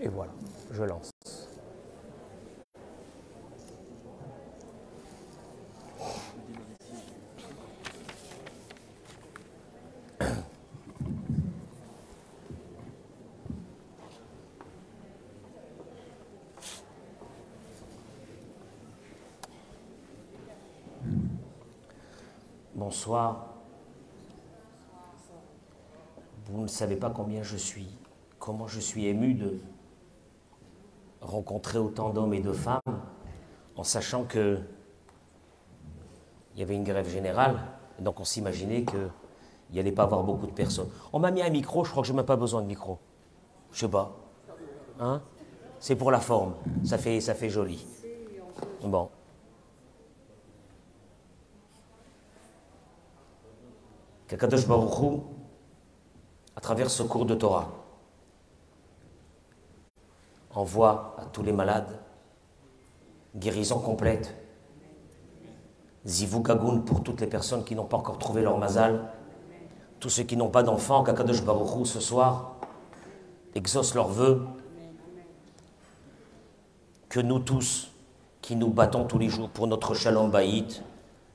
[0.00, 0.32] Et voilà,
[0.70, 1.10] je lance.
[22.74, 23.54] Bonsoir.
[26.46, 27.88] Vous ne savez pas combien je suis,
[28.38, 29.60] comment je suis ému de
[31.28, 32.80] rencontrer autant d'hommes et de femmes
[33.76, 34.58] en sachant que
[36.54, 37.60] il y avait une grève générale,
[38.00, 39.10] donc on s'imaginait qu'il
[39.72, 40.88] n'y allait pas avoir beaucoup de personnes.
[41.12, 42.98] On m'a mis un micro, je crois que je n'ai même pas besoin de micro.
[43.70, 44.16] Je sais pas.
[44.98, 45.22] Hein?
[45.78, 47.86] C'est pour la forme, ça fait, ça fait joli.
[48.82, 49.08] Bon.
[54.26, 55.22] Kakadosh Baruch
[56.56, 57.70] à travers ce cours de Torah,
[60.58, 62.00] envoie à tous les malades
[63.36, 64.34] guérison complète,
[66.04, 69.08] Zivu Gagoun pour toutes les personnes qui n'ont pas encore trouvé leur mazal,
[70.00, 72.56] tous ceux qui n'ont pas d'enfants, Kakadosh Baruch ce soir
[73.54, 74.42] exauce leurs vœux,
[77.08, 77.92] que nous tous,
[78.42, 80.82] qui nous battons tous les jours pour notre shalom baït,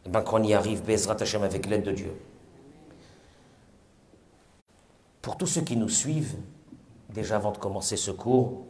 [0.06, 2.14] eh ben qu'on y arrive, Bezrat Hashem, avec l'aide de Dieu.
[5.22, 6.36] Pour tous ceux qui nous suivent,
[7.10, 8.66] déjà avant de commencer ce cours,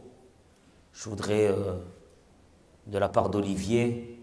[0.94, 1.74] je voudrais, euh,
[2.86, 4.20] de la part d'Olivier,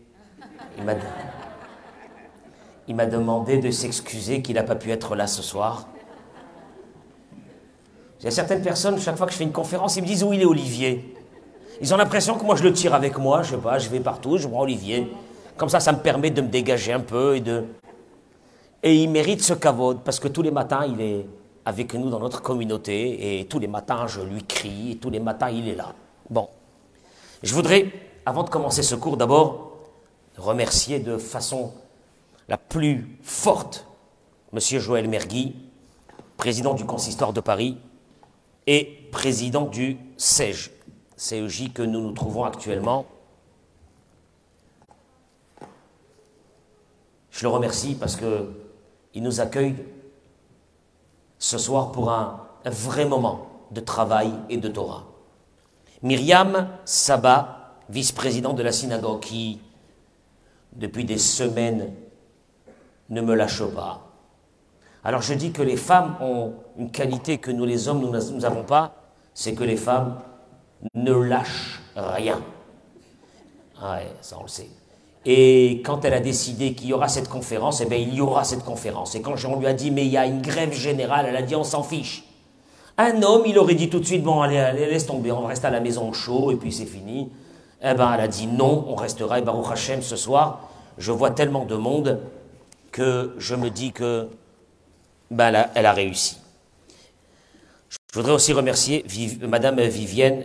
[2.87, 5.87] il m'a demandé de s'excuser qu'il n'a pas pu être là ce soir.
[8.19, 10.23] Il y a certaines personnes, chaque fois que je fais une conférence, ils me disent
[10.23, 11.13] où il est Olivier.
[11.81, 13.99] Ils ont l'impression que moi je le tire avec moi, je sais pas, je vais
[13.99, 15.11] partout, je prends Olivier.
[15.57, 17.65] Comme ça, ça me permet de me dégager un peu et de.
[18.83, 21.25] Et il mérite ce cavode parce que tous les matins, il est
[21.65, 25.19] avec nous dans notre communauté et tous les matins, je lui crie et tous les
[25.19, 25.93] matins, il est là.
[26.29, 26.47] Bon.
[27.43, 27.91] Je voudrais,
[28.25, 29.71] avant de commencer ce cours, d'abord
[30.37, 31.73] remercier de façon
[32.47, 33.85] la plus forte
[34.53, 34.59] M.
[34.59, 35.55] Joël Mergui,
[36.37, 37.77] président du consistoire de Paris
[38.67, 40.71] et président du CEJ,
[41.15, 43.05] CEJ que nous nous trouvons actuellement.
[47.31, 49.75] Je le remercie parce qu'il nous accueille
[51.39, 55.10] ce soir pour un, vrai moment de travail et de Torah.
[56.03, 59.59] Myriam Saba, vice-présidente de la synagogue, qui,
[60.73, 61.93] depuis des semaines,
[63.09, 64.07] ne me lâche pas.
[65.03, 68.63] Alors je dis que les femmes ont une qualité que nous les hommes, nous n'avons
[68.63, 68.95] pas,
[69.33, 70.19] c'est que les femmes
[70.93, 72.41] ne lâchent rien.
[73.81, 74.69] Ah ouais, ça on le sait.
[75.25, 78.43] Et quand elle a décidé qu'il y aura cette conférence, eh bien il y aura
[78.43, 79.15] cette conférence.
[79.15, 81.41] Et quand on lui a dit mais il y a une grève générale, elle a
[81.41, 82.23] dit on s'en fiche.
[82.97, 85.65] Un homme, il aurait dit tout de suite bon allez, allez laisse tomber, on reste
[85.65, 87.29] à la maison au chaud et puis c'est fini.
[87.81, 89.39] Eh ben elle a dit non, on restera.
[89.39, 92.19] Et Baruch Hashem ce soir, je vois tellement de monde
[92.91, 94.27] que je me dis que
[95.31, 96.37] ben, elle, a, réussi.
[97.89, 99.05] Je voudrais aussi remercier
[99.41, 100.43] Madame Vivienne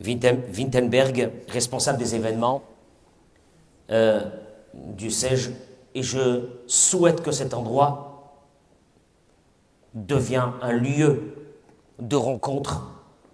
[0.00, 2.62] Wintenberg, responsable des événements
[3.90, 4.22] euh,
[4.74, 5.50] du SEJ,
[5.94, 8.38] et je souhaite que cet endroit
[9.94, 11.34] devienne un lieu
[12.02, 12.82] de rencontre,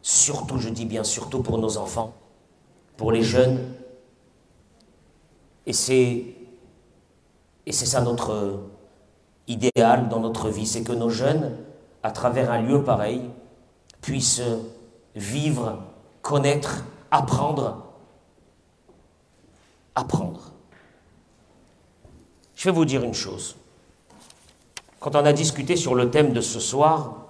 [0.03, 2.13] surtout, je dis bien surtout pour nos enfants,
[2.97, 3.59] pour les jeunes.
[5.67, 6.25] Et c'est
[7.67, 8.61] et c'est ça notre
[9.47, 11.55] idéal dans notre vie, c'est que nos jeunes,
[12.03, 13.23] à travers un lieu pareil,
[14.01, 14.43] puissent
[15.15, 15.79] vivre,
[16.23, 17.85] connaître, apprendre.
[19.95, 20.53] Apprendre.
[22.55, 23.57] Je vais vous dire une chose.
[25.01, 27.28] Quand on a discuté sur le thème de ce soir,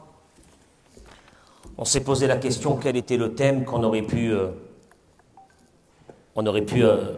[1.78, 4.50] on s'est posé la question quel était le thème qu'on aurait pu, euh,
[6.66, 7.14] pu euh,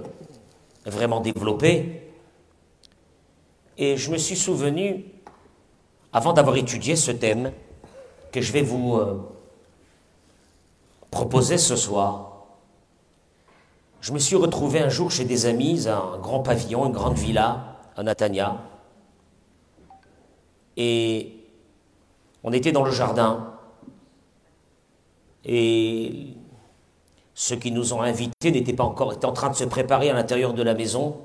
[0.85, 2.13] vraiment développer.
[3.79, 5.07] Et je me suis souvenu,
[6.13, 7.53] avant d'avoir étudié ce thème,
[8.31, 9.19] que je vais vous euh,
[11.11, 12.27] proposer ce soir.
[14.03, 17.79] Je me suis retrouvé un jour chez des amis, un grand pavillon, une grande villa
[17.97, 18.59] à Natania.
[20.77, 21.35] Et
[22.45, 23.55] on était dans le jardin.
[25.45, 26.35] Et
[27.35, 30.15] ceux qui nous ont invités n'étaient pas encore, étaient en train de se préparer à
[30.15, 31.17] l'intérieur de la maison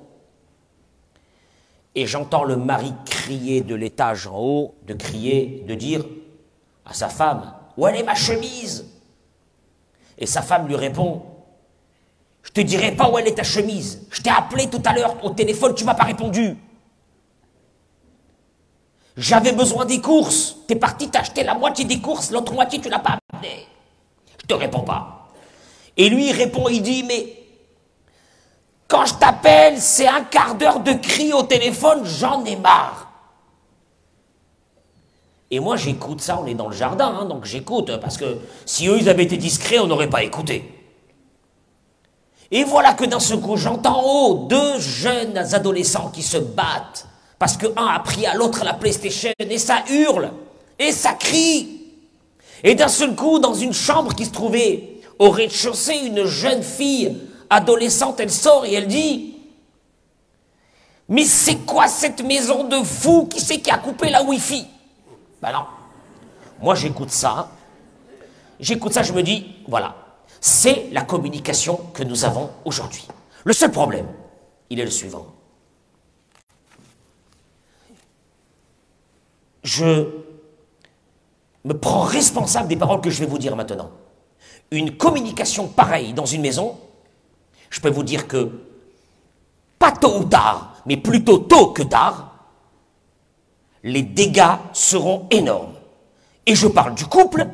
[1.96, 6.04] et j'entends le mari crier de l'étage en haut, de crier, de dire
[6.86, 8.86] à sa femme Où est ma chemise?
[10.18, 11.24] Et sa femme lui répond
[12.44, 14.08] Je te dirai pas où elle est ta chemise.
[14.12, 16.58] Je t'ai appelé tout à l'heure au téléphone, tu m'as pas répondu.
[19.16, 20.58] J'avais besoin des courses.
[20.68, 23.66] Tu es parti t'acheter la moitié des courses, l'autre moitié tu l'as pas amené.
[24.48, 25.30] Te réponds pas.
[25.98, 27.42] Et lui il répond, il dit, mais
[28.88, 33.12] quand je t'appelle, c'est un quart d'heure de cri au téléphone, j'en ai marre.
[35.52, 38.88] Et moi j'écoute ça, on est dans le jardin, hein, donc j'écoute, parce que si
[38.88, 40.72] eux ils avaient été discrets, on n'aurait pas écouté.
[42.52, 47.08] Et voilà que d'un seul coup, j'entends en haut deux jeunes adolescents qui se battent
[47.40, 50.32] parce que un a pris à l'autre la PlayStation et ça hurle
[50.80, 51.75] et ça crie.
[52.66, 57.16] Et d'un seul coup, dans une chambre qui se trouvait au rez-de-chaussée, une jeune fille
[57.48, 59.36] adolescente, elle sort et elle dit
[61.08, 63.28] Mais c'est quoi cette maison de fou?
[63.28, 64.66] Qui c'est qui a coupé la Wi-Fi
[65.44, 65.66] Ben non.
[66.60, 67.52] Moi, j'écoute ça.
[68.60, 69.96] J'écoute ça, je me dis Voilà,
[70.42, 73.08] c'est la communication que nous avons aujourd'hui.
[73.44, 74.08] Le seul problème,
[74.72, 75.28] il est le suivant.
[79.62, 80.25] Je
[81.66, 83.90] me prends responsable des paroles que je vais vous dire maintenant.
[84.72, 86.78] Une communication pareille dans une maison,
[87.70, 88.52] je peux vous dire que,
[89.78, 92.36] pas tôt ou tard, mais plutôt tôt que tard,
[93.84, 95.74] les dégâts seront énormes.
[96.46, 97.48] Et je parle du couple,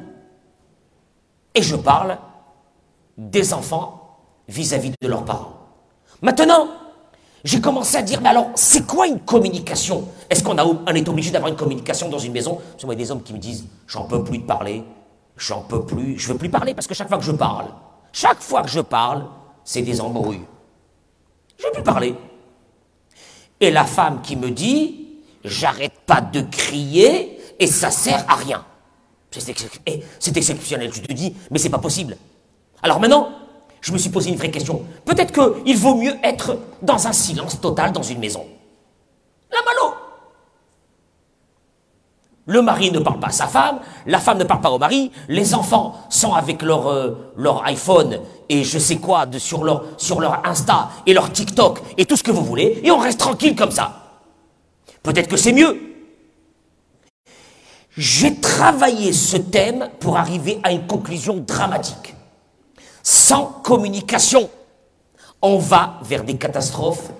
[1.56, 2.18] et je parle
[3.18, 5.54] des enfants vis-à-vis de leurs parents.
[6.22, 6.68] Maintenant,
[7.44, 10.08] j'ai commencé à dire, mais alors, c'est quoi une communication?
[10.30, 12.56] Est-ce qu'on est obligé d'avoir une communication dans une maison?
[12.56, 14.44] Parce que moi, il y a des hommes qui me disent, j'en peux plus de
[14.44, 14.84] parler,
[15.38, 17.66] j'en peux plus, je veux plus parler parce que chaque fois que je parle,
[18.12, 19.26] chaque fois que je parle,
[19.64, 20.46] c'est des embrouilles.
[21.58, 22.16] Je veux plus parler.
[23.60, 25.08] Et la femme qui me dit,
[25.44, 28.66] j'arrête pas de crier et ça sert à rien.
[29.32, 32.18] C'est exceptionnel, je te dis, mais c'est pas possible.
[32.84, 33.30] Alors maintenant,
[33.81, 34.83] je me suis posé une vraie question.
[35.06, 38.45] Peut-être qu'il vaut mieux être dans un silence total dans une maison.
[39.51, 39.95] La malo.
[42.45, 45.12] Le mari ne parle pas à sa femme, la femme ne parle pas au mari,
[45.28, 47.33] les enfants sont avec leur, euh,
[47.66, 48.19] iPhone
[48.50, 52.24] et je sais quoi sur, leur, sur leur Insta et leur TikTok et tout ce
[52.24, 54.19] que vous voulez, et on reste tranquille comme ça.
[55.04, 55.80] Peut-être que c'est mieux.
[57.98, 62.16] J'ai travaillé ce thème pour arriver à une conclusion dramatique.
[63.03, 64.50] Sans communication,
[65.42, 67.12] on va vers des catastrophes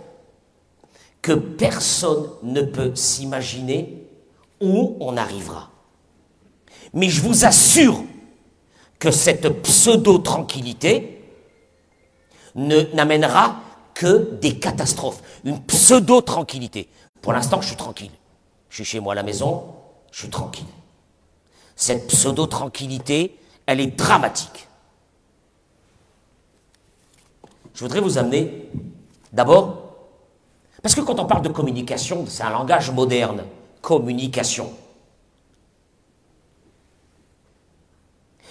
[1.22, 4.08] que personne ne peut s'imaginer
[4.60, 5.70] où on arrivera.
[6.94, 8.04] Mais je vous assure
[9.00, 11.24] que cette pseudo-tranquillité
[12.56, 13.56] n'amènera
[13.94, 15.22] que des catastrophes.
[15.44, 16.90] Une pseudo-tranquillité.
[17.22, 18.12] Pour l'instant, je suis tranquille.
[18.70, 19.64] Je suis chez moi à la maison,
[20.12, 20.66] je suis tranquille.
[21.76, 24.68] Cette pseudo-tranquillité, elle est dramatique.
[27.82, 28.70] Je voudrais vous amener
[29.34, 29.96] d'abord,
[30.84, 33.44] parce que quand on parle de communication, c'est un langage moderne,
[33.82, 34.72] communication.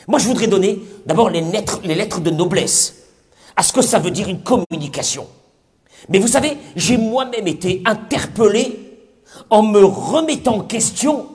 [0.08, 3.04] Moi, je voudrais donner d'abord les lettres, de noblesse
[3.54, 5.28] à ce que ça veut dire une communication.
[6.08, 8.98] Mais vous savez, j'ai moi-même été interpellé
[9.48, 11.28] en me remettant en question.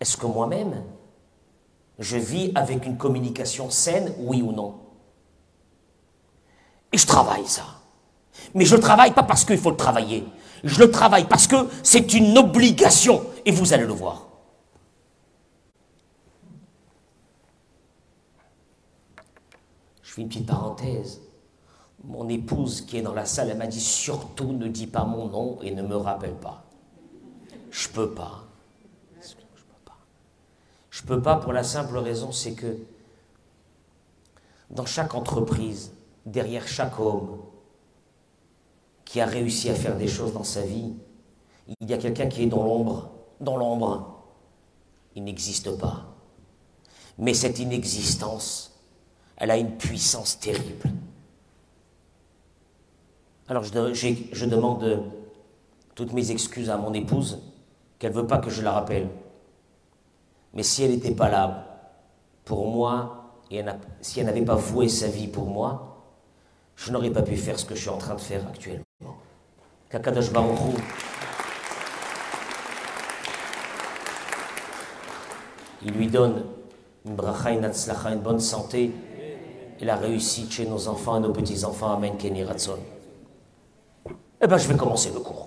[0.00, 0.82] Est-ce que moi-même,
[1.98, 4.74] je vis avec une communication saine, oui ou non
[6.92, 7.64] Et je travaille ça.
[8.54, 10.24] Mais je ne travaille pas parce qu'il faut le travailler.
[10.62, 13.24] Je le travaille parce que c'est une obligation.
[13.44, 14.26] Et vous allez le voir.
[20.02, 21.20] Je fais une petite parenthèse.
[22.04, 25.28] Mon épouse qui est dans la salle, elle m'a dit surtout ne dis pas mon
[25.28, 26.64] nom et ne me rappelle pas.
[27.70, 28.45] Je peux pas.
[30.96, 32.78] Je ne peux pas pour la simple raison, c'est que
[34.70, 35.92] dans chaque entreprise,
[36.24, 37.36] derrière chaque homme
[39.04, 40.94] qui a réussi à faire des choses dans sa vie,
[41.80, 43.10] il y a quelqu'un qui est dans l'ombre.
[43.42, 44.24] Dans l'ombre,
[45.14, 46.06] il n'existe pas.
[47.18, 48.80] Mais cette inexistence,
[49.36, 50.90] elle a une puissance terrible.
[53.48, 55.12] Alors je, demande
[55.94, 57.42] toutes mes excuses à mon épouse,
[57.98, 59.10] qu'elle ne veut pas que je la rappelle.
[60.56, 61.66] Mais si elle n'était pas là
[62.46, 63.62] pour moi, et
[64.00, 66.02] si elle n'avait pas voué sa vie pour moi,
[66.74, 68.84] je n'aurais pas pu faire ce que je suis en train de faire actuellement.
[69.90, 70.58] Kakadosh Baruch
[75.84, 76.42] il lui donne
[77.04, 78.90] une bracha, une une bonne santé
[79.78, 81.92] et la réussite chez nos enfants et nos petits-enfants.
[81.92, 82.78] Amen, Kenny Ratson.
[84.40, 85.45] Eh bien, je vais commencer le cours.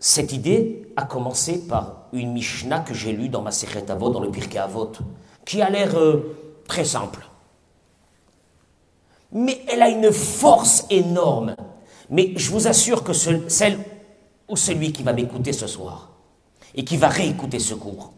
[0.00, 4.30] Cette idée a commencé par une Mishnah que j'ai lue dans ma Sechet dans le
[4.30, 4.92] Pirkei Avot,
[5.44, 7.28] qui a l'air euh, très simple.
[9.30, 11.54] Mais elle a une force énorme.
[12.08, 13.78] Mais je vous assure que celle
[14.48, 16.10] ou celui qui va m'écouter ce soir
[16.74, 18.12] et qui va réécouter ce cours,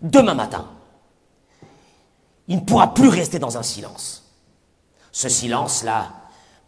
[0.00, 0.70] demain matin,
[2.46, 4.32] il ne pourra plus rester dans un silence.
[5.10, 6.12] Ce silence-là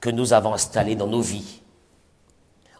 [0.01, 1.63] que nous avons installé dans nos vies,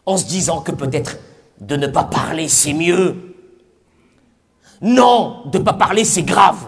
[0.07, 1.17] en se disant que peut-être
[1.59, 3.35] de ne pas parler, c'est mieux.
[4.81, 6.65] Non, de ne pas parler, c'est grave.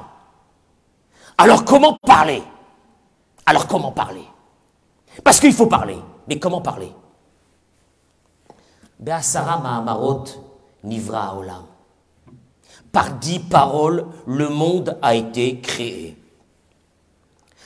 [1.37, 2.43] Alors comment parler?
[3.45, 4.23] Alors comment parler?
[5.23, 5.97] Parce qu'il faut parler.
[6.27, 6.91] Mais comment parler?
[10.83, 11.63] Nivra Olam.
[12.91, 16.17] Par dix paroles, le monde a été créé.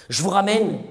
[0.08, 0.82] Je vous ramène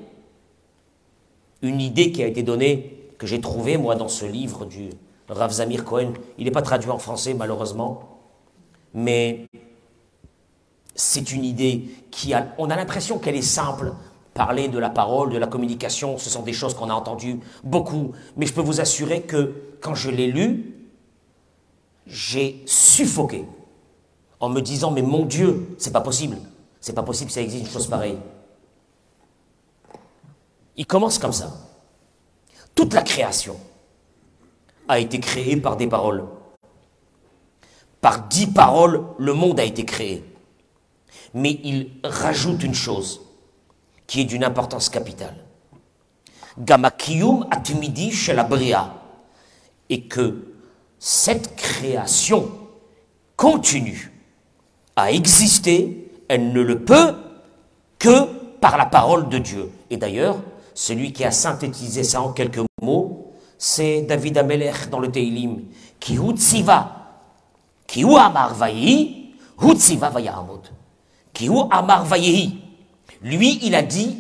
[1.61, 4.91] une idée qui a été donnée que j'ai trouvé, moi, dans ce livre du
[5.29, 6.13] Rav Zamir Cohen.
[6.39, 8.19] Il n'est pas traduit en français, malheureusement,
[8.95, 9.47] mais
[10.97, 12.53] c'est une idée qui a.
[12.59, 13.93] On a l'impression qu'elle est simple.
[14.35, 18.11] Parler de la parole, de la communication, ce sont des choses qu'on a entendues beaucoup.
[18.37, 20.75] Mais je peux vous assurer que quand je l'ai lu,
[22.09, 23.47] j'ai suffoqué
[24.41, 26.39] en me disant Mais mon Dieu, c'est pas possible.
[26.81, 28.19] C'est pas possible ça existe une chose pareille.
[30.77, 31.72] Il commence comme ça.
[32.75, 33.59] Toute la création
[34.89, 36.25] a été créée par des paroles.
[38.01, 40.25] Par dix paroles, le monde a été créé.
[41.35, 43.21] Mais il rajoute une chose
[44.07, 45.37] qui est d'une importance capitale.
[46.59, 48.95] Gamakiyum atmidi chez la Bria.
[49.89, 50.55] Et que
[50.99, 52.51] cette création
[53.37, 54.13] continue
[54.97, 57.15] à exister, elle ne le peut
[57.99, 58.25] que
[58.61, 59.71] par la parole de Dieu.
[59.91, 60.39] Et d'ailleurs,
[60.83, 65.69] celui qui a synthétisé ça en quelques mots, c'est David Amelech dans le Teilim.
[66.01, 66.79] Ki tziva,
[67.87, 69.37] ki amar vayi,
[69.77, 70.63] tziva vayamot.
[71.33, 72.59] Ki amar vayi.
[73.23, 74.19] Lui, il a dit,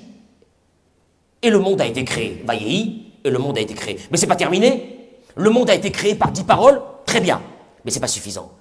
[1.42, 2.44] et le monde a été créé.
[2.46, 3.98] Vayehi, et le monde a été créé.
[4.12, 5.18] Mais c'est pas terminé.
[5.34, 7.42] Le monde a été créé par dix paroles, très bien.
[7.84, 8.52] Mais c'est pas suffisant.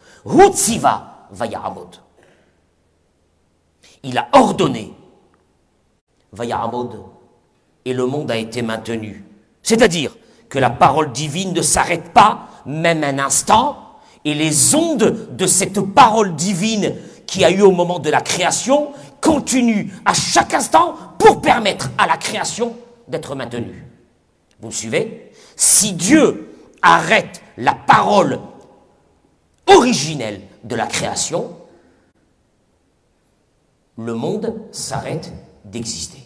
[0.52, 1.92] tziva vayamot.
[4.02, 4.92] Il a ordonné.
[6.32, 7.21] Vayamot
[7.86, 9.24] et le monde a été maintenu.
[9.64, 10.16] C'est-à-dire
[10.50, 13.78] que la parole divine ne s'arrête pas, même un instant,
[14.26, 16.96] et les ondes de cette parole divine
[17.26, 22.06] qui a eu au moment de la création continuent à chaque instant pour permettre à
[22.06, 22.76] la création
[23.08, 23.86] d'être maintenue.
[24.60, 25.32] Vous me suivez?
[25.56, 28.40] Si Dieu arrête la parole
[29.68, 31.56] originelle de la création,
[33.98, 35.32] le monde s'arrête
[35.66, 36.21] d'exister.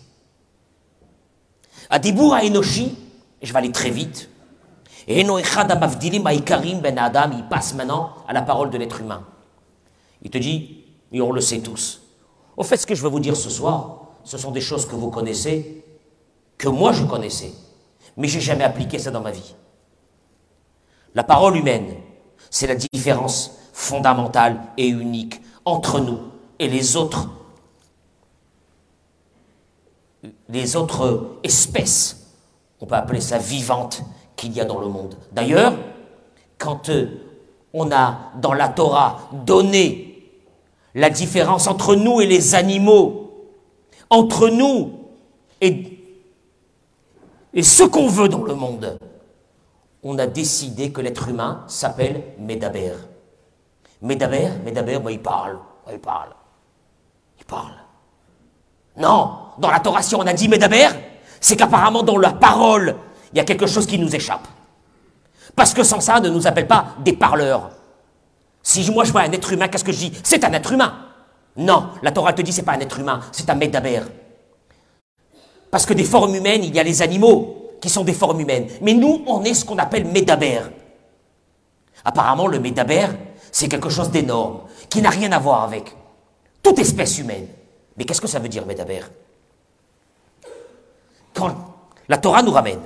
[1.89, 2.95] À Enoshi,
[3.41, 4.29] je vais aller très vite.
[5.07, 9.23] Et Ben Adam, il passe maintenant à la parole de l'être humain.
[10.23, 12.01] Il te dit, et on le sait tous.
[12.57, 14.95] Au fait, ce que je veux vous dire ce soir, ce sont des choses que
[14.95, 15.83] vous connaissez,
[16.57, 17.53] que moi je connaissais,
[18.17, 19.55] mais j'ai jamais appliqué ça dans ma vie.
[21.13, 21.95] La parole humaine,
[22.49, 26.19] c'est la différence fondamentale et unique entre nous
[26.59, 27.29] et les autres
[30.49, 32.33] les autres espèces,
[32.79, 34.03] on peut appeler ça vivantes,
[34.35, 35.15] qu'il y a dans le monde.
[35.31, 35.73] D'ailleurs,
[36.57, 37.07] quand euh,
[37.73, 40.31] on a dans la Torah donné
[40.93, 43.25] la différence entre nous et les animaux,
[44.09, 44.99] entre nous
[45.61, 45.91] et,
[47.61, 48.97] ce qu'on veut dans le monde,
[50.03, 52.93] on a décidé que l'être humain s'appelle Medaber.
[54.01, 55.57] Medaber, Medaber, moi, il parle,
[55.91, 56.35] il parle,
[57.39, 57.73] il parle.
[58.97, 60.89] Non, dans la Torah, si on a dit Medaber,
[61.39, 62.95] c'est qu'apparemment dans la parole,
[63.31, 64.47] il y a quelque chose qui nous échappe.
[65.55, 67.71] Parce que sans ça, ne nous appelle pas des parleurs.
[68.61, 70.13] Si moi je vois un être humain, qu'est-ce que je dis?
[70.23, 70.93] C'est un être humain.
[71.57, 74.01] Non, la Torah te dit c'est pas un être humain, c'est un Medaber.
[75.71, 78.67] Parce que des formes humaines, il y a les animaux qui sont des formes humaines.
[78.81, 80.61] Mais nous, on est ce qu'on appelle Medaber.
[82.03, 83.07] Apparemment, le Medaber,
[83.51, 85.95] c'est quelque chose d'énorme, qui n'a rien à voir avec
[86.61, 87.47] toute espèce humaine.
[87.97, 89.01] Mais qu'est-ce que ça veut dire, Medaber?
[91.35, 91.53] Quand
[92.07, 92.81] la Torah nous ramène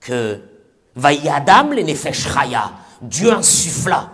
[0.00, 0.40] que
[0.96, 2.26] Adam le Nefesh
[3.02, 4.10] Dieu insuffla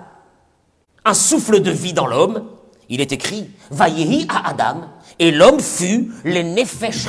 [1.05, 2.45] un souffle de vie dans l'homme,
[2.91, 4.89] il est écrit Vayehi à Adam,
[5.19, 7.07] et l'homme fut le Nefesh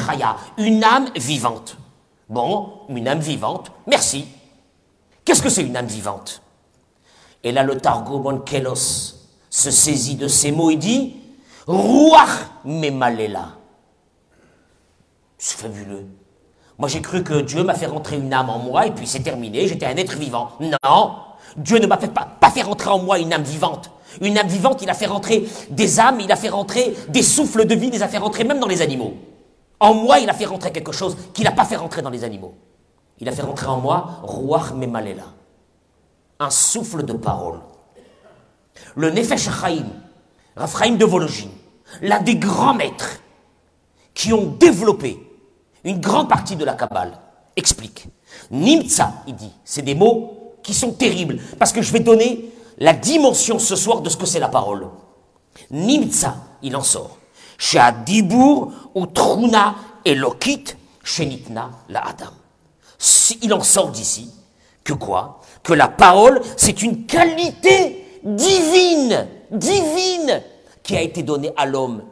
[0.58, 1.78] une âme vivante.
[2.30, 4.28] Bon, une âme vivante, merci.
[5.26, 6.42] Qu'est-ce que c'est une âme vivante?
[7.44, 9.16] Et là, le Targumon Kelos
[9.50, 11.16] se saisit de ces mots et dit
[11.68, 13.59] Ruach Memalela.
[15.40, 16.06] C'est fabuleux.
[16.78, 19.22] Moi j'ai cru que Dieu m'a fait rentrer une âme en moi et puis c'est
[19.22, 20.50] terminé, j'étais un être vivant.
[20.60, 21.16] Non,
[21.56, 23.90] Dieu ne m'a pas, fait rentrer en moi une âme vivante.
[24.22, 27.66] Une âme vivante, il a fait rentrer des âmes, il a fait rentrer des souffles
[27.66, 29.14] de vie, il les a fait rentrer même dans les animaux.
[29.80, 32.26] En moi, il a fait rentrer quelque chose qu'il n'a pas fait rentrer dans les
[32.26, 32.54] animaux.
[33.20, 35.24] Il a fait rentrer en moi Ruach Memalela,
[36.40, 37.60] un souffle de parole.
[38.96, 39.86] Le Nefesh Chaim,
[40.58, 41.52] Raphaïm de Vologine,
[42.02, 43.20] l'un des grands maîtres
[44.14, 45.29] qui ont développé
[45.84, 47.18] une grande partie de la Kabbale,
[47.56, 48.08] explique.
[48.52, 52.94] Nimtza, il dit, c'est des mots qui sont terribles, parce que je vais donner la
[52.94, 54.88] dimension ce soir de ce que c'est la parole.
[55.72, 57.18] Nimtza, il en sort.
[57.58, 57.82] Chez
[58.96, 62.32] ou Truna Elokit, Shenitna la Adam.
[63.42, 64.30] Il en sort d'ici
[64.84, 65.42] que quoi?
[65.64, 70.42] Que la parole, c'est une qualité divine, divine,
[70.84, 72.04] qui a été donnée à l'homme.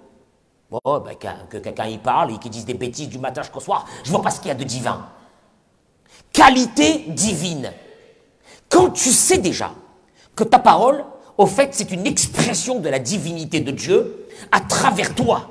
[0.69, 1.15] Bon, ben,
[1.49, 4.21] que quelqu'un y parle et qu'il dise des bêtises du matin jusqu'au soir, je vois
[4.21, 5.07] pas ce qu'il y a de divin.
[6.33, 7.71] Qualité divine.
[8.69, 9.71] Quand tu sais déjà
[10.35, 11.05] que ta parole,
[11.37, 15.49] au fait, c'est une expression de la divinité de Dieu à travers toi,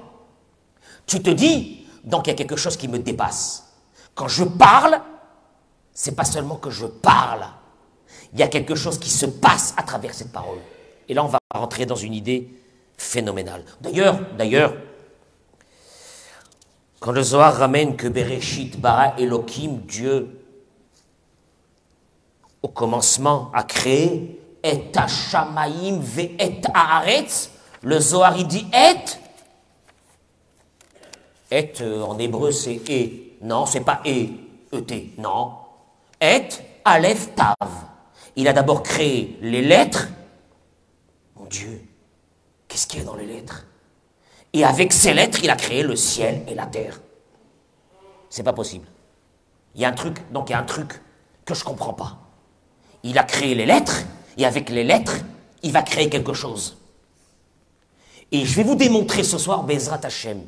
[1.06, 3.72] tu te dis, donc il y a quelque chose qui me dépasse.
[4.14, 5.00] Quand je parle,
[5.92, 7.46] c'est pas seulement que je parle,
[8.32, 10.58] il y a quelque chose qui se passe à travers cette parole.
[11.08, 12.50] Et là, on va rentrer dans une idée
[12.98, 13.64] phénoménale.
[13.80, 14.74] D'ailleurs, d'ailleurs,
[17.00, 20.40] quand le Zohar ramène que Bereshit bara Elohim, Dieu,
[22.62, 27.50] au commencement, a créé et Shamaim ve et Haaretz,
[27.82, 28.96] le Zohar il dit et.
[31.48, 33.38] Et euh, en hébreu c'est et.
[33.42, 34.30] Non, c'est pas et,
[34.72, 35.52] et, non.
[36.20, 36.48] Et,
[36.84, 37.68] Aleph, Tav.
[38.34, 40.08] Il a d'abord créé les lettres.
[41.36, 41.82] Mon Dieu,
[42.66, 43.66] qu'est-ce qu'il y a dans les lettres?
[44.56, 46.98] Et avec ces lettres, il a créé le ciel et la terre.
[48.30, 48.86] C'est pas possible.
[49.74, 50.98] Il y a un truc, donc il y a un truc
[51.44, 52.16] que je comprends pas.
[53.02, 54.04] Il a créé les lettres,
[54.38, 55.16] et avec les lettres,
[55.62, 56.78] il va créer quelque chose.
[58.32, 60.40] Et je vais vous démontrer ce soir, Bezrat Hashem,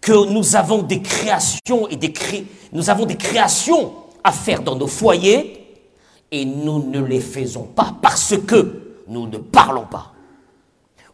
[0.00, 0.86] que nous avons
[2.72, 5.82] nous avons des créations à faire dans nos foyers
[6.30, 10.13] et nous ne les faisons pas parce que nous ne parlons pas.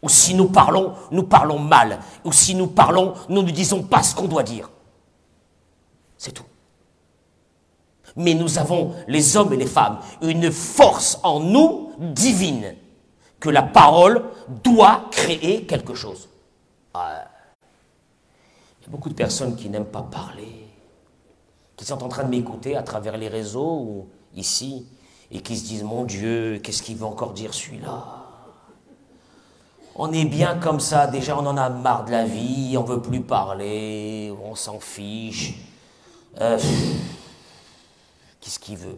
[0.02, 2.00] Ou si nous parlons, nous parlons mal.
[2.24, 4.70] Ou si nous parlons, nous ne disons pas ce qu'on doit dire.
[6.16, 6.44] C'est tout.
[8.16, 12.74] Mais nous avons, les hommes et les femmes, une force en nous divine
[13.38, 14.24] que la parole
[14.64, 16.28] doit créer quelque chose.
[16.94, 20.70] Il y a beaucoup de personnes qui n'aiment pas parler
[21.80, 24.86] qui sont en train de m'écouter à travers les réseaux ou ici,
[25.30, 28.19] et qui se disent, mon Dieu, qu'est-ce qu'il veut encore dire celui-là?
[30.02, 33.02] On est bien comme ça, déjà on en a marre de la vie, on veut
[33.02, 35.52] plus parler, on s'en fiche.
[36.40, 36.58] Euh,
[38.40, 38.96] qu'est-ce qu'il veut?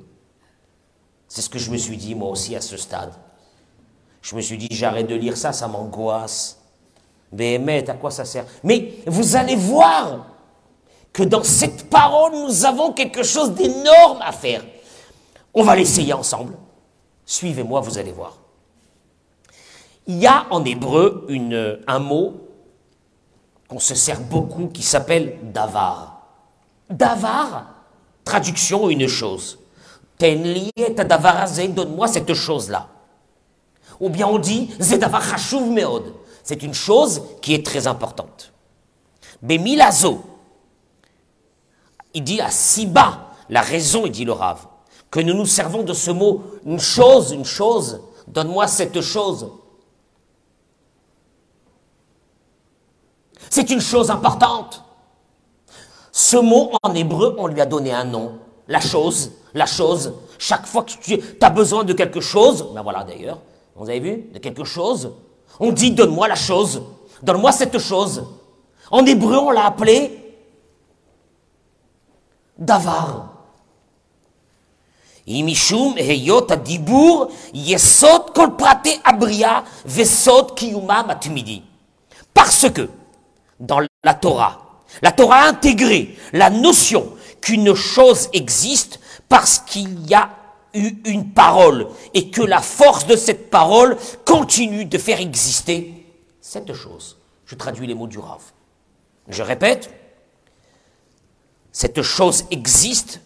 [1.27, 3.13] C'est ce que je me suis dit moi aussi à ce stade.
[4.21, 6.61] Je me suis dit, j'arrête de lire ça, ça m'angoisse.
[7.33, 8.45] Mais à quoi ça sert?
[8.63, 10.29] Mais vous allez voir
[11.13, 14.63] que dans cette parole, nous avons quelque chose d'énorme à faire.
[15.53, 16.57] On va l'essayer ensemble.
[17.27, 18.42] Suivez-moi, vous allez voir.
[20.07, 21.27] Il y a en hébreu
[21.87, 22.35] un mot
[23.69, 26.23] qu'on se sert beaucoup qui s'appelle davar.
[26.91, 27.67] Davar,
[28.25, 29.59] traduction une chose.
[30.19, 30.95] Tenli et
[31.69, 32.89] donne-moi cette chose-là.
[34.01, 35.23] Ou bien on dit zedavar.
[36.43, 38.53] C'est une chose qui est très importante.
[39.41, 40.23] Bemilazo,
[42.15, 44.67] il dit à si bas la raison, il dit le Rave,
[45.11, 49.51] que nous nous servons de ce mot, une chose, une chose, donne-moi cette chose.
[53.53, 54.83] C'est une chose importante.
[56.11, 58.39] Ce mot en hébreu, on lui a donné un nom.
[58.67, 60.15] La chose, la chose.
[60.39, 63.41] Chaque fois que tu as besoin de quelque chose, ben voilà d'ailleurs,
[63.77, 65.13] vous avez vu, de quelque chose,
[65.61, 66.83] on dit donne-moi la chose,
[67.23, 68.25] donne-moi cette chose.
[68.91, 70.35] En hébreu, on l'a appelé
[72.57, 73.35] davar.
[82.35, 82.89] Parce que,
[83.63, 90.15] dans la Torah, la Torah a intégré la notion qu'une chose existe parce qu'il y
[90.15, 90.31] a
[90.75, 93.97] eu une parole et que la force de cette parole
[94.27, 96.07] continue de faire exister
[96.41, 97.19] cette chose.
[97.47, 98.41] Je traduis les mots du Rav.
[99.29, 99.91] Je répète,
[101.71, 103.21] cette chose existe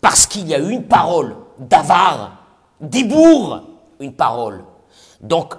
[0.00, 2.44] parce qu'il y a une parole, d'avar,
[2.80, 3.62] dibour,
[4.00, 4.64] une parole.
[5.20, 5.54] Donc,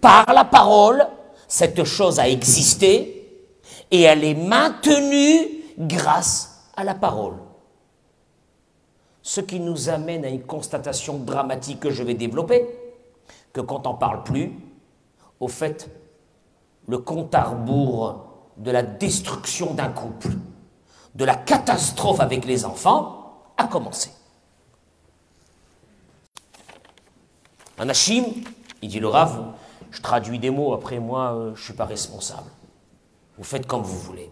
[0.00, 1.06] par la parole,
[1.46, 3.17] cette chose a existé
[3.90, 5.48] et elle est maintenue
[5.78, 7.34] grâce à la parole.
[9.22, 12.66] Ce qui nous amène à une constatation dramatique que je vais développer,
[13.52, 14.52] que quand on parle plus,
[15.40, 15.90] au fait,
[16.86, 18.24] le compte à rebours
[18.56, 20.30] de la destruction d'un couple,
[21.14, 24.10] de la catastrophe avec les enfants, a commencé.
[27.78, 28.24] Anachim,
[28.82, 29.52] il dit le Rav,
[29.90, 32.50] je traduis des mots, après moi, euh, je ne suis pas responsable.
[33.38, 34.30] Vous faites comme vous voulez.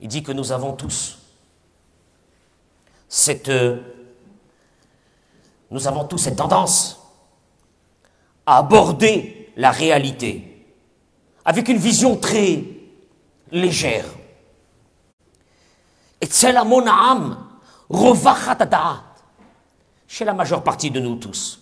[0.00, 1.18] Il dit que nous avons tous
[3.08, 3.80] cette, euh,
[5.70, 7.00] nous avons tous cette tendance
[8.46, 10.66] à aborder la réalité
[11.44, 12.64] avec une vision très
[13.52, 14.06] légère.
[16.20, 17.46] Et c'est la mona'am,
[20.08, 21.60] chez la majeure partie de nous tous.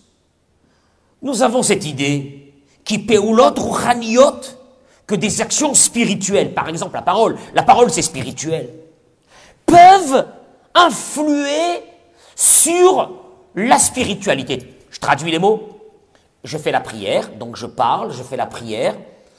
[1.21, 2.44] Nous avons cette idée
[2.85, 4.41] qui l'autre rouchaniot
[5.05, 8.69] que des actions spirituelles, par exemple la parole, la parole c'est spirituel,
[9.65, 10.25] peuvent
[10.73, 11.81] influer
[12.35, 13.11] sur
[13.55, 14.77] la spiritualité.
[14.89, 15.69] Je traduis les mots.
[16.43, 18.95] Je fais la prière, donc je parle, je fais la prière,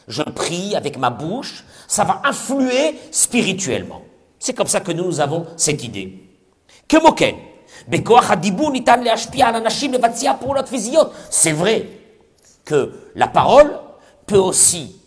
[0.09, 4.03] je prie avec ma bouche, ça va influer spirituellement.
[4.41, 6.19] C'est comme ça que nous avons cette idée.
[11.31, 11.89] C'est vrai
[12.67, 13.73] que la parole
[14.27, 15.01] peut aussi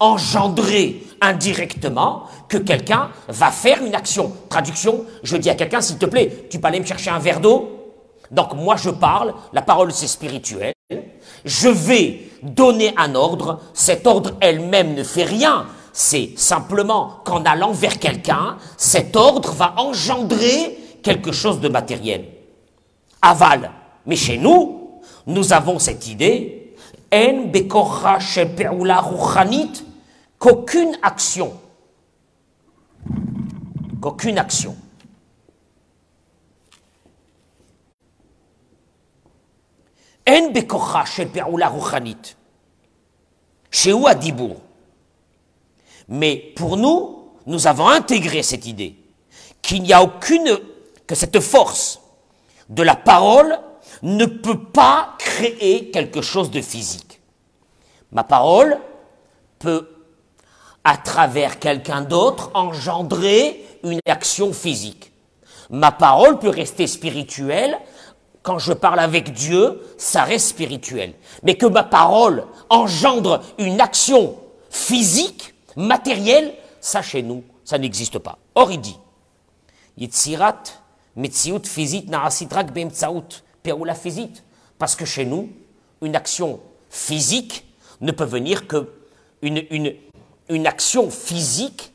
[0.00, 4.32] engendrer indirectement que quelqu'un va faire une action.
[4.48, 7.38] Traduction, je dis à quelqu'un, s'il te plaît, tu peux aller me chercher un verre
[7.38, 7.94] d'eau
[8.32, 10.72] Donc moi je parle, la parole c'est spirituel,
[11.44, 17.72] je vais donner un ordre, cet ordre elle-même ne fait rien, c'est simplement qu'en allant
[17.72, 22.24] vers quelqu'un, cet ordre va engendrer quelque chose de matériel.
[23.20, 23.70] Aval.
[24.06, 26.61] Mais chez nous, nous avons cette idée,
[27.12, 27.50] en
[30.38, 31.52] qu'aucune action,
[34.00, 34.76] qu'aucune action
[40.28, 42.36] en bekocha shel ruchanit,
[43.70, 44.60] chez Dibour.
[46.08, 48.96] Mais pour nous, nous avons intégré cette idée
[49.60, 50.58] qu'il n'y a aucune,
[51.06, 52.00] que cette force
[52.68, 53.58] de la parole
[54.02, 57.20] ne peut pas créer quelque chose de physique.
[58.10, 58.78] Ma parole
[59.58, 59.88] peut,
[60.84, 65.12] à travers quelqu'un d'autre, engendrer une action physique.
[65.70, 67.78] Ma parole peut rester spirituelle.
[68.42, 71.14] Quand je parle avec Dieu, ça reste spirituel.
[71.44, 74.36] Mais que ma parole engendre une action
[74.68, 78.38] physique, matérielle, ça chez nous, ça n'existe pas.
[78.54, 78.98] Or, il dit,
[79.96, 80.62] Yitzirat
[83.64, 84.42] physique physique.
[84.78, 85.50] Parce que chez nous,
[86.00, 87.64] une action physique
[88.00, 88.88] ne peut venir que
[89.42, 91.92] une, action physique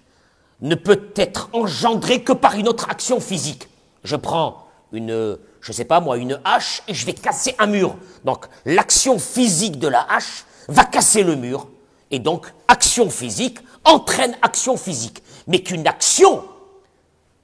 [0.61, 3.69] ne peut être engendrée que par une autre action physique.
[4.03, 7.95] Je prends une, je sais pas moi, une hache et je vais casser un mur.
[8.25, 11.67] Donc l'action physique de la hache va casser le mur.
[12.09, 15.21] Et donc action physique entraîne action physique.
[15.47, 16.43] Mais qu'une action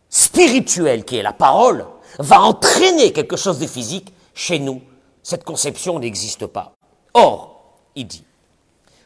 [0.09, 1.85] spirituelle qui est la parole
[2.19, 4.81] va entraîner quelque chose de physique, chez nous,
[5.21, 6.73] cette conception n'existe pas.
[7.13, 8.23] Or, il dit,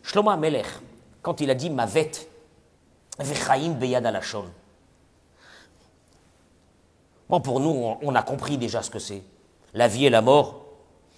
[0.04, 0.66] Shlomo Amelech,
[1.22, 2.12] quand il a dit Mavet,
[3.20, 4.46] Vechaim Beyad Alashon,
[7.30, 9.24] bon, pour nous, on a compris déjà ce que c'est.
[9.74, 10.66] La vie et la mort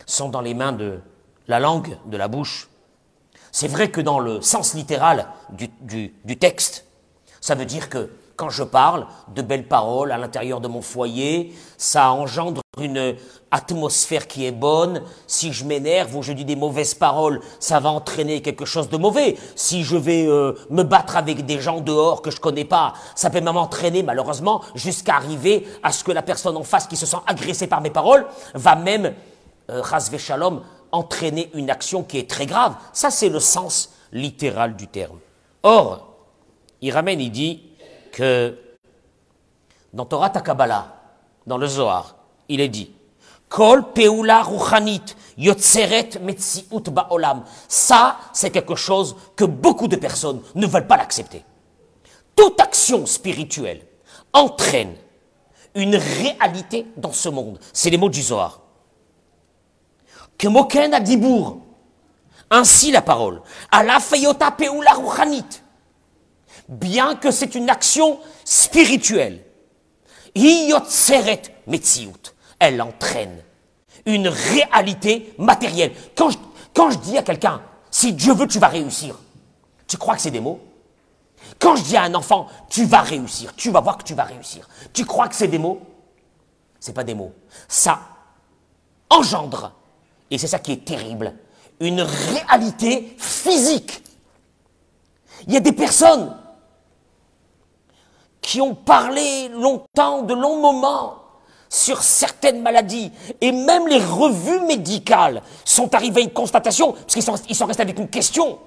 [0.05, 0.99] sont dans les mains de
[1.47, 2.69] la langue, de la bouche.
[3.51, 6.85] C'est vrai que dans le sens littéral du, du texte,
[7.41, 11.53] ça veut dire que quand je parle de belles paroles à l'intérieur de mon foyer,
[11.77, 13.17] ça engendre une
[13.51, 15.03] atmosphère qui est bonne.
[15.27, 18.95] Si je m'énerve ou je dis des mauvaises paroles, ça va entraîner quelque chose de
[18.95, 19.37] mauvais.
[19.57, 23.29] Si je vais euh, me battre avec des gens dehors que je connais pas, ça
[23.29, 27.05] peut même entraîner malheureusement jusqu'à arriver à ce que la personne en face qui se
[27.05, 29.13] sent agressée par mes paroles va même,
[29.69, 29.83] euh,
[30.17, 30.61] shalom,
[30.93, 32.75] entraîner une action qui est très grave.
[32.93, 35.19] Ça, c'est le sens littéral du terme.
[35.63, 36.07] Or,
[36.81, 37.68] il ramène, il dit,
[38.11, 38.57] que
[39.93, 40.95] dans Torah Takabala,
[41.45, 42.15] dans le Zohar,
[42.47, 42.91] il est dit
[43.49, 47.43] Kol peula ruchanit yotzeret metziut ba'olam.
[47.67, 51.43] Ça, c'est quelque chose que beaucoup de personnes ne veulent pas l'accepter.
[52.35, 53.81] Toute action spirituelle
[54.33, 54.95] entraîne
[55.73, 57.59] une réalité dans ce monde.
[57.73, 58.61] C'est les mots du Zohar.
[60.37, 61.59] Que moken a dibour.
[62.51, 63.41] Ainsi la parole.
[63.71, 65.63] Ala fayota peula ruchanit
[66.69, 69.43] bien que c'est une action spirituelle.
[72.59, 73.43] Elle entraîne
[74.05, 75.91] une réalité matérielle.
[76.15, 76.37] Quand je,
[76.73, 79.19] quand je dis à quelqu'un, si Dieu veut, tu vas réussir,
[79.87, 80.61] tu crois que c'est des mots?
[81.57, 84.23] Quand je dis à un enfant, tu vas réussir, tu vas voir que tu vas
[84.23, 85.81] réussir, tu crois que c'est des mots?
[86.79, 87.33] C'est pas des mots.
[87.67, 87.99] Ça
[89.09, 89.73] engendre,
[90.29, 91.33] et c'est ça qui est terrible,
[91.79, 94.03] une réalité physique.
[95.47, 96.35] Il y a des personnes
[98.49, 101.17] qui ont parlé longtemps, de longs moments,
[101.69, 103.11] sur certaines maladies.
[103.41, 108.09] Et même les revues médicales sont arrivées à une constatation, parce qu'ils sont, avec une
[108.09, 108.57] question,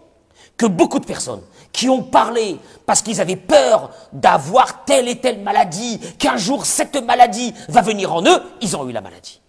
[0.56, 1.42] que beaucoup de personnes
[1.72, 7.04] qui ont parlé parce qu'ils avaient peur d'avoir telle et telle maladie, qu'un jour cette
[7.04, 9.40] maladie va venir en eux, ils ont eu la maladie.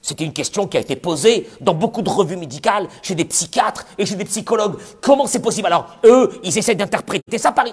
[0.00, 3.84] C'était une question qui a été posée dans beaucoup de revues médicales, chez des psychiatres
[3.98, 4.78] et chez des psychologues.
[5.02, 5.66] Comment c'est possible?
[5.66, 7.66] Alors, eux, ils essaient d'interpréter ça par...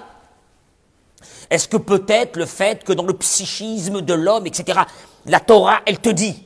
[1.50, 4.80] Est-ce que peut-être le fait que dans le psychisme de l'homme, etc.,
[5.26, 6.42] la Torah, elle te dit,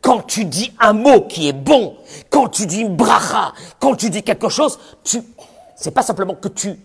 [0.00, 1.96] quand tu dis un mot qui est bon,
[2.28, 5.22] quand tu dis une bracha, quand tu dis quelque chose, tu,
[5.76, 6.78] c'est pas simplement que tu,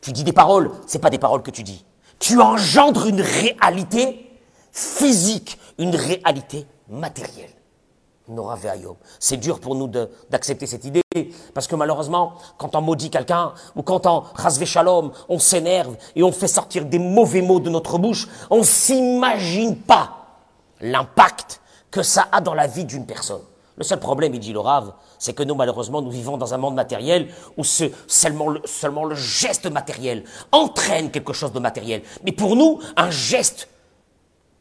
[0.00, 1.84] tu dis des paroles, c'est pas des paroles que tu dis.
[2.18, 4.30] Tu engendres une réalité
[4.72, 7.55] physique, une réalité matérielle.
[9.20, 9.88] C'est dur pour nous
[10.30, 11.02] d'accepter cette idée,
[11.54, 16.22] parce que malheureusement, quand on maudit quelqu'un, ou quand on rasve shalom, on s'énerve et
[16.22, 20.26] on fait sortir des mauvais mots de notre bouche, on s'imagine pas
[20.80, 21.60] l'impact
[21.90, 23.42] que ça a dans la vie d'une personne.
[23.76, 26.56] Le seul problème, il dit le Rav, c'est que nous, malheureusement, nous vivons dans un
[26.56, 32.02] monde matériel où seulement, le, seulement le geste matériel entraîne quelque chose de matériel.
[32.24, 33.68] Mais pour nous, un geste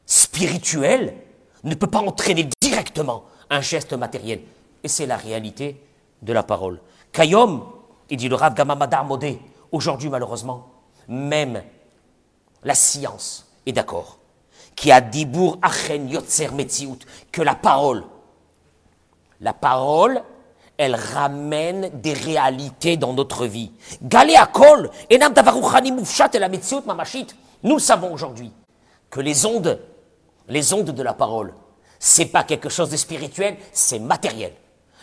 [0.06, 1.15] spirituel
[1.63, 4.41] ne peut pas entraîner directement un geste matériel.
[4.84, 5.81] Et c'est la réalité
[6.21, 6.79] de la parole.
[7.12, 7.65] Kayom,
[8.10, 9.39] il dit le Rav Gamamadar Modé,
[9.71, 10.67] aujourd'hui malheureusement,
[11.08, 11.63] même
[12.63, 14.17] la science est d'accord,
[14.75, 16.99] qui a dibour achen yotzer metziut,
[17.31, 18.03] que la parole,
[19.41, 20.21] la parole,
[20.77, 23.71] elle ramène des réalités dans notre vie.
[24.01, 27.27] Galé akol, enam davaruchani mufshat et la metziut mamashit.
[27.63, 28.51] Nous savons aujourd'hui
[29.10, 29.79] que les ondes,
[30.49, 31.53] les ondes de la parole,
[31.99, 34.53] c'est pas quelque chose de spirituel, c'est matériel.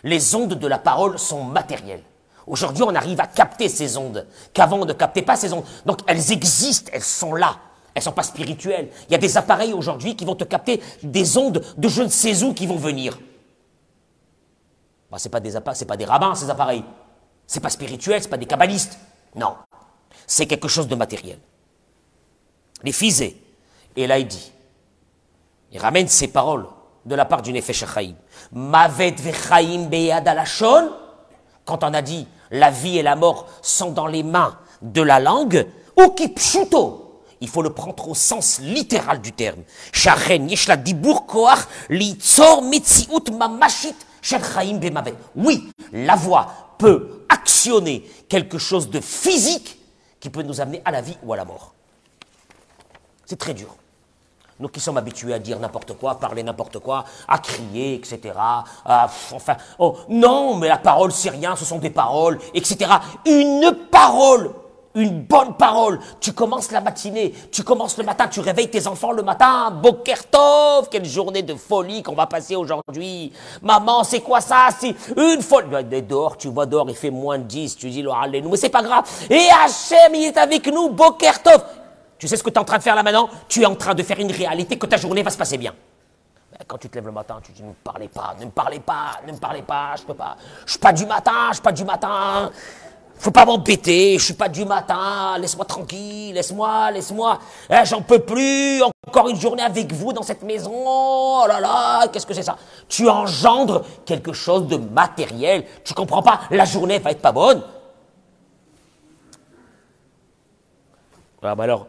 [0.05, 2.03] Les ondes de la parole sont matérielles.
[2.47, 5.65] Aujourd'hui, on arrive à capter ces ondes, qu'avant on ne captait pas ces ondes.
[5.87, 7.57] Donc elles existent, elles sont là.
[7.95, 8.91] Elles sont pas spirituelles.
[9.09, 12.09] Il y a des appareils aujourd'hui qui vont te capter des ondes de je ne
[12.09, 13.19] sais où qui vont venir.
[15.11, 16.85] Bah, c'est pas des pas des rabbins ces appareils.
[17.47, 18.99] C'est pas spirituel, c'est pas des kabbalistes.
[19.35, 19.57] Non.
[20.27, 21.39] C'est quelque chose de matériel.
[22.83, 23.37] Les fisés.
[23.95, 24.53] Et là, il dit,
[25.71, 26.67] il ramène ces paroles
[27.05, 27.85] de la part du Nefesh
[28.53, 30.91] Mavet vechaim beyad alashon,
[31.65, 35.21] quand on a dit la vie et la mort sont dans les mains de la
[35.21, 39.63] langue, ou pshuto, il faut le prendre au sens littéral du terme.
[39.93, 45.15] Sharen yeshla dibur koach litzor metziut mamashit shel chaim bemavet.
[45.35, 49.79] Oui, la voix peut actionner quelque chose de physique
[50.21, 51.75] qui peut nous amener à la vie ou à la mort.
[53.27, 53.75] C'est très dur.
[54.61, 58.35] Nous qui sommes habitués à dire n'importe quoi, à parler n'importe quoi, à crier, etc.
[59.33, 62.91] enfin, oh, non, mais la parole, c'est rien, ce sont des paroles, etc.
[63.27, 64.53] Une parole,
[64.95, 65.99] une bonne parole.
[66.21, 69.71] Tu commences la matinée, tu commences le matin, tu réveilles tes enfants le matin.
[69.71, 73.33] Bokertov, quelle journée de folie qu'on va passer aujourd'hui.
[73.63, 74.69] Maman, c'est quoi ça?
[74.79, 76.03] C'est une folie.
[76.03, 78.13] Dehors, tu vois dehors, il fait moins de 10, tu dis, nous,
[78.51, 79.05] mais c'est pas grave.
[79.31, 81.65] Et Hachem, il est avec nous, Bokertov.
[82.23, 83.29] Tu sais ce que tu es en train de faire là maintenant?
[83.49, 85.75] Tu es en train de faire une réalité que ta journée va se passer bien.
[86.69, 88.79] Quand tu te lèves le matin, tu dis ne me parlez pas, ne me parlez
[88.79, 90.37] pas, ne me parlez pas, je peux pas.
[90.65, 92.53] Je suis pas du matin, je suis pas du matin.
[93.17, 97.41] Faut pas m'embêter, je suis pas du matin, laisse-moi tranquille, laisse-moi, laisse-moi.
[97.69, 100.71] Eh, J'en peux plus, encore une journée avec vous dans cette maison.
[100.73, 102.57] Oh là là, qu'est-ce que c'est ça?
[102.89, 105.65] Tu engendres quelque chose de matériel.
[105.83, 106.43] Tu comprends pas?
[106.53, 107.65] La journée va être pas bonne.
[111.43, 111.89] Ah, bah alors,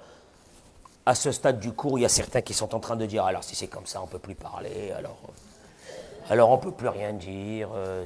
[1.06, 3.26] à ce stade du cours, il y a certains qui sont en train de dire
[3.26, 5.18] alors si c'est comme ça, on ne peut plus parler, alors,
[6.30, 8.06] alors on ne peut plus rien dire, euh,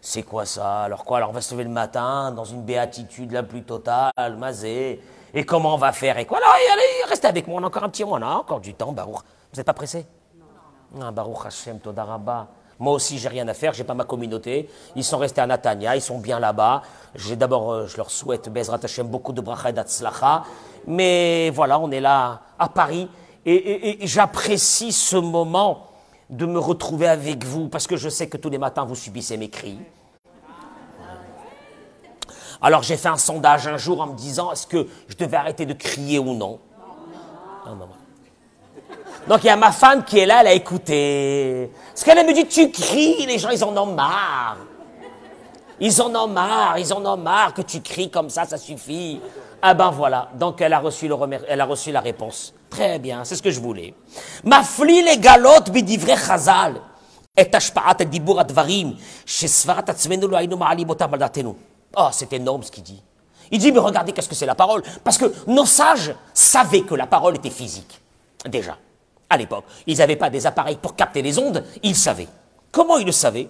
[0.00, 3.32] c'est quoi ça Alors quoi Alors on va se lever le matin dans une béatitude
[3.32, 5.00] la plus totale, mazé,
[5.32, 7.84] et comment on va faire Et quoi Alors allez, restez avec moi, on a encore
[7.84, 9.22] un petit moment, on a encore du temps, Baruch.
[9.52, 10.06] Vous n'êtes pas pressé?
[10.94, 11.06] Non.
[11.06, 12.48] Ah, Baruch Hashem, Todarabah.
[12.78, 14.68] Moi aussi, j'ai rien à faire, j'ai pas ma communauté.
[14.94, 16.82] Ils sont restés à Natania, ils sont bien là-bas.
[17.14, 20.44] J'ai d'abord, euh, je leur souhaite Bezrat Hashem beaucoup de bracha.
[20.86, 23.08] Mais voilà, on est là à Paris
[23.46, 25.86] et, j'apprécie ce moment
[26.30, 29.36] de me retrouver avec vous parce que je sais que tous les matins vous subissez
[29.36, 29.78] mes cris.
[32.60, 35.66] Alors j'ai fait un sondage un jour en me disant est-ce que je devais arrêter
[35.66, 36.58] de crier ou non.
[39.28, 41.70] Donc il y a ma femme qui est là, elle a écouté.
[41.88, 44.58] Parce qu'elle me dit, tu cries, les gens, ils en ont marre.
[45.80, 49.20] Ils en ont marre, ils en ont marre que tu cries comme ça, ça suffit.
[49.60, 51.16] Ah ben voilà, donc elle a reçu, le
[51.48, 52.54] elle a reçu la réponse.
[52.70, 53.94] Très bien, c'est ce que je voulais.
[54.44, 56.80] Mafli les galotes bidivre chazal.
[57.36, 58.94] Et ashpaat dibour advarim.
[59.26, 60.88] Shesvarat atzmenu lo ainu ma'alim
[61.98, 63.02] Oh, c'est énorme ce qu'il dit.
[63.50, 64.82] Il dit, mais regardez qu'est-ce que c'est la parole.
[65.04, 68.00] Parce que nos sages savaient que la parole était physique.
[68.44, 68.76] Déjà
[69.30, 69.64] à l'époque.
[69.86, 72.28] Ils n'avaient pas des appareils pour capter les ondes, ils savaient.
[72.70, 73.48] Comment ils le savaient?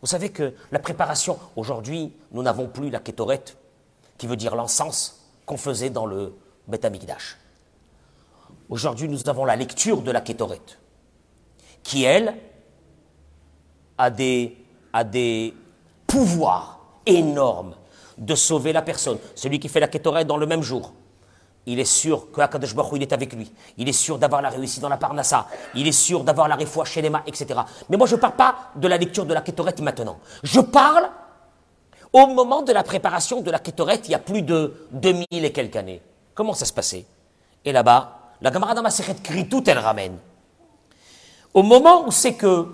[0.00, 3.56] Vous savez que la préparation, aujourd'hui, nous n'avons plus la kétorette,
[4.18, 6.34] qui veut dire l'encens qu'on faisait dans le
[6.68, 6.86] Beth
[8.68, 10.78] Aujourd'hui, nous avons la lecture de la kétorette,
[11.82, 12.36] qui, elle,
[13.98, 14.56] a des,
[14.92, 15.54] a des
[16.06, 17.74] pouvoirs énormes
[18.16, 19.18] de sauver la personne.
[19.34, 20.92] Celui qui fait la kétorette dans le même jour,
[21.70, 23.50] il est sûr que Akadosh est avec lui.
[23.78, 25.46] Il est sûr d'avoir la réussite dans la Parnassa.
[25.76, 27.60] Il est sûr d'avoir la réfoua chez les etc.
[27.88, 30.18] Mais moi, je ne parle pas de la lecture de la Kétorette maintenant.
[30.42, 31.08] Je parle
[32.12, 35.52] au moment de la préparation de la Kétorette, il y a plus de 2000 et
[35.52, 36.02] quelques années.
[36.34, 37.04] Comment ça se passait?
[37.64, 38.74] Et là-bas, la Gamara
[39.22, 40.18] crie tout, elle ramène.
[41.54, 42.66] Au moment où c'est que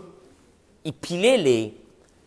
[0.86, 1.36] il pilait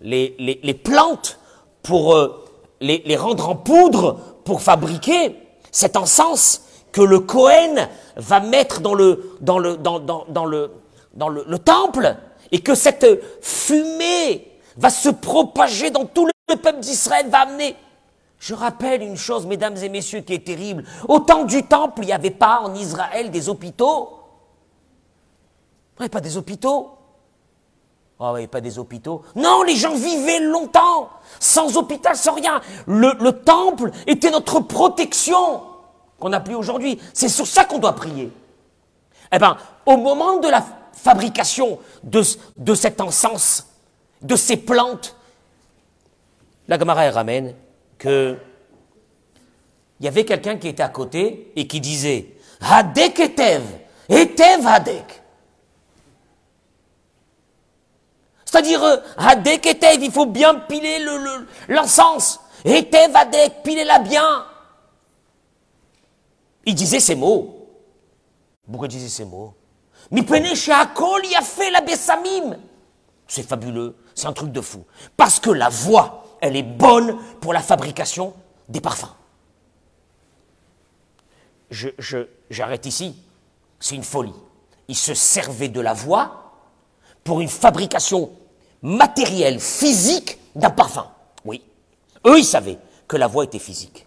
[0.01, 1.39] les, plantes
[1.81, 2.45] pour euh,
[2.79, 5.35] les rendre en poudre pour fabriquer,
[5.71, 12.15] cet encens que le Cohen va mettre dans le, le, temple,
[12.51, 13.05] et que cette
[13.41, 17.75] fumée va se propager dans tout le peuple d'Israël, va amener.
[18.39, 20.85] Je rappelle une chose, mesdames et messieurs, qui est terrible.
[21.07, 24.09] Au temps du temple, il n'y avait pas en Israël des hôpitaux.
[25.97, 26.98] Il n'y avait pas des hôpitaux.
[28.21, 29.23] Oh, oui, pas des hôpitaux.
[29.35, 32.59] Non, les gens vivaient longtemps, sans hôpital, sans rien.
[32.85, 35.61] Le, temple était notre protection,
[36.19, 36.99] qu'on n'a plus aujourd'hui.
[37.13, 38.29] C'est sur ça qu'on doit prier.
[39.31, 39.55] Eh bien,
[39.85, 42.21] au moment de la fabrication de,
[42.57, 43.67] de cet encens,
[44.21, 45.15] de ces plantes,
[46.67, 47.55] la Gemara ramène
[47.97, 48.37] que
[50.01, 53.63] il y avait quelqu'un qui était à côté et qui disait Hadek etev,
[54.09, 55.18] etev hadek.
[58.49, 61.05] C'est-à-dire, euh, Hadek Etev, il faut bien piler
[61.67, 62.39] l'encens.
[62.65, 64.43] Le, Etev Hadek, pilez-la bien.
[66.65, 67.67] Il disait ces mots.
[68.65, 69.53] Pourquoi il disait ces mots?
[70.11, 70.25] Il
[71.37, 72.57] a fait la Bessamim.
[73.27, 74.83] C'est fabuleux, c'est un truc de fou.
[75.15, 78.33] Parce que la voix, elle est bonne pour la fabrication
[78.67, 79.13] des parfums.
[81.69, 81.89] Je,
[82.49, 83.15] j'arrête ici.
[83.79, 84.33] C'est une folie.
[84.87, 86.55] Il se servait de la voix
[87.23, 88.31] pour une fabrication
[88.81, 91.07] matériel, physique d'un parfum.
[91.45, 91.63] Oui.
[92.25, 94.05] Eux, ils savaient que la voix était physique.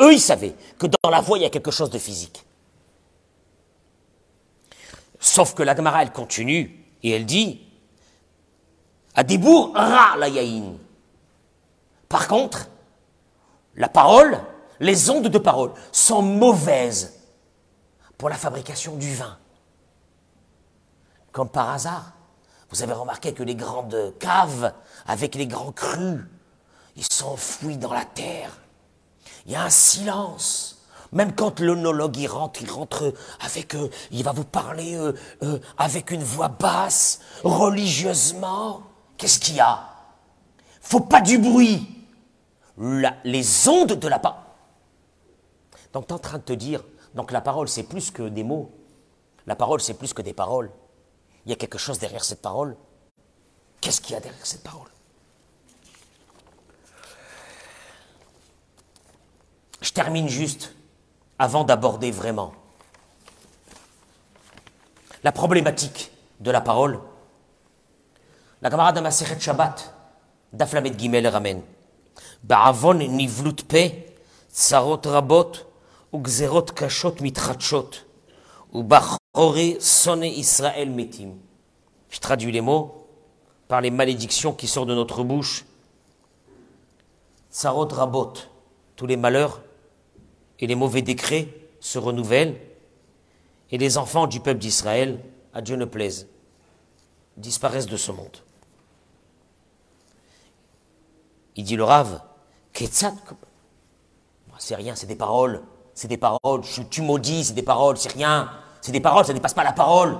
[0.00, 2.44] Eux, ils savaient que dans la voix, il y a quelque chose de physique.
[5.18, 7.60] Sauf que la Gemara, elle continue et elle dit
[9.14, 10.78] Adibur ra la yaïn.
[12.08, 12.68] Par contre,
[13.74, 14.40] la parole,
[14.80, 17.20] les ondes de parole sont mauvaises
[18.16, 19.38] pour la fabrication du vin.
[21.32, 22.12] Comme par hasard,
[22.70, 24.72] vous avez remarqué que les grandes caves,
[25.06, 26.20] avec les grands crus,
[26.96, 28.58] ils sont enfouis dans la terre.
[29.46, 30.76] Il y a un silence.
[31.12, 35.58] Même quand l'onologue y rentre, il rentre avec, eux, il va vous parler euh, euh,
[35.76, 38.82] avec une voix basse, religieusement.
[39.16, 39.88] Qu'est-ce qu'il y a?
[40.80, 41.88] Faut pas du bruit.
[43.24, 44.40] les ondes de la parole.
[45.92, 48.44] Donc tu es en train de te dire, donc la parole c'est plus que des
[48.44, 48.70] mots.
[49.46, 50.70] La parole c'est plus que des paroles.
[51.46, 52.76] Il y a quelque chose derrière cette parole?
[53.80, 54.88] Qu'est-ce qu'il y a derrière cette parole?
[59.80, 60.74] Je termine juste
[61.38, 62.52] avant d'aborder vraiment
[65.24, 67.00] la problématique de la parole.
[68.62, 69.94] La camarade de Maseret Shabbat,
[70.52, 71.62] d'Aflamet Gimel ramène.
[74.52, 75.52] Tsarot rabot,
[76.12, 77.90] ou gzerot kashot mitratchot,
[79.34, 80.94] ou bach sonne Israël.
[82.08, 83.06] Je traduis les mots
[83.68, 85.64] par les malédictions qui sortent de notre bouche.
[87.50, 88.34] Sarot rabot,
[88.96, 89.60] tous les malheurs
[90.58, 91.48] et les mauvais décrets
[91.80, 92.60] se renouvellent,
[93.70, 95.20] et les enfants du peuple d'Israël,
[95.54, 96.26] à Dieu ne plaise,
[97.36, 98.36] disparaissent de ce monde.
[101.56, 102.22] Il dit le Rav,
[104.58, 105.62] c'est rien, c'est des paroles,
[105.94, 108.50] c'est des paroles, tu maudis, c'est des paroles, c'est rien.
[108.80, 110.18] C'est des paroles, ça ne dépasse pas la parole.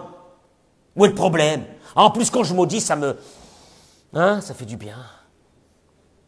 [0.96, 1.64] Où est le problème?
[1.94, 3.16] En plus, quand je maudis, ça me.
[4.14, 4.98] Hein Ça fait du bien.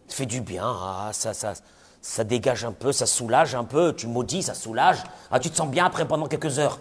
[0.09, 0.65] Ça fait du bien.
[0.65, 1.55] Ah, ça, ça,
[2.01, 3.95] ça dégage un peu, ça soulage un peu.
[3.95, 5.03] Tu maudis, ça soulage.
[5.31, 6.79] Ah, tu te sens bien après pendant quelques heures.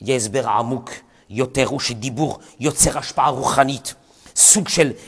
[0.00, 3.94] Yesber Amouk, Yoteru Dibour, Yotserashpa Ruchanit.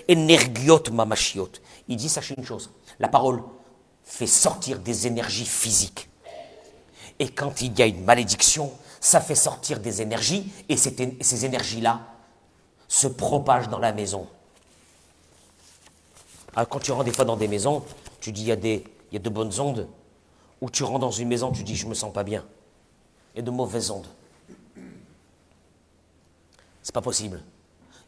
[0.08, 1.50] Energiot mamashiot.
[1.88, 3.42] Il dit, sachez une chose, la parole
[4.04, 6.08] fait sortir des énergies physiques.
[7.18, 12.00] Et quand il y a une malédiction, ça fait sortir des énergies, et ces énergies-là
[12.88, 14.26] se propagent dans la maison.
[16.54, 17.84] Alors, quand tu rentres des fois dans des maisons,
[18.20, 19.88] tu dis il y, a des, de bonnes ondes,
[20.60, 22.44] ou tu rentres dans une maison, tu dis je me sens pas bien.
[23.34, 24.08] Il y a de mauvaises ondes.
[26.82, 27.42] C'est pas possible.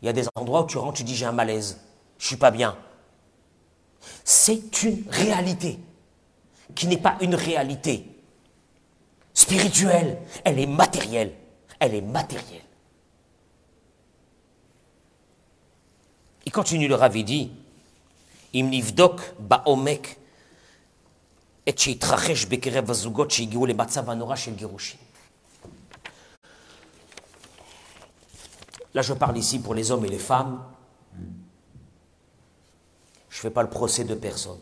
[0.01, 1.81] Il y a des endroits où tu rentres, tu dis j'ai un malaise,
[2.19, 2.77] je suis pas bien.
[4.25, 5.79] C'est une réalité
[6.75, 8.18] qui n'est pas une réalité
[9.38, 11.34] spirituelle, elle est matérielle.
[11.80, 12.62] Elle est matérielle.
[16.46, 17.52] Il continue le Ravidi.
[18.56, 20.20] Im nivdok baomek
[21.66, 25.00] et שהתרחש בקרב הזוגות שהגיעו למצב הנורא של גירושין.
[28.94, 30.64] Là, je parle ici pour les hommes et les femmes.
[33.30, 34.60] Je ne fais pas le procès de personne,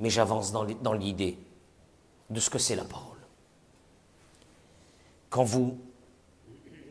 [0.00, 1.38] mais j'avance dans l'idée
[2.28, 3.13] de ce que c'est la parole.
[5.35, 5.77] Quand vous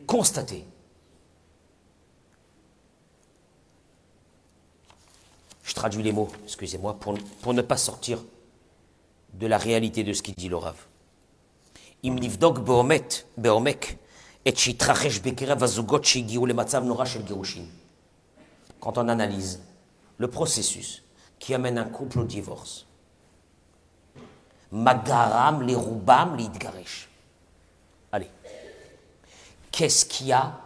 [0.05, 0.63] constatez,
[5.63, 8.23] je traduis les mots, excusez-moi, pour, ne pas sortir
[9.33, 10.75] de la réalité de ce qu'il dit le Rav.
[12.03, 13.97] Im beomek
[18.79, 19.59] quand on analyse
[20.19, 21.03] le processus
[21.39, 22.85] qui amène un couple au divorce,
[24.71, 27.14] Magaram les roubam les Allez,
[29.75, 30.61] qu'est-ce qui a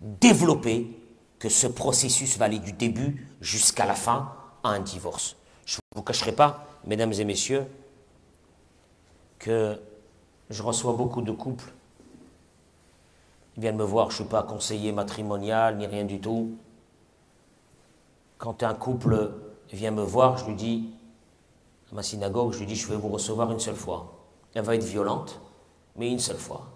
[0.00, 0.98] développé
[1.38, 5.36] que ce processus va aller du début jusqu'à la fin à un divorce
[5.66, 7.66] Je ne vous cacherai pas, mesdames et messieurs,
[9.38, 9.78] que
[10.48, 11.70] je reçois beaucoup de couples
[13.56, 16.56] ils viennent me voir, je ne suis pas conseiller matrimonial ni rien du tout.
[18.38, 19.32] Quand un couple
[19.72, 20.90] vient me voir, je lui dis,
[21.90, 24.12] à ma synagogue, je lui dis, je vais vous recevoir une seule fois.
[24.52, 25.40] Elle va être violente,
[25.96, 26.75] mais une seule fois.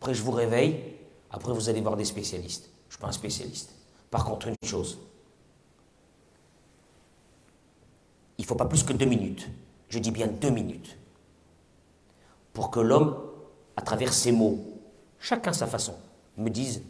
[0.00, 0.96] Après, je vous réveille,
[1.30, 2.68] après, vous allez voir des spécialistes.
[2.88, 3.74] Je ne suis pas un spécialiste.
[4.10, 4.98] Par contre, une chose,
[8.38, 9.48] il ne faut pas plus que deux minutes.
[9.88, 10.96] Je dis bien deux minutes.
[12.52, 13.16] Pour que l'homme,
[13.76, 14.58] à travers ses mots,
[15.20, 15.94] chacun sa façon,
[16.36, 16.82] me disent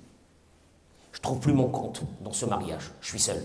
[1.12, 3.42] Je trouve plus mon compte dans ce mariage, je suis seul.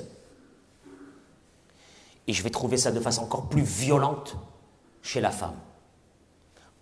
[2.27, 4.37] Et je vais trouver ça de façon encore plus violente
[5.01, 5.57] chez la femme.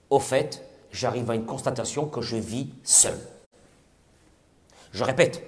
[0.09, 3.17] Au fait, j'arrive à une constatation que je vis seul.
[4.91, 5.43] Je répète,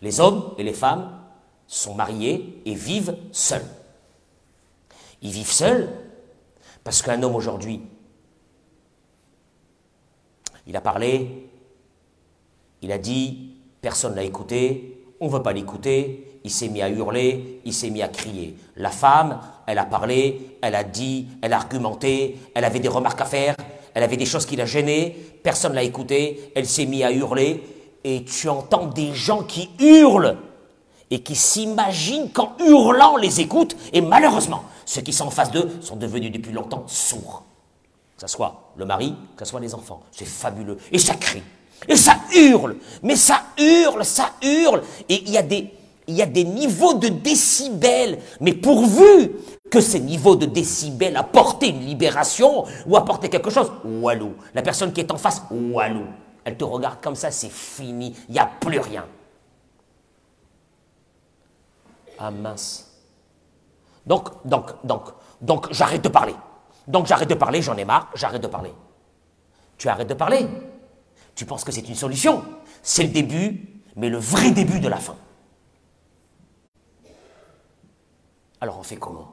[0.00, 1.20] les hommes et les femmes
[1.66, 3.66] sont mariés et vivent seuls.
[5.20, 5.88] Ils vivent seuls
[6.84, 7.82] parce qu'un homme aujourd'hui,
[10.66, 11.48] il a parlé,
[12.82, 16.88] il a dit, personne l'a écouté, on ne veut pas l'écouter, il s'est mis à
[16.88, 18.56] hurler, il s'est mis à crier.
[18.76, 23.20] La femme, elle a parlé, elle a dit, elle a argumenté, elle avait des remarques
[23.20, 23.56] à faire,
[23.98, 27.64] elle avait des choses qui la gênaient, personne l'a écouté, elle s'est mis à hurler,
[28.04, 30.36] et tu entends des gens qui hurlent
[31.10, 35.68] et qui s'imaginent qu'en hurlant les écoutent, et malheureusement, ceux qui sont en face d'eux
[35.80, 37.42] sont devenus depuis longtemps sourds.
[38.14, 40.04] Que ce soit le mari, que ce soit les enfants.
[40.12, 40.78] C'est fabuleux.
[40.92, 41.42] Et ça crie.
[41.88, 44.82] Et ça hurle, mais ça hurle, ça hurle.
[45.08, 45.72] Et il y a des,
[46.08, 49.32] il y a des niveaux de décibels, mais pourvu
[49.70, 54.34] que ces niveaux de décibels apportent une libération ou apportent quelque chose, walou.
[54.54, 56.06] La personne qui est en face, walou.
[56.44, 59.04] Elle te regarde comme ça, c'est fini, il n'y a plus rien.
[62.18, 62.90] Ah mince.
[64.06, 65.02] Donc, donc, donc,
[65.40, 66.34] donc, j'arrête de parler.
[66.88, 68.72] Donc, j'arrête de parler, j'en ai marre, j'arrête de parler.
[69.76, 70.48] Tu arrêtes de parler
[71.38, 72.42] tu penses que c'est une solution.
[72.82, 75.14] C'est le début, mais le vrai début de la fin.
[78.60, 79.32] Alors on fait comment?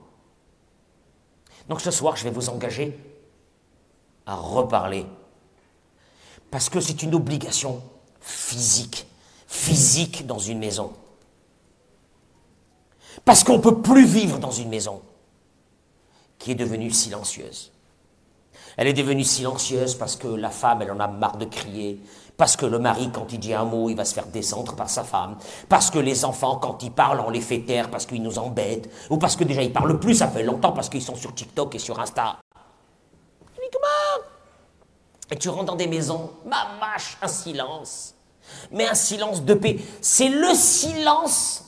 [1.67, 2.97] Donc ce soir, je vais vous engager
[4.25, 5.05] à reparler.
[6.51, 7.81] Parce que c'est une obligation
[8.19, 9.07] physique,
[9.47, 10.93] physique dans une maison.
[13.23, 15.01] Parce qu'on ne peut plus vivre dans une maison
[16.37, 17.71] qui est devenue silencieuse.
[18.77, 21.99] Elle est devenue silencieuse parce que la femme, elle en a marre de crier,
[22.37, 24.89] parce que le mari, quand il dit un mot, il va se faire descendre par
[24.89, 25.37] sa femme,
[25.69, 28.89] parce que les enfants, quand ils parlent, on les fait taire parce qu'ils nous embêtent,
[29.09, 31.75] ou parce que déjà ils parlent plus, ça fait longtemps parce qu'ils sont sur TikTok
[31.75, 32.37] et sur Insta.
[35.31, 38.13] Et tu rentres dans des maisons, ma mâche, un silence.
[38.71, 39.79] Mais un silence de paix.
[40.01, 41.63] C'est le silence.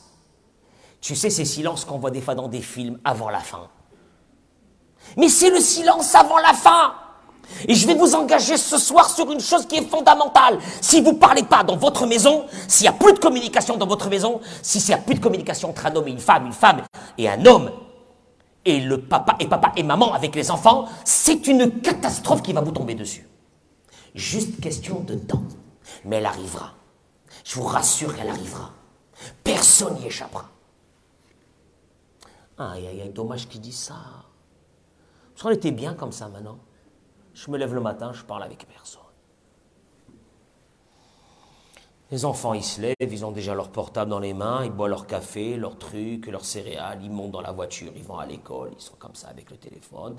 [1.02, 3.68] Tu sais, ces silences qu'on voit des fois dans des films avant la fin.
[5.16, 6.94] Mais c'est le silence avant la fin.
[7.68, 10.60] Et je vais vous engager ce soir sur une chose qui est fondamentale.
[10.82, 13.88] Si vous ne parlez pas dans votre maison, s'il n'y a plus de communication dans
[13.88, 16.46] votre maison, si s'il n'y a plus de communication entre un homme et une femme,
[16.46, 16.82] une femme
[17.18, 17.72] et un homme,
[18.66, 22.62] et le papa et papa et maman avec les enfants, c'est une catastrophe qui va
[22.62, 23.28] vous tomber dessus.
[24.14, 25.44] Juste question de temps.
[26.04, 26.74] Mais elle arrivera.
[27.46, 28.72] Je vous rassure qu'elle arrivera.
[29.44, 30.50] Personne n'y échappera.
[32.58, 33.96] Aïe, aïe, aïe, dommage qu'il dise ça.
[35.34, 36.58] Parce qu'on était bien comme ça maintenant.
[37.38, 39.02] Je me lève le matin, je parle avec personne.
[42.10, 44.90] Les enfants, ils se lèvent, ils ont déjà leur portable dans les mains, ils boivent
[44.90, 48.72] leur café, leur truc, leurs céréales, ils montent dans la voiture, ils vont à l'école,
[48.76, 50.16] ils sont comme ça avec le téléphone.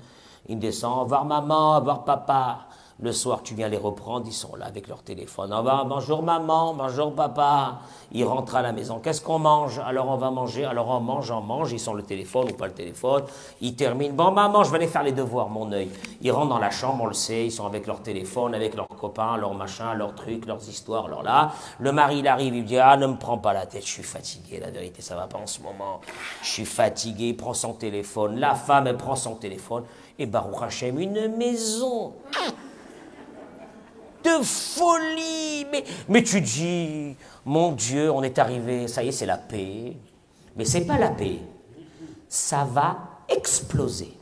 [0.47, 2.67] Ils descendent, voir maman, voir papa.
[3.01, 5.55] Le soir, tu viens les reprendre, ils sont là avec leur téléphone.
[5.87, 7.79] Bonjour maman, bonjour papa.
[8.11, 8.99] Ils rentrent à la maison.
[8.99, 9.79] Qu'est-ce qu'on mange?
[9.79, 10.65] Alors on va manger.
[10.65, 11.71] Alors on mange, on mange.
[11.71, 13.23] Ils sont le téléphone ou pas le téléphone.
[13.61, 14.13] Ils terminent.
[14.13, 15.89] Bon maman, je vais aller faire les devoirs, mon œil.
[16.21, 17.45] Ils rentrent dans la chambre, on le sait.
[17.45, 21.23] Ils sont avec leur téléphone, avec leurs copains, leurs machins, leurs trucs, leurs histoires, leur
[21.23, 21.53] là.
[21.79, 24.03] Le mari, il arrive, il dit ah ne me prends pas la tête, je suis
[24.03, 24.59] fatigué.
[24.59, 26.01] La vérité, ça va pas en ce moment.
[26.41, 27.29] Je suis fatigué.
[27.29, 28.41] Il prend son téléphone.
[28.41, 29.85] La femme, elle prend son téléphone.
[30.17, 32.11] Et Baruch une maison
[34.23, 35.65] de folie.
[36.07, 37.15] Mais, tu dis,
[37.45, 39.95] mon Dieu, on est arrivé, ça y est, c'est la paix.
[40.55, 41.39] Mais c'est pas la paix.
[42.27, 44.13] Ça va exploser.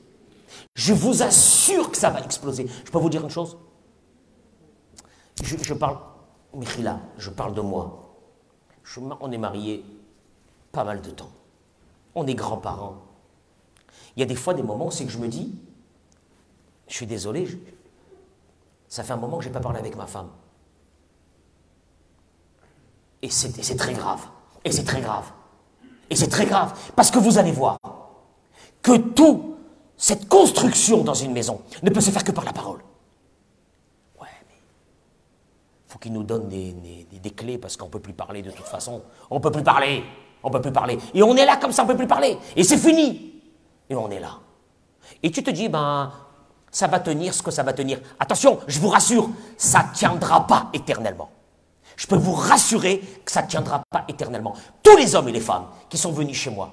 [0.76, 2.68] Je vous assure que ça va exploser.
[2.86, 3.58] Je peux vous dire une chose?
[5.44, 5.98] Je, parle,
[6.54, 8.16] Michila, je parle de moi.
[9.20, 9.84] on est mariés
[10.72, 11.32] pas mal de temps.
[12.16, 13.04] On est grands-parents.
[14.16, 15.54] Il y a des fois des moments où c'est que je me dis,
[16.88, 17.48] je suis désolé,
[18.88, 20.30] ça fait un moment que je n'ai pas parlé avec ma femme.
[23.22, 24.22] Et c'est très grave.
[24.64, 25.32] Et c'est très grave.
[26.10, 26.78] Et c'est très grave.
[26.96, 27.78] Parce que vous allez voir
[28.82, 29.42] que toute
[29.98, 32.80] cette construction dans une maison ne peut se faire que par la parole.
[34.22, 34.56] Ouais, mais
[35.88, 36.74] faut qu'il nous donne des,
[37.12, 39.02] des clés parce qu'on ne peut plus parler de toute façon.
[39.30, 40.04] On ne peut plus parler.
[40.44, 40.98] On ne peut plus parler.
[41.14, 42.38] Et on est là comme ça, on ne peut plus parler.
[42.56, 43.42] Et c'est fini.
[43.90, 44.40] Et on est là.
[45.24, 46.12] Et tu te dis, ben,
[46.78, 48.00] ça va tenir ce que ça va tenir.
[48.20, 51.32] Attention, je vous rassure, ça ne tiendra pas éternellement.
[51.96, 54.54] Je peux vous rassurer que ça ne tiendra pas éternellement.
[54.84, 56.72] Tous les hommes et les femmes qui sont venus chez moi,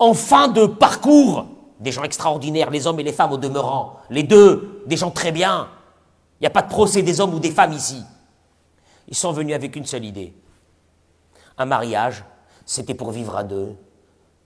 [0.00, 1.46] en fin de parcours,
[1.78, 5.30] des gens extraordinaires, les hommes et les femmes au demeurant, les deux, des gens très
[5.30, 5.68] bien.
[6.40, 8.02] Il n'y a pas de procès des hommes ou des femmes ici.
[9.06, 10.34] Ils sont venus avec une seule idée.
[11.58, 12.24] Un mariage,
[12.64, 13.76] c'était pour vivre à deux,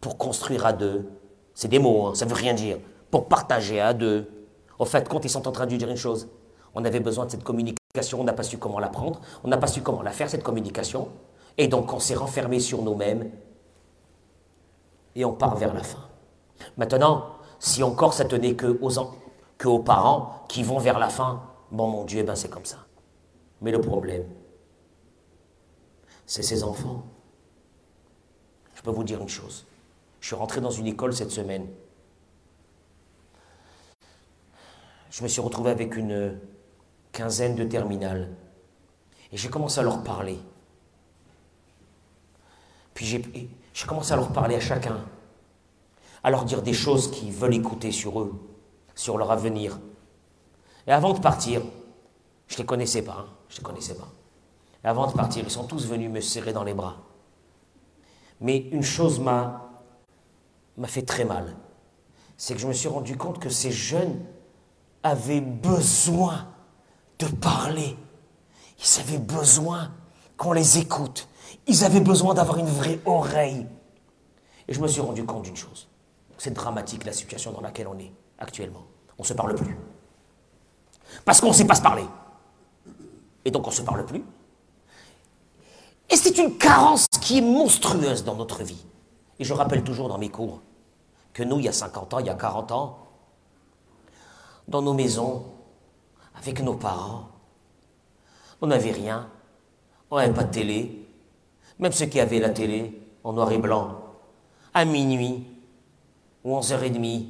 [0.02, 1.08] pour construire à deux.
[1.54, 2.76] C'est des mots, hein, ça ne veut rien dire.
[3.10, 4.30] Pour partager à deux,
[4.80, 6.28] au fait, quand ils sont en train de dire une chose,
[6.74, 9.58] on avait besoin de cette communication, on n'a pas su comment la prendre, on n'a
[9.58, 11.10] pas su comment la faire, cette communication,
[11.58, 13.30] et donc on s'est renfermé sur nous-mêmes,
[15.14, 16.08] et on part vers la fin.
[16.78, 17.26] Maintenant,
[17.58, 18.90] si encore ça tenait que aux,
[19.58, 22.78] que aux parents qui vont vers la fin, bon mon Dieu, ben c'est comme ça.
[23.60, 24.24] Mais le problème,
[26.24, 27.04] c'est ces enfants.
[28.74, 29.66] Je peux vous dire une chose.
[30.20, 31.66] Je suis rentré dans une école cette semaine
[35.10, 36.38] je me suis retrouvé avec une
[37.12, 38.30] quinzaine de terminales.
[39.32, 40.38] Et j'ai commencé à leur parler.
[42.94, 45.04] Puis j'ai commencé à leur parler à chacun,
[46.22, 48.34] à leur dire des choses qu'ils veulent écouter sur eux,
[48.94, 49.78] sur leur avenir.
[50.86, 51.62] Et avant de partir,
[52.46, 54.08] je ne les connaissais pas, hein, je les connaissais pas.
[54.82, 56.96] Avant de partir, ils sont tous venus me serrer dans les bras.
[58.40, 59.70] Mais une chose m'a
[60.84, 61.56] fait très mal,
[62.36, 64.24] c'est que je me suis rendu compte que ces jeunes
[65.02, 66.48] avaient besoin
[67.18, 67.96] de parler.
[68.78, 69.90] Ils avaient besoin
[70.36, 71.28] qu'on les écoute.
[71.66, 73.66] Ils avaient besoin d'avoir une vraie oreille.
[74.68, 75.88] Et je me suis rendu compte d'une chose.
[76.38, 78.84] C'est dramatique la situation dans laquelle on est actuellement.
[79.18, 79.76] On ne se parle plus.
[81.24, 82.04] Parce qu'on ne sait pas se parler.
[83.44, 84.24] Et donc on ne se parle plus.
[86.08, 88.84] Et c'est une carence qui est monstrueuse dans notre vie.
[89.38, 90.60] Et je rappelle toujours dans mes cours
[91.32, 92.98] que nous, il y a 50 ans, il y a 40 ans,
[94.70, 95.44] dans nos maisons,
[96.38, 97.28] avec nos parents.
[98.62, 99.28] On n'avait rien.
[100.10, 101.06] On n'avait pas de télé.
[101.78, 104.00] Même ceux qui avaient la télé, en noir et blanc,
[104.72, 105.44] à minuit
[106.44, 107.26] ou 11h30,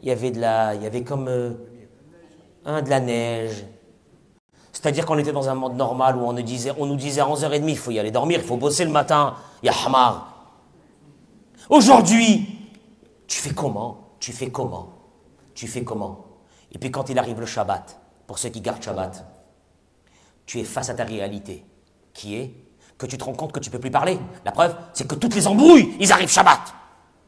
[0.00, 1.52] il y avait il y avait comme euh,
[2.64, 3.64] de la neige.
[4.72, 7.26] C'est-à-dire qu'on était dans un monde normal où on nous disait, on nous disait à
[7.26, 9.36] 11h30, il faut y aller dormir, il faut bosser le matin.
[9.62, 10.32] Il y a Hamar.
[11.68, 12.48] Aujourd'hui,
[13.26, 14.16] tu fais comment?
[14.18, 15.01] Tu fais comment?
[15.62, 16.24] Tu fais comment?
[16.72, 17.96] Et puis quand il arrive le Shabbat,
[18.26, 19.24] pour ceux qui gardent Shabbat,
[20.44, 21.64] tu es face à ta réalité,
[22.12, 22.52] qui est
[22.98, 24.18] que tu te rends compte que tu peux plus parler.
[24.44, 26.58] La preuve, c'est que toutes les embrouilles, ils arrivent Shabbat.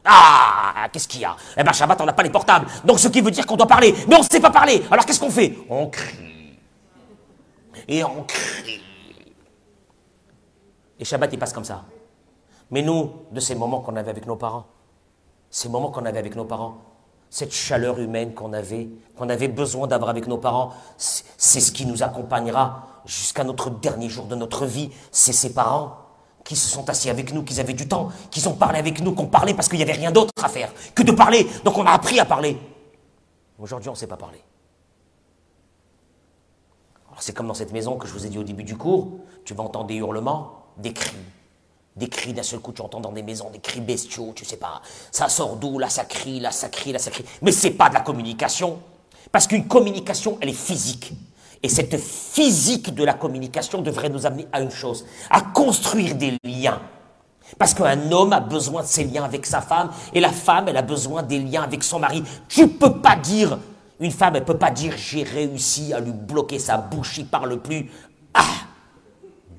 [0.03, 1.33] Ah, qu'est-ce qu'il y a?
[1.55, 2.67] Eh ben, Shabbat, on n'a pas les portables.
[2.83, 3.95] Donc, ce qui veut dire qu'on doit parler.
[4.09, 4.83] Mais on ne sait pas parler.
[4.91, 5.57] Alors, qu'est-ce qu'on fait?
[5.69, 6.59] On crie.
[7.87, 8.83] Et on crie.
[10.99, 11.85] Et Shabbat, il passe comme ça.
[12.69, 14.65] Mais nous, de ces moments qu'on avait avec nos parents,
[15.49, 16.94] ces moments qu'on avait avec nos parents,
[17.29, 21.85] cette chaleur humaine qu'on avait, qu'on avait besoin d'avoir avec nos parents, c'est ce qui
[21.85, 24.89] nous accompagnera jusqu'à notre dernier jour de notre vie.
[25.11, 25.97] C'est ces parents
[26.43, 29.13] qui se sont assis avec nous, qui avaient du temps, qui ont parlé avec nous,
[29.13, 31.47] qu'on parlait parce qu'il n'y avait rien d'autre à faire que de parler.
[31.63, 32.57] Donc on a appris à parler.
[33.59, 34.41] Aujourd'hui, on ne sait pas parler.
[37.19, 39.09] c'est comme dans cette maison que je vous ai dit au début du cours,
[39.45, 41.15] tu vas entendre des hurlements, des cris,
[41.95, 44.57] des cris d'un seul coup, tu entends dans des maisons des cris bestiaux, tu sais
[44.57, 44.81] pas.
[45.11, 47.23] Ça sort d'où Là, ça crie, là, ça crie, là, ça crie.
[47.41, 48.79] Mais c'est pas de la communication.
[49.31, 51.13] Parce qu'une communication, elle est physique.
[51.63, 56.37] Et cette physique de la communication devrait nous amener à une chose, à construire des
[56.43, 56.79] liens.
[57.57, 60.77] Parce qu'un homme a besoin de ses liens avec sa femme, et la femme, elle
[60.77, 62.23] a besoin des liens avec son mari.
[62.49, 63.57] Tu peux pas dire,
[63.99, 67.61] une femme, elle peut pas dire j'ai réussi à lui bloquer sa bouche, il parle
[67.61, 67.89] plus.
[68.33, 68.43] Ah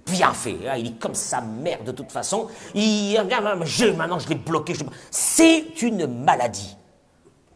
[0.07, 0.57] bien fait.
[0.69, 2.49] Hein, il est comme sa mère de toute façon.
[2.75, 3.17] Il
[3.65, 4.75] je, maintenant je l'ai bloqué.
[5.11, 6.77] C'est une maladie.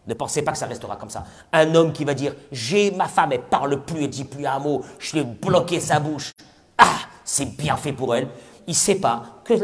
[0.07, 1.25] Ne pensez pas que ça restera comme ça.
[1.53, 4.59] Un homme qui va dire j'ai ma femme, elle parle plus, elle dit plus un
[4.59, 6.33] mot, je l'ai bloqué sa bouche.
[6.77, 8.29] Ah, c'est bien fait pour elle.
[8.67, 9.55] Il sait pas que,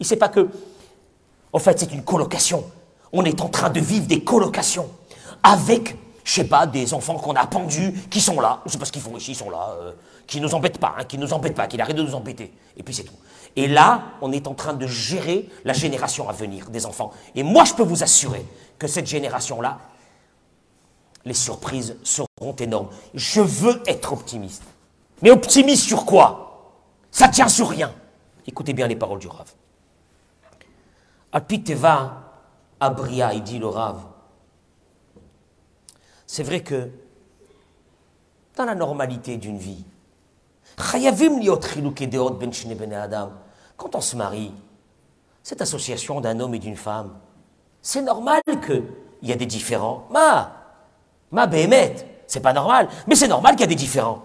[0.00, 0.48] sait pas que,
[1.52, 2.64] en fait, c'est une colocation.
[3.12, 4.88] On est en train de vivre des colocations
[5.42, 8.86] avec je sais pas, des enfants qu'on a pendus, qui sont là, je sais pas
[8.86, 9.92] ce qu'ils font ici, ils sont là, euh,
[10.26, 12.52] qui nous embêtent pas, hein, qui nous embêtent pas, qui arrêtent de nous embêter.
[12.76, 13.14] Et puis c'est tout.
[13.56, 17.12] Et là, on est en train de gérer la génération à venir des enfants.
[17.34, 18.44] Et moi, je peux vous assurer
[18.78, 19.78] que cette génération-là,
[21.24, 22.88] les surprises seront énormes.
[23.14, 24.62] Je veux être optimiste.
[25.22, 26.72] Mais optimiste sur quoi?
[27.10, 27.92] Ça tient sur rien.
[28.46, 29.50] Écoutez bien les paroles du Rav.
[31.32, 32.24] Alpiteva
[32.80, 34.02] Abria, il dit le Rav,
[36.26, 36.90] c'est vrai que
[38.56, 39.84] dans la normalité d'une vie,
[43.76, 44.52] quand on se marie,
[45.42, 47.18] cette association d'un homme et d'une femme,
[47.82, 48.84] c'est normal qu'il
[49.22, 50.06] y a des différents.
[50.10, 50.52] Ma,
[51.30, 54.22] ma béhémeth, c'est pas normal, mais c'est normal qu'il y a des différents.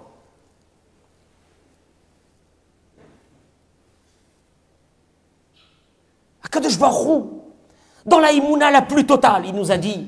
[6.43, 7.25] Akadosh Baruch
[8.05, 10.07] dans la imuna la plus totale, il nous a dit,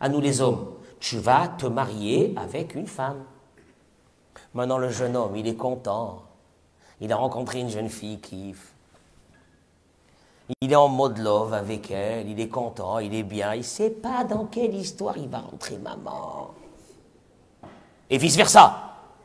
[0.00, 3.22] à nous les hommes, tu vas te marier avec une femme.
[4.54, 6.22] Maintenant, le jeune homme, il est content.
[7.00, 8.54] Il a rencontré une jeune fille qui.
[10.60, 13.62] Il est en mode love avec elle, il est content, il est bien, il ne
[13.62, 16.50] sait pas dans quelle histoire il va rentrer maman.
[18.08, 18.74] Et vice-versa.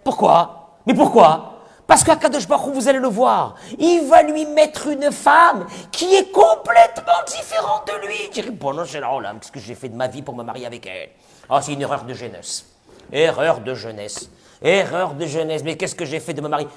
[0.03, 0.75] Pourquoi?
[0.85, 1.53] Mais pourquoi?
[1.87, 6.13] Parce qu'à Kadosh Baruch vous allez le voir, il va lui mettre une femme qui
[6.13, 8.15] est complètement différente de lui.
[8.25, 10.85] Il dirait, bon, non, qu'est-ce que j'ai fait de ma vie pour me marier avec
[10.85, 11.09] elle?
[11.49, 12.65] Ah, c'est une erreur de jeunesse.
[13.11, 14.29] Erreur de jeunesse.
[14.63, 15.63] Erreur de jeunesse.
[15.63, 16.67] Mais qu'est-ce que j'ai fait de mon mari?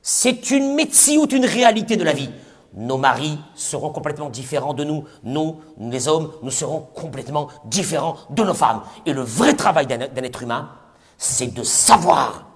[0.00, 2.30] C'est une médecine ou une réalité de la vie.
[2.74, 5.04] Nos maris seront complètement différents de nous.
[5.24, 8.82] Nous, les hommes, nous serons complètement différents de nos femmes.
[9.04, 10.70] Et le vrai travail d'un être humain,
[11.16, 12.46] c'est de savoir,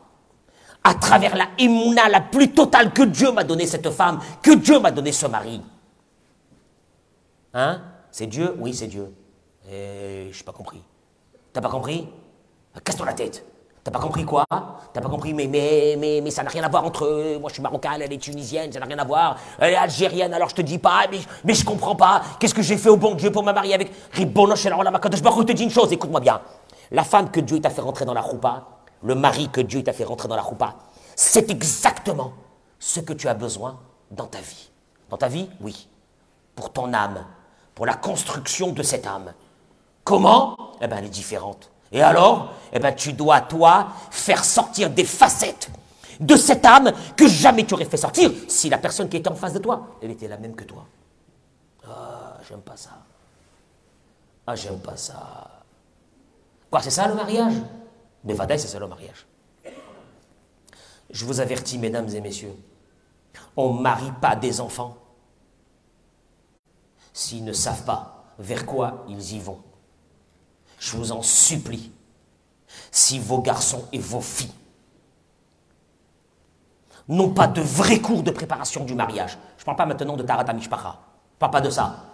[0.84, 4.78] à travers la émouna la plus totale que Dieu m'a donné cette femme, que Dieu
[4.78, 5.60] m'a donné ce mari.
[7.54, 7.82] Hein?
[8.10, 8.54] C'est Dieu?
[8.58, 9.12] Oui, c'est Dieu.
[9.70, 10.82] Et je n'ai pas compris.
[11.52, 12.08] T'as pas compris?
[12.84, 13.44] Casse-toi la tête.
[13.84, 14.44] T'as pas compris quoi?
[14.92, 17.38] T'as pas compris mais, mais, mais, mais ça n'a rien à voir entre eux.
[17.40, 19.36] Moi je suis marocaine, elle est tunisienne, ça n'a rien à voir.
[19.58, 21.06] Elle est algérienne, alors je te dis pas,
[21.44, 22.22] mais, je comprends pas.
[22.38, 25.64] Qu'est-ce que j'ai fait au bon Dieu pour me marier avec Ribono Je te dis
[25.64, 26.40] une chose, écoute-moi bien.
[26.92, 28.66] La femme que Dieu t'a fait rentrer dans la roupa,
[29.02, 30.76] le mari que Dieu t'a fait rentrer dans la roupa,
[31.16, 32.34] c'est exactement
[32.78, 33.80] ce que tu as besoin
[34.12, 34.70] dans ta vie.
[35.10, 35.88] Dans ta vie, oui.
[36.54, 37.24] Pour ton âme,
[37.74, 39.32] pour la construction de cette âme.
[40.04, 40.56] Comment?
[40.80, 41.71] Eh bien, elle est différente.
[41.92, 45.70] Et alors Eh bien, tu dois, toi, faire sortir des facettes
[46.18, 49.34] de cette âme que jamais tu aurais fait sortir si la personne qui était en
[49.34, 50.86] face de toi, elle était la même que toi.
[51.86, 52.90] Ah, j'aime pas ça.
[54.46, 55.64] Ah, j'aime pas ça.
[56.70, 57.54] Quoi, c'est ça le mariage?
[58.24, 59.26] Mais Vadaï, c'est ça le mariage.
[61.10, 62.56] Je vous avertis, mesdames et messieurs,
[63.56, 64.96] on ne marie pas des enfants
[67.12, 69.60] s'ils ne savent pas vers quoi ils y vont
[70.82, 71.92] je vous en supplie,
[72.90, 74.50] si vos garçons et vos filles
[77.06, 80.24] n'ont pas de vrais cours de préparation du mariage, je ne parle pas maintenant de
[80.24, 80.70] Tarata je ne
[81.38, 82.04] parle pas de ça.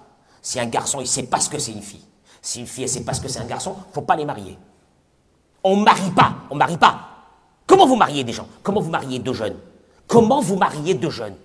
[0.42, 2.04] Si un garçon, il ne sait pas ce que c'est une fille,
[2.42, 4.02] si une fille, elle ne sait pas ce que c'est un garçon, il ne faut
[4.02, 4.58] pas les marier.
[5.64, 7.08] On ne marie pas, on ne marie pas.
[7.66, 8.48] Comment vous mariez des gens?
[8.62, 9.56] Comment vous mariez deux jeunes?
[10.06, 11.36] Comment vous mariez deux jeunes?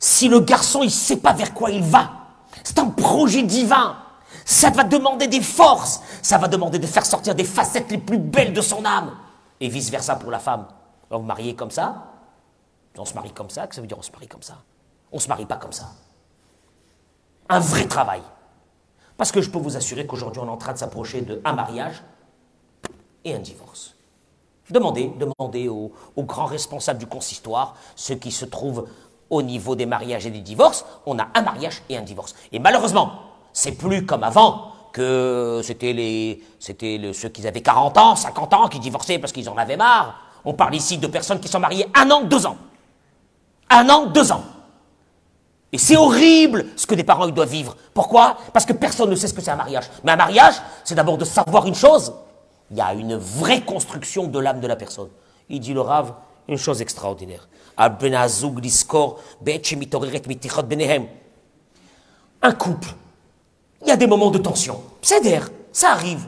[0.00, 2.10] Si le garçon, il ne sait pas vers quoi il va,
[2.64, 3.98] C'est un projet divin.
[4.44, 6.02] Ça va demander des forces.
[6.22, 9.16] Ça va demander de faire sortir des facettes les plus belles de son âme.
[9.60, 10.66] Et vice-versa pour la femme.
[11.10, 12.10] On vous mariez comme ça?
[12.96, 14.54] On se marie comme ça Que ça veut dire on se marie comme ça?
[15.12, 15.90] On ne se marie pas comme ça.
[17.48, 18.22] Un vrai travail.
[19.16, 22.02] Parce que je peux vous assurer qu'aujourd'hui, on est en train de s'approcher d'un mariage
[23.24, 23.94] et un divorce.
[24.70, 28.88] Demandez, demandez aux, grands responsables du consistoire, ceux qui se trouvent
[29.30, 32.34] au niveau des mariages et des divorces, on a un mariage et un divorce.
[32.50, 33.12] Et malheureusement,
[33.54, 38.68] c'est plus comme avant, que c'était les, c'était ceux qui avaient 40 ans, 50 ans,
[38.68, 40.20] qui divorçaient parce qu'ils en avaient marre.
[40.44, 42.58] On parle ici de personnes qui sont mariées un an, deux ans.
[43.70, 44.44] Un an, deux ans.
[45.72, 47.76] Et c'est horrible ce que des parents doivent vivre.
[47.92, 48.36] Pourquoi?
[48.52, 49.90] Parce que personne ne sait ce que c'est un mariage.
[50.04, 52.12] Mais un mariage, c'est d'abord de savoir une chose.
[52.70, 55.08] Il y a une vraie construction de l'âme de la personne.
[55.48, 56.14] Il dit le Rav
[56.46, 57.48] une chose extraordinaire.
[57.76, 57.90] Un
[62.52, 62.88] couple,
[63.84, 64.80] il y a des moments de tension.
[65.02, 66.26] C'est d'air, ça arrive.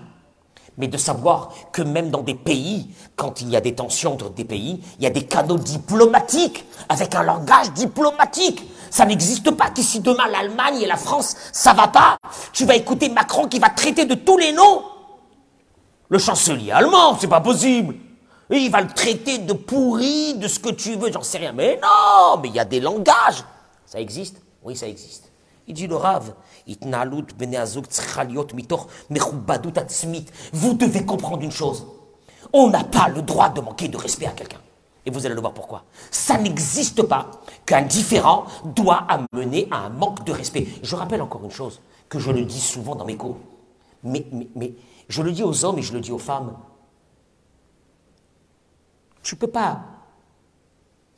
[0.79, 4.29] Mais de savoir que même dans des pays, quand il y a des tensions entre
[4.31, 8.63] des pays, il y a des canaux diplomatiques, avec un langage diplomatique.
[8.91, 12.19] Ça n'existe pas qu'ici demain l'Allemagne et la France, ça va pas.
[12.53, 14.83] Tu vas écouter Macron qui va traiter de tous les noms.
[16.09, 17.97] Le chancelier allemand, c'est pas possible.
[18.51, 21.53] il va le traiter de pourri, de ce que tu veux, j'en sais rien.
[21.53, 23.45] Mais non, mais il y a des langages.
[23.87, 24.37] Ça existe?
[24.63, 25.33] Oui, ça existe.
[25.67, 25.97] Il dit le
[30.53, 31.87] Vous devez comprendre une chose.
[32.53, 34.61] On n'a pas le droit de manquer de respect à quelqu'un.
[35.05, 35.85] Et vous allez le voir pourquoi.
[36.11, 37.31] Ça n'existe pas
[37.65, 40.67] qu'un différent doit amener à un manque de respect.
[40.83, 43.37] Je rappelle encore une chose que je le dis souvent dans mes cours.
[44.03, 44.75] Mais, mais,
[45.09, 46.57] je le dis aux hommes et je le dis aux femmes.
[49.23, 49.81] Tu ne peux pas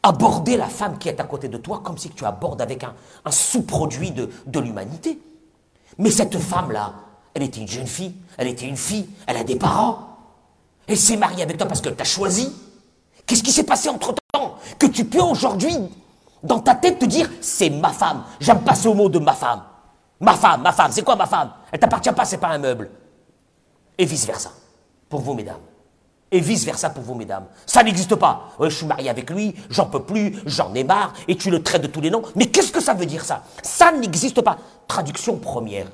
[0.03, 2.94] aborder la femme qui est à côté de toi comme si tu abordes avec un,
[3.30, 5.18] sous-produit de l'humanité.
[5.99, 6.94] Mais cette femme-là,
[7.34, 10.16] elle était une jeune fille, elle était une fille, elle a des parents.
[10.86, 12.53] Elle s'est mariée avec toi parce qu'elle t'a choisi.
[13.26, 15.76] Qu'est-ce qui s'est passé entre-temps Que tu peux aujourd'hui,
[16.42, 18.24] dans ta tête, te dire c'est ma femme.
[18.40, 19.62] J'aime pas ce mot de ma femme.
[20.20, 21.53] Ma femme, ma femme, c'est quoi ma femme?
[21.70, 22.90] Elle t'appartient pas, c'est pas un meuble.
[23.99, 24.51] Et vice-versa,
[25.09, 25.61] pour vous, mesdames.
[26.31, 27.47] Et vice-versa pour vous, mesdames.
[27.64, 28.53] Ça n'existe pas.
[28.61, 31.83] je suis marié avec lui, j'en peux plus, j'en ai marre, et tu le traites
[31.83, 32.22] de tous les noms.
[32.37, 33.45] Mais qu'est-ce que ça veut dire, ça?
[33.62, 34.59] Ça n'existe pas.
[34.87, 35.87] Traduction première.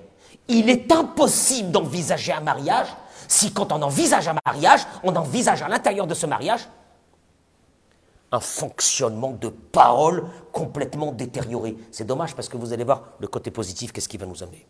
[0.49, 2.89] Il est impossible d'envisager un mariage
[3.29, 6.69] si, quand on envisage un mariage, on envisage à l'intérieur de ce mariage
[8.33, 11.77] un fonctionnement de parole complètement détérioré.
[11.93, 14.67] C'est dommage parce que vous allez voir le côté positif, qu'est-ce qui va nous amener.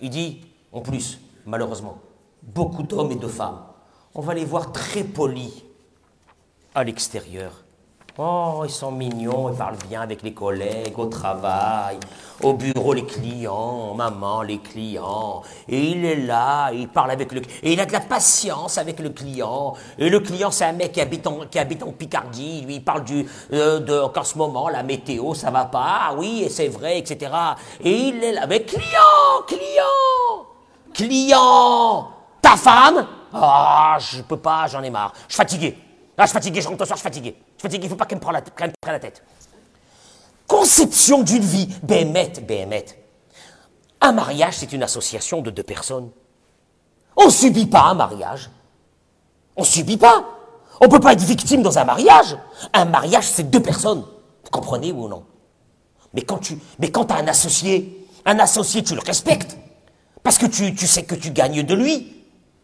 [0.00, 1.18] Il dit, en plus,
[1.48, 1.98] malheureusement,
[2.42, 3.62] beaucoup d'hommes et de femmes,
[4.14, 5.64] on va les voir très polis
[6.74, 7.64] à l'extérieur,
[8.20, 12.00] Oh, ils sont mignons, ils parlent bien avec les collègues, au travail,
[12.42, 15.42] au bureau, les clients, maman, les clients.
[15.68, 18.98] Et il est là, il parle avec le Et il a de la patience avec
[18.98, 19.74] le client.
[19.98, 22.62] Et le client, c'est un mec qui habite en, qui habite Picardie.
[22.62, 26.08] Lui, il parle du, euh, qu'en ce moment, la météo, ça va pas.
[26.08, 27.30] Ah oui, c'est vrai, etc.
[27.84, 30.47] Et il est là, mais client, client,
[30.92, 32.10] client,
[32.40, 33.06] ta femme?
[33.32, 35.12] Ah, je peux pas, j'en ai marre.
[35.28, 35.78] Je suis fatigué.
[36.16, 37.36] Ah, je suis fatigué, je rentre soir, je suis fatigué.
[37.38, 39.22] Je suis fatigué, il ne faut pas qu'elle me prenne la, la tête.
[40.46, 41.68] Conception d'une vie.
[41.82, 42.86] Béhémet, Béhémet.
[44.00, 46.10] Un mariage, c'est une association de deux personnes.
[47.16, 48.50] On subit pas un mariage.
[49.56, 50.24] On subit pas.
[50.80, 52.36] On ne peut pas être victime dans un mariage.
[52.72, 54.00] Un mariage, c'est deux personnes.
[54.44, 55.24] Vous comprenez ou non?
[56.14, 59.56] Mais quand tu mais quand as un associé, un associé, tu le respectes.
[60.28, 62.14] Parce que tu, sais que tu gagnes de lui.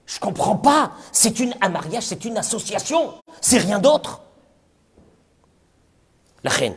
[0.04, 0.92] Je comprends pas.
[1.12, 3.14] C'est une, un mariage, c'est une association.
[3.40, 4.20] C'est rien d'autre.
[6.42, 6.76] La reine,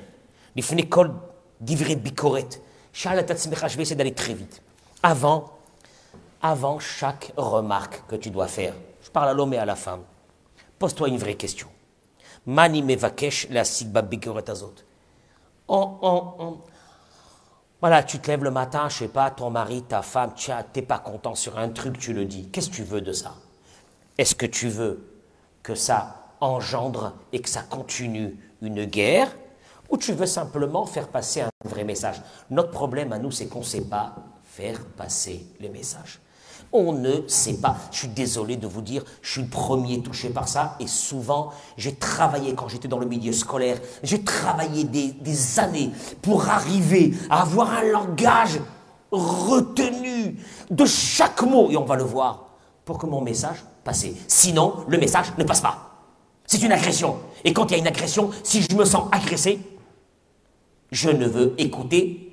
[0.56, 1.12] les fenêtres
[1.60, 2.48] d'ivré bicoret.
[2.94, 4.62] Je vais essayer d'aller très vite.
[5.04, 5.58] Avant,
[6.42, 10.04] avant chaque remarque que tu dois faire, je parle à l'homme et à la femme.
[10.80, 11.68] Pose-toi une vraie question.
[12.46, 14.76] Mani mevakesh la sigba bicoret azot.
[17.80, 20.82] Voilà, tu te lèves le matin, je sais pas, ton mari, ta femme, tu n'es
[20.82, 22.50] pas content sur un truc, tu le dis.
[22.50, 23.36] Qu'est-ce que tu veux de ça?
[24.18, 25.08] Est-ce que tu veux
[25.62, 29.30] que ça engendre et que ça continue une guerre?
[29.92, 32.20] Ou tu veux simplement faire passer un vrai message?
[32.50, 36.20] Notre problème à nous, c'est qu'on ne sait pas faire passer les messages.
[36.72, 37.78] On ne sait pas.
[37.92, 40.76] Je suis désolé de vous dire, je suis le premier touché par ça.
[40.80, 45.92] Et souvent, j'ai travaillé quand j'étais dans le milieu scolaire, j'ai travaillé des, années
[46.22, 48.60] pour arriver à avoir un langage
[49.12, 50.38] retenu
[50.70, 51.72] de chaque mot.
[51.72, 52.50] Et on va le voir
[52.84, 54.06] pour que mon message passe.
[54.28, 55.88] Sinon, le message ne passe pas.
[56.46, 57.18] C'est une agression.
[57.44, 59.60] Et quand il y a une agression, si je me sens agressé,
[60.92, 62.27] je ne veux écouter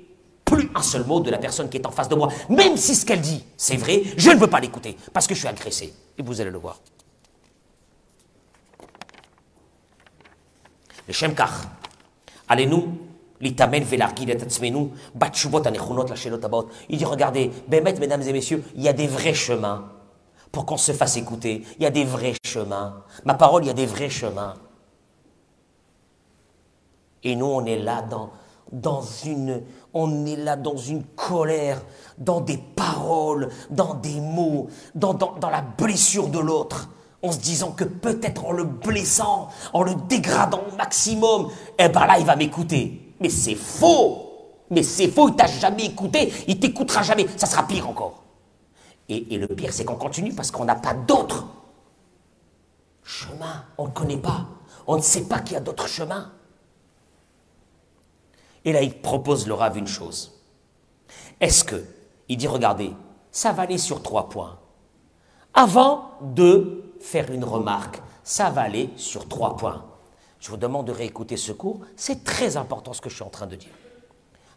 [0.45, 2.29] plus un seul mot de la personne qui est en face de moi.
[2.49, 5.39] Même si ce qu'elle dit, c'est vrai, je ne veux pas l'écouter parce que je
[5.39, 5.93] suis agressé.
[6.17, 6.79] Et vous allez le voir.
[14.41, 16.69] Atzmenu, batshuvot anechunot la shelot abot.
[16.89, 19.91] Il dit, regardez, Bémet, mesdames et messieurs, il y a des vrais chemins
[20.51, 21.63] pour qu'on se fasse écouter.
[21.77, 23.03] Il y a des vrais chemins.
[23.25, 24.53] Ma parole, il y a des vrais chemins.
[27.23, 28.31] Et nous, on est là dans,
[28.71, 29.61] dans une,
[29.93, 31.81] on est là dans une colère,
[32.17, 36.89] dans des paroles, dans des mots, dans, dans, dans la blessure de l'autre
[37.21, 41.49] en se disant que peut-être en le blessant, en le dégradant au maximum,
[41.79, 43.15] eh ben là, il va m'écouter.
[43.19, 44.25] Mais c'est faux
[44.69, 48.23] Mais c'est faux, il t'a jamais écouté, il t'écoutera jamais, ça sera pire encore.
[49.07, 51.45] Et, et le pire, c'est qu'on continue parce qu'on n'a pas d'autre
[53.03, 53.63] chemin.
[53.77, 54.47] On ne connaît pas.
[54.87, 56.31] On ne sait pas qu'il y a d'autres chemins.
[58.65, 60.41] Et là, il propose le Rav une chose.
[61.39, 61.85] Est-ce que,
[62.27, 62.91] il dit, regardez,
[63.31, 64.59] ça va aller sur trois points.
[65.53, 68.01] Avant de faire une remarque.
[68.23, 69.85] Ça va aller sur trois points.
[70.39, 71.81] Je vous demande de réécouter ce cours.
[71.95, 73.71] C'est très important ce que je suis en train de dire.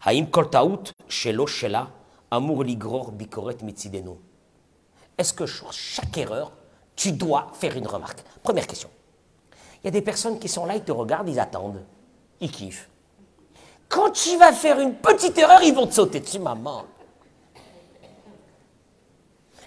[0.03, 1.89] Haïm koltaout shelo shela
[2.31, 4.17] amour ligror bikoret mitzidenu.
[5.19, 6.53] Est-ce que sur chaque erreur,
[6.97, 8.25] tu dois faire une remarque?
[8.43, 8.89] Première question.
[9.83, 11.85] Il y a des personnes qui sont là, ils te regardent, ils attendent,
[12.41, 12.89] ils kiffent.
[13.89, 16.84] Quand tu vas faire une petite erreur, ils vont te sauter dessus, maman.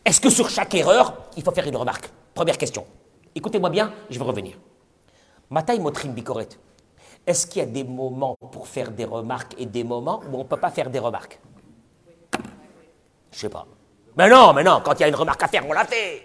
[0.06, 2.10] Est-ce que sur chaque erreur, il faut faire une remarque?
[2.34, 2.86] Première question.
[3.36, 4.58] Écoutez-moi bien, je vais revenir.
[5.50, 6.50] Mataï Motrim Bikoret.
[7.26, 10.40] Est-ce qu'il y a des moments pour faire des remarques et des moments où on
[10.40, 11.40] ne peut pas faire des remarques?
[13.32, 13.66] Je sais pas.
[14.18, 16.24] Mais non, mais non, quand il y a une remarque à faire, on l'a fait.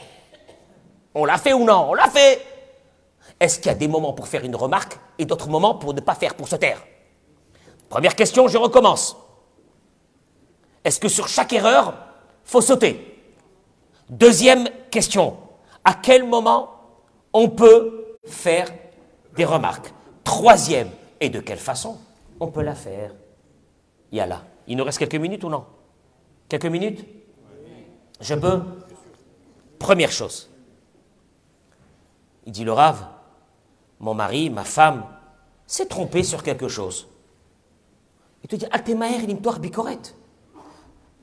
[1.14, 1.90] On l'a fait ou non?
[1.90, 2.44] On l'a fait.
[3.38, 6.00] Est-ce qu'il y a des moments pour faire une remarque et d'autres moments pour ne
[6.00, 6.82] pas faire, pour se taire?
[7.88, 9.16] Première question, je recommence.
[10.84, 11.94] Est-ce que sur chaque erreur,
[12.44, 13.20] faut sauter?
[14.08, 15.36] Deuxième question,
[15.84, 16.70] à quel moment
[17.32, 18.68] on peut faire
[19.34, 19.92] des remarques?
[20.24, 21.98] Troisième, et de quelle façon
[22.40, 23.12] on peut la faire?
[24.12, 24.42] Il y a là.
[24.66, 25.64] Il nous reste quelques minutes ou non?
[26.48, 27.04] Quelques minutes?
[28.20, 28.62] Je peux?
[29.78, 30.48] Première chose.
[32.46, 33.04] Il dit le rave,
[33.98, 35.04] mon mari, ma femme,
[35.66, 37.08] s'est trompé sur quelque chose.
[38.46, 38.66] Il te dit.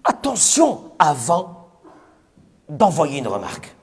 [0.03, 1.69] Attention avant
[2.67, 3.74] d'envoyer une remarque.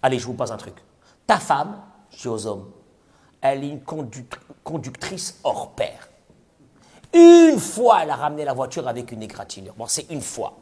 [0.00, 0.76] Allez, je vous pose un truc.
[1.26, 2.70] Ta femme, je suis aux hommes,
[3.42, 3.82] elle est une
[4.64, 6.08] conductrice hors pair.
[7.12, 9.74] Une fois, elle a ramené la voiture avec une égratignure.
[9.74, 10.56] Bon, c'est une fois.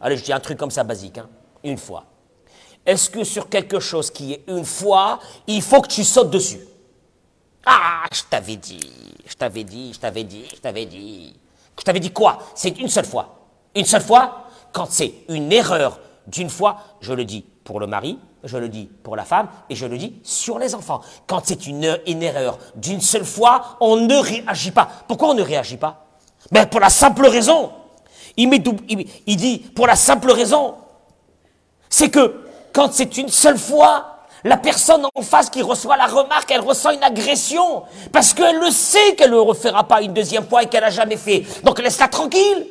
[0.00, 1.28] Allez, je dis un truc comme ça basique, hein.
[1.62, 2.06] une fois.
[2.86, 5.18] Est-ce que sur quelque chose qui est une fois,
[5.48, 6.60] il faut que tu sautes dessus?
[7.66, 8.78] Ah, je t'avais dit,
[9.26, 11.34] je t'avais dit, je t'avais dit, je t'avais dit.
[11.78, 12.38] Je t'avais dit quoi?
[12.54, 13.50] C'est une seule fois.
[13.74, 18.18] Une seule fois, quand c'est une erreur d'une fois, je le dis pour le mari,
[18.44, 21.00] je le dis pour la femme et je le dis sur les enfants.
[21.26, 24.88] Quand c'est une, erreur d'une seule fois, on ne réagit pas.
[25.08, 26.06] Pourquoi on ne réagit pas?
[26.52, 27.72] Ben pour la simple raison.
[28.36, 28.48] Il
[29.36, 30.76] dit pour la simple raison.
[31.88, 32.45] C'est que
[32.76, 36.90] quand c'est une seule fois, la personne en face qui reçoit la remarque, elle ressent
[36.90, 37.84] une agression.
[38.12, 40.90] Parce qu'elle le sait qu'elle ne le refera pas une deuxième fois et qu'elle n'a
[40.90, 41.42] jamais fait.
[41.64, 42.66] Donc laisse-la tranquille.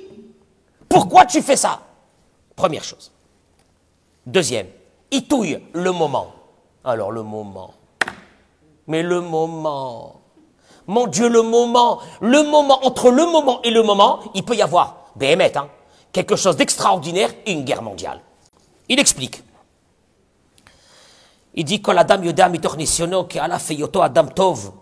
[0.87, 1.79] Pourquoi tu fais ça?
[2.55, 3.11] Première chose.
[4.27, 4.67] Deuxième,
[5.09, 6.27] il touille le moment.
[6.83, 7.73] Alors le moment.
[8.85, 10.21] Mais le moment.
[10.85, 11.99] Mon Dieu, le moment.
[12.21, 15.67] Le moment, entre le moment et le moment, il peut y avoir, Béhémet, hein,
[16.11, 18.21] quelque chose d'extraordinaire et une guerre mondiale.
[18.87, 19.41] Il explique.
[21.54, 24.80] Il dit que l'Adam יודע מתוך ניסיונו כי על אף היותו אדם טוב,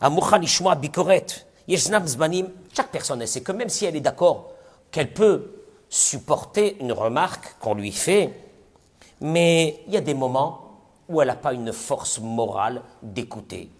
[0.00, 1.32] המוכן לשמוע ביקורת,
[1.68, 4.50] ישנם זמנים, chaque personne sait que même si elle est d'accord
[4.90, 8.32] qu'elle peut supporter une remarque qu'on lui fait,
[9.20, 13.70] mais il y a des moments où elle n'a pas une force morale d'écouter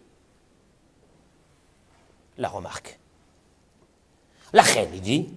[2.38, 2.98] la remarque.
[4.52, 5.28] La reine, il dit,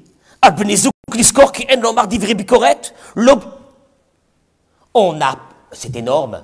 [4.94, 5.36] on a,
[5.72, 6.44] c'est énorme,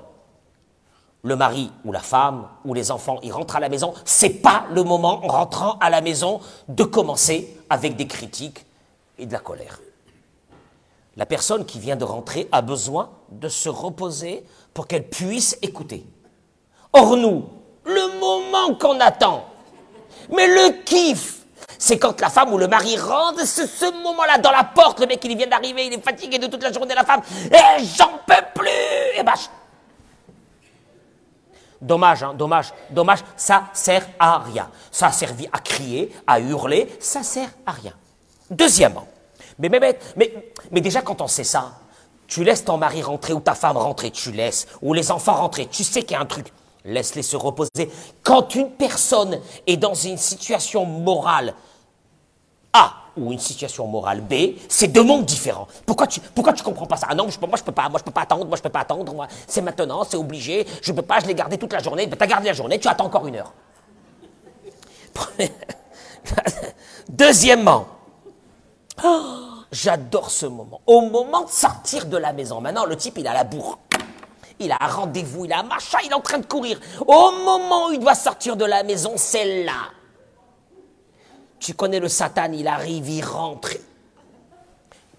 [1.23, 4.65] le mari ou la femme ou les enfants, ils rentrent à la maison, c'est pas
[4.73, 8.65] le moment, en rentrant à la maison, de commencer avec des critiques
[9.19, 9.81] et de la colère.
[11.17, 16.07] La personne qui vient de rentrer a besoin de se reposer pour qu'elle puisse écouter.
[16.93, 17.45] Or nous,
[17.85, 19.45] le moment qu'on attend,
[20.31, 21.39] mais le kiff,
[21.77, 25.07] c'est quand la femme ou le mari rentre, ce, ce moment-là dans la porte, le
[25.07, 28.11] mec il vient d'arriver, il est fatigué de toute la journée, la femme, et j'en
[28.27, 29.35] peux plus, et bah,
[31.81, 34.69] Dommage, hein, dommage, dommage, ça sert à rien.
[34.91, 37.93] Ça a servi à crier, à hurler, ça sert à rien.
[38.51, 39.07] Deuxièmement,
[39.59, 39.99] mais,
[40.71, 41.73] mais, déjà quand on sait ça,
[42.27, 45.67] tu laisses ton mari rentrer ou ta femme rentrer, tu laisses, ou les enfants rentrer,
[45.67, 46.53] tu sais qu'il y a un truc,
[46.85, 47.91] laisse-les se reposer.
[48.23, 51.55] Quand une personne est dans une situation morale
[52.73, 55.69] A ou une situation morale B, c'est deux mondes différents.
[55.87, 57.09] Pourquoi tu, pourquoi tu comprends pas ça?
[57.11, 58.81] Ah non, moi je peux pas, moi je peux pas attendre, moi je peux pas
[58.81, 62.07] attendre, c'est maintenant, c'est obligé, je peux pas, je l'ai gardé toute la journée.
[62.07, 63.53] Ben, tu as gardé la journée, tu attends encore une heure.
[67.09, 67.87] Deuxièmement,
[69.73, 70.81] j'adore ce moment.
[70.87, 73.79] Au moment de sortir de la maison, maintenant le type il a la bourre.
[74.61, 76.81] Il a un rendez-vous, il a un machin, il est en train de courir.
[77.07, 79.93] Au moment où il doit sortir de la maison, c'est là
[81.59, 83.71] tu connais le Satan, il arrive, il rentre.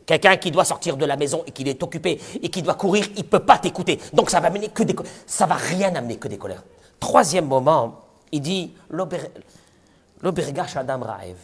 [0.05, 3.05] Quelqu'un qui doit sortir de la maison et qui est occupé et qui doit courir,
[3.15, 3.99] il ne peut pas t'écouter.
[4.11, 4.83] Donc ça va amener que
[5.27, 6.63] ça va rien amener que des colères.
[6.99, 7.99] Troisième moment,
[8.31, 11.37] il dit l'obergash Adam Raev.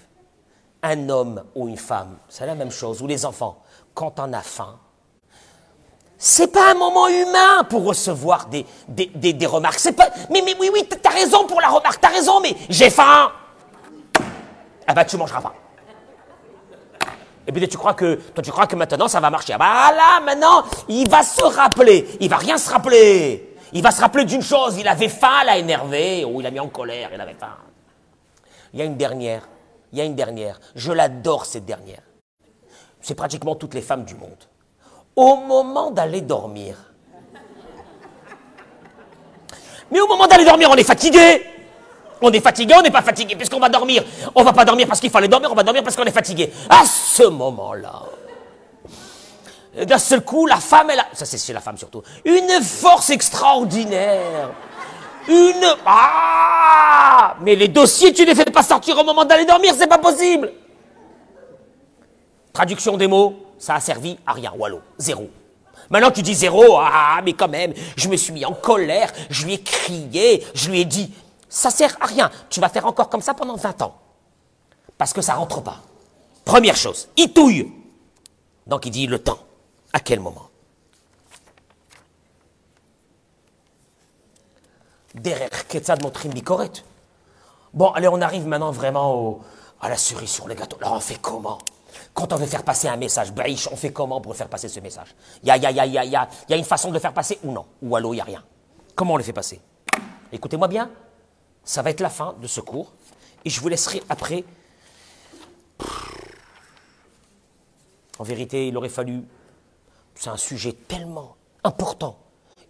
[0.82, 3.58] Un homme ou une femme, c'est la même chose, ou les enfants,
[3.94, 4.78] quand on a faim,
[6.18, 9.80] c'est pas un moment humain pour recevoir des, des, des, des remarques.
[9.80, 12.90] C'est pas, mais, mais oui, oui, t'as raison pour la remarque, t'as raison, mais j'ai
[12.90, 13.32] faim
[14.88, 15.54] ah bah tu mangeras pas.
[17.48, 19.54] Et puis tu crois que toi tu crois que maintenant ça va marcher.
[19.54, 22.08] Ah bah là maintenant il va se rappeler.
[22.20, 23.56] Il va rien se rappeler.
[23.74, 24.78] Il va se rappeler d'une chose.
[24.78, 27.10] Il avait faim, l'a énervé, ou il a mis en colère.
[27.14, 27.58] Il avait faim.
[28.74, 29.48] Il y a une dernière.
[29.92, 30.60] Il y a une dernière.
[30.76, 32.02] Je l'adore cette dernière.
[33.02, 34.44] C'est pratiquement toutes les femmes du monde.
[35.16, 36.76] Au moment d'aller dormir.
[39.92, 41.46] Mais au moment d'aller dormir, on est fatigué.
[42.22, 44.04] On est fatigué, on n'est pas fatigué, puisqu'on va dormir.
[44.34, 46.52] On va pas dormir parce qu'il fallait dormir, on va dormir parce qu'on est fatigué.
[46.70, 48.04] À ce moment-là,
[49.84, 53.10] d'un seul coup, la femme, elle a, ça c'est chez la femme surtout, une force
[53.10, 54.52] extraordinaire.
[55.28, 57.36] Une, ah!
[57.42, 59.98] Mais les dossiers, tu ne les fais pas sortir au moment d'aller dormir, c'est pas
[59.98, 60.54] possible.
[62.54, 65.30] Traduction des mots, ça a servi à rien, Wallo, zéro.
[65.90, 69.46] Maintenant tu dis zéro, ah, mais quand même, je me suis mis en colère, je
[69.46, 71.12] lui ai crié, je lui ai dit,
[71.50, 72.32] ça sert à rien.
[72.50, 73.96] Tu vas faire encore comme ça pendant 20 ans.
[74.98, 75.82] Parce que ça rentre pas.
[76.44, 77.72] Première chose, il touille.
[78.68, 79.40] Donc il dit le temps.
[79.94, 80.50] À quel moment?
[85.14, 86.34] Derrière Ketzad Motrim.
[87.74, 89.40] Bon, allez, on arrive maintenant vraiment
[89.80, 90.78] à la cerise sur le gâteau.
[90.82, 91.58] Alors on fait comment?
[92.14, 93.32] Quand on veut faire passer un message,
[93.72, 95.16] on fait comment pour faire passer ce message?
[95.44, 96.16] Il y a, y, a, y, y
[96.54, 97.66] a, une façon de le faire passer ou non?
[97.82, 98.44] Ou allô, il n'y a rien.
[98.96, 99.62] Comment on le fait passer?
[100.32, 100.90] Écoutez-moi bien,
[101.66, 102.94] ça va être la fin de ce cours.
[103.44, 104.46] Et je vous laisserai après.
[108.18, 109.24] En vérité, il aurait fallu.
[110.14, 112.18] C'est un sujet tellement important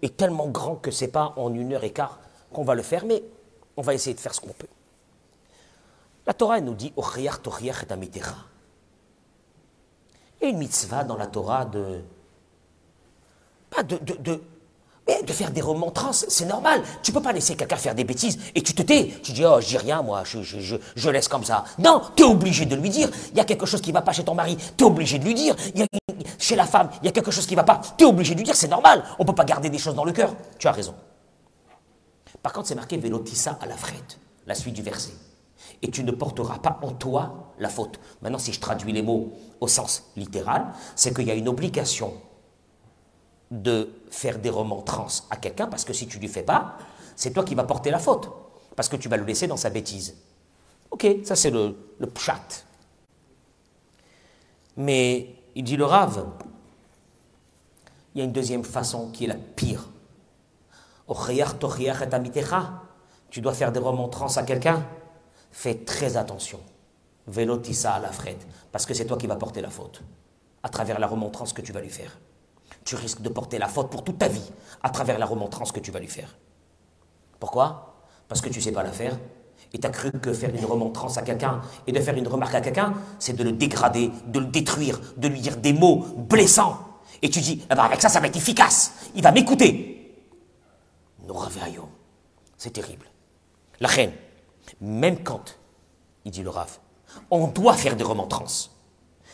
[0.02, 2.20] et tellement grand que c'est pas en une heure et quart
[2.52, 3.22] qu'on va le faire, mais
[3.78, 4.68] on va essayer de faire ce qu'on peut.
[6.26, 7.28] La Torah nous dit Il y
[10.46, 12.02] a une mitzvah dans la Torah de.
[13.70, 14.42] Pas de, de
[15.08, 16.82] mais de faire des remontrances, c'est normal.
[17.04, 19.14] Tu peux pas laisser quelqu'un faire des bêtises et tu te tais.
[19.24, 21.64] Tu dis, oh, dis rien, moi, je, je, je, laisse comme ça.
[21.78, 23.10] Non, tu es obligé de lui dire.
[23.32, 25.26] Il y a quelque chose qui va pas chez ton mari, tu es obligé de
[25.26, 25.56] lui dire.
[25.76, 25.86] Y a,
[26.40, 28.40] chez la femme, il y a quelque chose qui va pas, tu es obligé de
[28.40, 29.04] lui dire, c'est normal.
[29.20, 30.34] On peut pas garder des choses dans le cœur.
[30.58, 30.96] Tu as raison.
[32.42, 35.14] Par contre, c'est marqué Velotissa à la frette, la suite du verset.
[35.82, 38.00] Et tu ne porteras pas en toi la faute.
[38.22, 42.14] Maintenant, si je traduis les mots au sens littéral, c'est qu'il y a une obligation
[43.62, 46.78] de faire des remontrances à quelqu'un, parce que si tu ne lui fais pas,
[47.16, 48.30] c'est toi qui vas porter la faute,
[48.76, 50.16] parce que tu vas le laisser dans sa bêtise.
[50.92, 52.42] Ok, ça c'est le, le pchat.
[54.78, 56.26] Mais il dit le rave,
[58.14, 59.90] il y a une deuxième façon qui est la pire.
[63.30, 64.86] Tu dois faire des remontrances à quelqu'un,
[65.52, 66.60] fais très attention.
[67.28, 70.04] Vélotissa à la frette, parce que c'est toi qui vas porter la faute,
[70.62, 72.18] à travers la remontrance que tu vas lui faire
[72.86, 74.52] tu risques de porter la faute pour toute ta vie
[74.84, 76.38] à travers la remontrance que tu vas lui faire.
[77.40, 77.96] Pourquoi?
[78.28, 79.18] Parce que tu ne sais pas la faire.
[79.74, 82.54] Et tu as cru que faire une remontrance à quelqu'un et de faire une remarque
[82.54, 86.80] à quelqu'un, c'est de le dégrader, de le détruire, de lui dire des mots blessants.
[87.22, 88.94] Et tu dis, eh ben, avec ça, ça va être efficace.
[89.16, 90.32] Il va m'écouter.
[91.28, 91.36] Nous
[92.58, 93.08] C'est terrible.
[93.80, 94.14] La reine,
[94.80, 95.58] même quand,
[96.24, 96.78] il dit le Rav,
[97.32, 98.72] on doit faire des remontrances.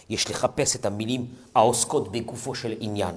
[0.09, 1.27] milim
[2.79, 3.15] inyan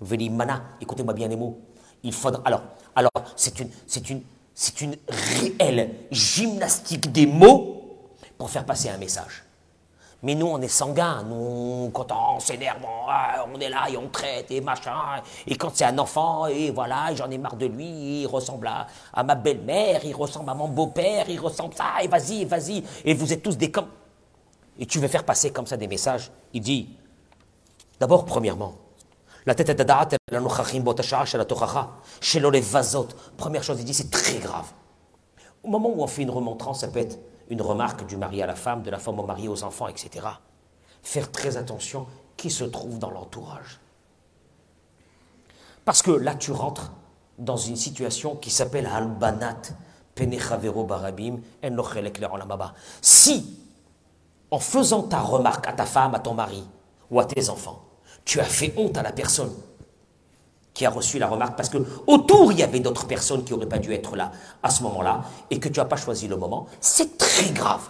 [0.00, 1.58] mana, écoutez-moi bien les mots.
[2.02, 2.42] Il faudra.
[2.44, 2.62] Alors,
[2.94, 4.22] alors c'est une, c'est une,
[4.54, 9.44] c'est une réelle gymnastique des mots pour faire passer un message.
[10.22, 11.22] Mais nous, on est sanguin.
[11.22, 15.22] Nous, quand on s'énerve, on, est là et on traite et machin.
[15.46, 18.86] Et quand c'est un enfant, et voilà, j'en ai marre de lui, il ressemble à,
[19.14, 22.84] à ma belle-mère, il ressemble à mon beau-père, il ressemble à ça, et vas-y, vas-y.
[23.04, 23.88] Et vous êtes tous des comme.
[24.78, 26.30] Et tu veux faire passer comme ça des messages?
[26.52, 26.96] Il dit,
[27.98, 28.74] d'abord, premièrement,
[29.46, 30.06] la tête est la
[32.20, 33.08] chez les vazot.
[33.36, 34.66] Première chose, il dit, c'est très grave.
[35.62, 37.18] Au moment où on fait une remontrance, ça peut être
[37.48, 40.26] une remarque du mari à la femme, de la femme au mari, aux enfants, etc.
[41.02, 43.80] Faire très attention qui se trouve dans l'entourage.
[45.84, 46.92] Parce que là, tu rentres
[47.38, 49.62] dans une situation qui s'appelle Albanat,
[50.14, 51.40] Penechavero Barabim,
[53.00, 53.58] Si,
[54.50, 56.64] en faisant ta remarque à ta femme, à ton mari
[57.10, 57.82] ou à tes enfants,
[58.24, 59.52] tu as fait honte à la personne
[60.72, 63.68] qui a reçu la remarque, parce que autour il y avait d'autres personnes qui n'auraient
[63.68, 64.30] pas dû être là
[64.62, 67.88] à ce moment-là, et que tu n'as pas choisi le moment, c'est très grave.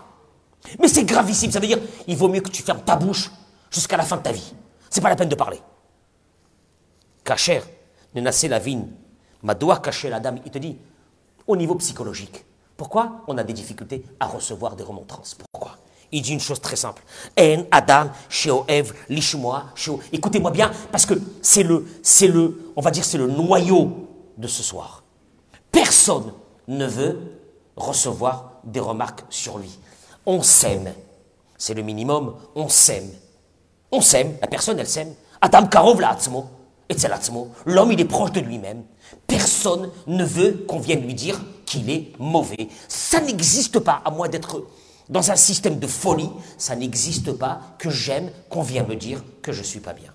[0.79, 3.31] Mais c'est gravissime, ça veut dire il vaut mieux que tu fermes ta bouche
[3.71, 4.55] jusqu'à la fin de ta vie.
[4.89, 5.61] C'est pas la peine de parler.
[7.23, 7.63] Cacher,
[8.15, 8.89] ne la vigne,
[9.43, 10.77] ma doigt cacher la dame, il te dit,
[11.47, 12.45] au niveau psychologique,
[12.77, 15.37] pourquoi on a des difficultés à recevoir des remontrances?
[15.53, 15.77] Pourquoi?
[16.13, 17.03] Il dit une chose très simple.
[17.39, 19.67] En Adam, Sheoev, Lishmoa,
[20.13, 24.47] Écoutez-moi bien, parce que c'est le, c'est le, on va dire, c'est le noyau de
[24.47, 25.05] ce soir.
[25.71, 26.33] Personne
[26.69, 27.19] ne veut
[27.77, 29.79] recevoir des remarques sur lui.
[30.27, 30.93] On s'aime.
[31.57, 32.35] C'est le minimum.
[32.55, 33.11] On s'aime.
[33.93, 34.37] On s'aime.
[34.41, 35.15] La personne, elle s'aime.
[35.41, 36.03] Adam Karov
[36.89, 37.11] Et c'est
[37.67, 38.85] L'homme, il est proche de lui-même.
[39.27, 42.69] Personne ne veut qu'on vienne lui dire qu'il est mauvais.
[42.89, 44.65] Ça n'existe pas, à moins d'être
[45.11, 49.51] dans un système de folie, ça n'existe pas que j'aime qu'on vienne me dire que
[49.51, 50.15] je ne suis pas bien.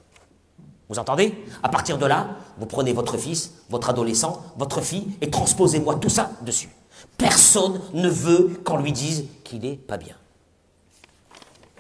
[0.88, 1.36] Vous entendez?
[1.62, 6.10] À partir de là, vous prenez votre fils, votre adolescent, votre fille et transposez-moi tout
[6.10, 6.70] ça dessus.
[7.18, 10.16] Personne ne veut qu'on lui dise qu'il n'est pas bien.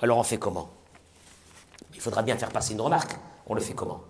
[0.01, 0.69] Alors on fait comment?
[1.93, 3.17] Il faudra bien faire passer une remarque.
[3.47, 4.01] On le fait comment?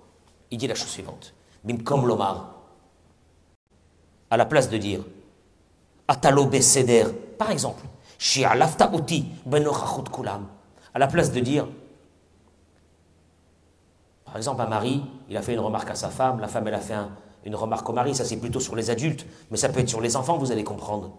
[0.49, 1.33] Il dit la chose suivante.
[1.63, 2.55] Bim comme l'omar.
[4.31, 5.01] À la place de dire
[6.07, 7.05] Atalo Besséder,
[7.37, 7.83] par exemple,
[9.45, 9.67] ben
[10.93, 11.67] à la place de dire,
[14.25, 16.73] par exemple, un mari, il a fait une remarque à sa femme, la femme, elle
[16.73, 16.95] a fait
[17.45, 20.01] une remarque au mari, ça c'est plutôt sur les adultes, mais ça peut être sur
[20.01, 21.11] les enfants, vous allez comprendre.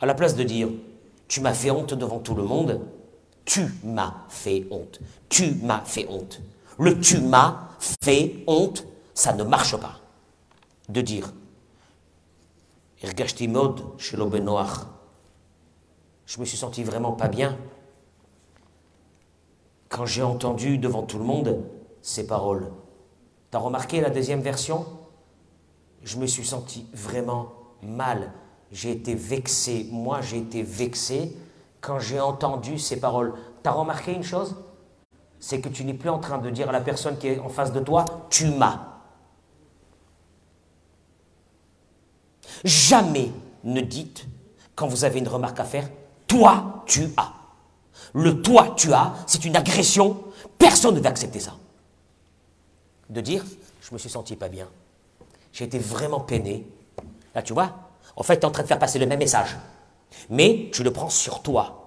[0.00, 0.68] À la place de dire,
[1.28, 2.80] tu m'as fait honte devant tout le monde,
[3.44, 5.00] tu m'as fait honte.
[5.28, 6.40] Tu m'as fait honte.
[6.78, 7.68] Le tu m'as
[8.02, 8.84] fait honte,
[9.14, 10.00] ça ne marche pas.
[10.88, 11.32] De dire,
[13.48, 14.86] mode chez l'Obenoach,
[16.30, 17.58] je me suis senti vraiment pas bien
[19.88, 21.64] quand j'ai entendu devant tout le monde
[22.02, 22.70] ces paroles.
[23.50, 24.86] T'as remarqué la deuxième version?
[26.04, 27.48] Je me suis senti vraiment
[27.82, 28.32] mal.
[28.70, 29.88] J'ai été vexé.
[29.90, 31.36] Moi, j'ai été vexé
[31.80, 33.34] quand j'ai entendu ces paroles.
[33.64, 34.54] T'as remarqué une chose?
[35.40, 37.48] C'est que tu n'es plus en train de dire à la personne qui est en
[37.48, 39.00] face de toi, tu m'as.
[42.62, 43.32] Jamais
[43.64, 44.28] ne dites,
[44.76, 45.90] quand vous avez une remarque à faire,
[46.30, 47.32] toi, tu as.
[48.14, 50.22] Le toi, tu as, c'est une agression.
[50.56, 51.56] Personne ne va accepter ça.
[53.08, 53.44] De dire,
[53.82, 54.68] je me suis senti pas bien.
[55.52, 56.64] J'ai été vraiment peiné.
[57.34, 57.72] Là, tu vois,
[58.14, 59.56] en fait, tu es en train de faire passer le même message.
[60.28, 61.79] Mais tu le prends sur toi.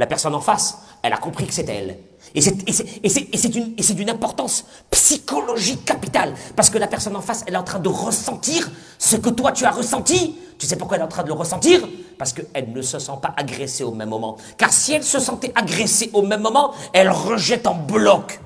[0.00, 1.98] La personne en face, elle a compris que c'est elle.
[2.34, 6.32] Et c'est d'une importance psychologique capitale.
[6.56, 9.52] Parce que la personne en face, elle est en train de ressentir ce que toi
[9.52, 10.36] tu as ressenti.
[10.58, 11.86] Tu sais pourquoi elle est en train de le ressentir?
[12.16, 14.38] Parce qu'elle ne se sent pas agressée au même moment.
[14.56, 18.40] Car si elle se sentait agressée au même moment, elle rejette en bloc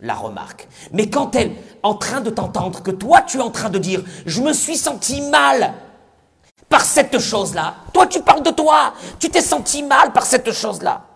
[0.00, 0.66] la remarque.
[0.92, 3.78] Mais quand elle est en train de t'entendre, que toi tu es en train de
[3.78, 5.74] dire, je me suis senti mal
[6.74, 7.76] par cette chose-là.
[7.92, 11.06] Toi tu parles de toi, tu t'es senti mal par cette chose-là.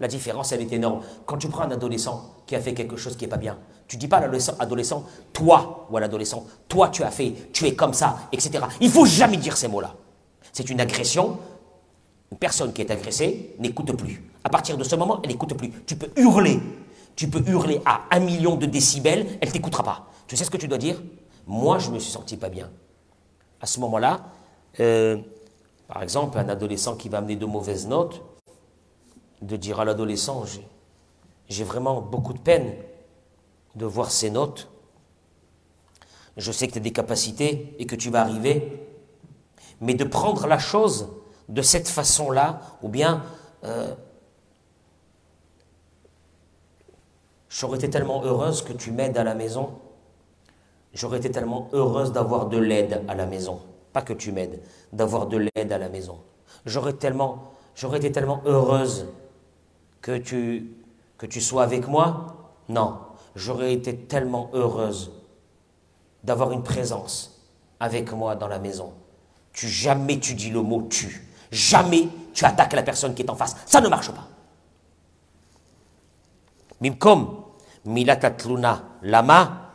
[0.00, 1.02] La différence, elle est énorme.
[1.26, 3.96] Quand tu prends un adolescent qui a fait quelque chose qui n'est pas bien, tu
[3.96, 7.74] dis pas à l'adolescent, adolescent, toi, ou à l'adolescent, toi tu as fait, tu es
[7.74, 8.64] comme ça, etc.
[8.80, 9.94] Il faut jamais dire ces mots-là.
[10.52, 11.38] C'est une agression.
[12.30, 14.30] Une personne qui est agressée n'écoute plus.
[14.44, 15.70] À partir de ce moment, elle n'écoute plus.
[15.86, 16.60] Tu peux hurler.
[17.16, 20.06] Tu peux hurler à un million de décibels, elle t'écoutera pas.
[20.26, 21.00] Tu sais ce que tu dois dire?
[21.48, 22.70] Moi, je me suis senti pas bien.
[23.62, 24.20] À ce moment-là,
[24.80, 25.16] euh,
[25.88, 28.22] par exemple, un adolescent qui va amener de mauvaises notes,
[29.40, 30.44] de dire à l'adolescent,
[31.48, 32.74] j'ai vraiment beaucoup de peine
[33.76, 34.68] de voir ces notes.
[36.36, 38.86] Je sais que tu as des capacités et que tu vas arriver,
[39.80, 41.08] mais de prendre la chose
[41.48, 43.22] de cette façon-là, ou bien
[43.64, 43.94] euh,
[47.48, 49.78] j'aurais été tellement heureuse que tu m'aides à la maison,
[50.94, 53.60] j'aurais été tellement heureuse d'avoir de l'aide à la maison,
[53.92, 54.60] pas que tu m'aides,
[54.92, 56.18] d'avoir de l'aide à la maison.
[56.66, 59.06] J'aurais tellement j'aurais été tellement heureuse
[60.02, 60.72] que tu,
[61.16, 62.26] que tu sois avec moi.
[62.68, 62.98] Non,
[63.36, 65.12] j'aurais été tellement heureuse
[66.24, 67.40] d'avoir une présence
[67.78, 68.92] avec moi dans la maison.
[69.52, 71.24] Tu jamais tu dis le mot tu.
[71.50, 73.56] Jamais tu attaques la personne qui est en face.
[73.64, 74.26] Ça ne marche pas.
[76.80, 77.44] Mimkom,
[77.84, 79.67] milatatluna lama,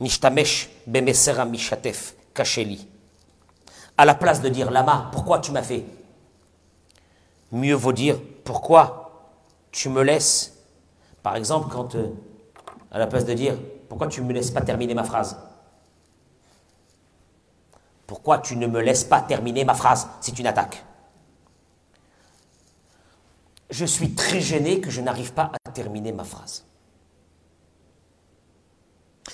[0.00, 2.86] nishtamesh bemesera mishatef kacheli.
[3.96, 5.84] À la place de dire lama, pourquoi tu m'as fait?
[7.52, 9.36] Mieux vaut dire pourquoi
[9.70, 10.54] tu me laisses?
[11.22, 12.08] Par exemple, quand, euh,
[12.90, 13.54] à la place de dire
[13.88, 15.36] pourquoi tu ne me laisses pas terminer ma phrase?
[18.06, 20.84] Pourquoi tu ne me laisses pas terminer ma phrase C'est une attaque.
[23.68, 26.64] Je suis très gêné que je n'arrive pas à terminer ma phrase.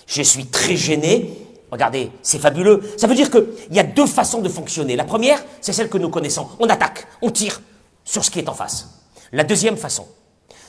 [0.07, 1.31] Je suis très gêné.
[1.71, 2.83] Regardez, c'est fabuleux.
[2.97, 4.97] Ça veut dire qu'il y a deux façons de fonctionner.
[4.97, 6.49] La première, c'est celle que nous connaissons.
[6.61, 7.61] On attaque, on tire
[8.05, 8.89] sur ce qui est en face.
[9.33, 10.07] La deuxième façon,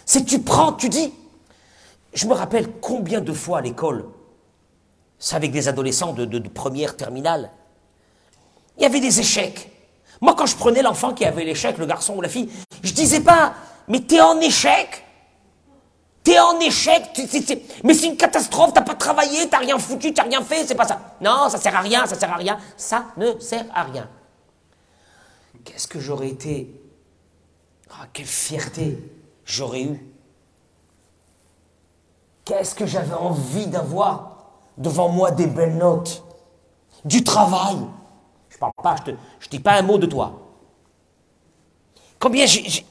[0.06, 1.14] c'est tu prends, tu dis,
[2.14, 4.06] je me rappelle combien de fois à l'école,
[5.20, 7.52] c'est avec des adolescents de, de première terminale,
[8.78, 9.72] il y avait des échecs.
[10.22, 12.50] Moi, quand je prenais l'enfant qui avait l'échec, le garçon ou la fille,
[12.84, 13.54] je disais pas,
[13.88, 15.04] mais t'es en échec.
[16.28, 17.04] T'es en échec.
[17.86, 18.74] mais c'est une catastrophe.
[18.74, 20.68] T'as pas travaillé, t'as rien foutu, t'as rien fait.
[20.68, 21.00] C'est pas ça.
[21.22, 22.58] Non, ça sert à rien, ça sert à rien.
[22.76, 24.10] Ça ne sert à rien.
[25.64, 26.70] Qu'est-ce que j'aurais été?
[27.92, 29.00] Ah, quelle fierté
[29.46, 30.06] j'aurais eu.
[32.44, 36.26] Qu'est-ce que j'avais envie d'avoir devant moi des belles notes,
[37.06, 37.78] du travail,
[38.50, 40.34] je parle pas, je ne dis pas un mot de toi.
[42.20, 42.86] Combien j'ai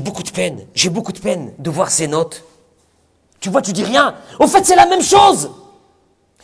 [0.00, 2.44] beaucoup de peine, j'ai beaucoup de peine de voir ces notes.
[3.40, 4.14] Tu vois, tu dis rien.
[4.38, 5.50] Au fait, c'est la même chose.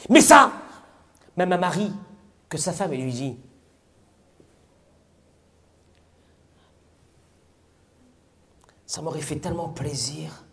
[0.09, 0.53] Mais ça,
[1.37, 1.93] même un mari,
[2.49, 3.37] que sa femme, elle lui dit,
[8.87, 10.45] ça m'aurait fait tellement plaisir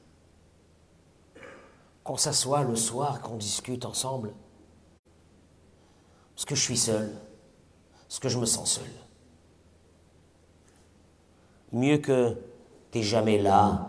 [2.03, 4.33] qu'on s'assoit le soir, qu'on discute ensemble.
[6.35, 7.11] Parce que je suis seul
[8.07, 8.91] ce que je me sens seul.
[11.71, 12.37] Mieux que
[13.03, 13.87] jamais là,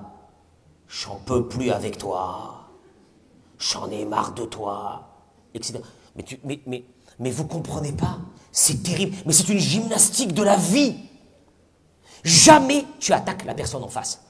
[0.88, 2.68] j'en peux plus avec toi,
[3.58, 5.08] j'en ai marre de toi,
[5.54, 5.80] etc.
[6.16, 6.84] Mais, tu, mais, mais,
[7.18, 8.18] mais vous comprenez pas,
[8.52, 10.96] c'est terrible, mais c'est une gymnastique de la vie.
[12.24, 14.22] Jamais tu attaques la personne en face.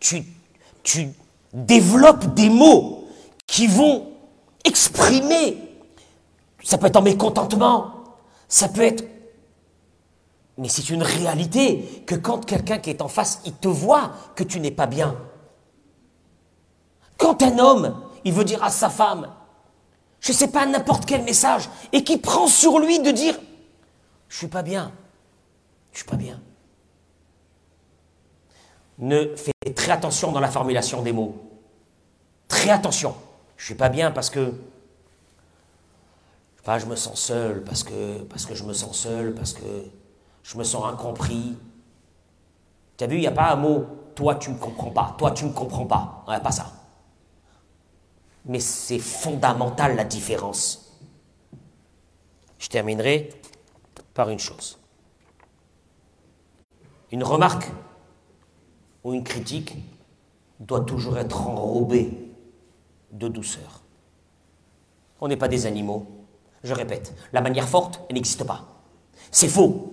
[0.00, 0.24] Tu,
[0.82, 1.08] tu
[1.52, 3.08] développes des mots
[3.46, 4.12] qui vont
[4.64, 5.56] exprimer.
[6.62, 7.94] Ça peut être en mécontentement,
[8.48, 9.04] ça peut être
[10.58, 14.42] mais c'est une réalité que quand quelqu'un qui est en face, il te voit que
[14.42, 15.16] tu n'es pas bien.
[17.16, 19.32] Quand un homme, il veut dire à sa femme,
[20.20, 23.38] je ne sais pas n'importe quel message, et qui prend sur lui de dire,
[24.28, 24.92] je suis pas bien,
[25.92, 26.40] je suis pas bien.
[28.98, 31.36] Ne fais très attention dans la formulation des mots.
[32.48, 33.14] Très attention.
[33.56, 34.52] Je suis pas bien parce que
[36.68, 39.62] pas, je me sens seul, parce que, parce que je me sens seul, parce que
[40.48, 41.58] je me sens incompris.
[42.96, 43.84] Tu as vu, il n'y a pas un mot,
[44.14, 46.24] toi tu ne me comprends pas, toi tu ne comprends pas.
[46.26, 46.72] Il n'y a pas ça.
[48.46, 50.96] Mais c'est fondamental la différence.
[52.58, 53.28] Je terminerai
[54.14, 54.78] par une chose.
[57.12, 57.70] Une remarque
[59.04, 59.76] ou une critique
[60.60, 62.32] doit toujours être enrobée
[63.12, 63.82] de douceur.
[65.20, 66.06] On n'est pas des animaux.
[66.62, 68.64] Je répète, la manière forte, n'existe pas.
[69.30, 69.92] C'est faux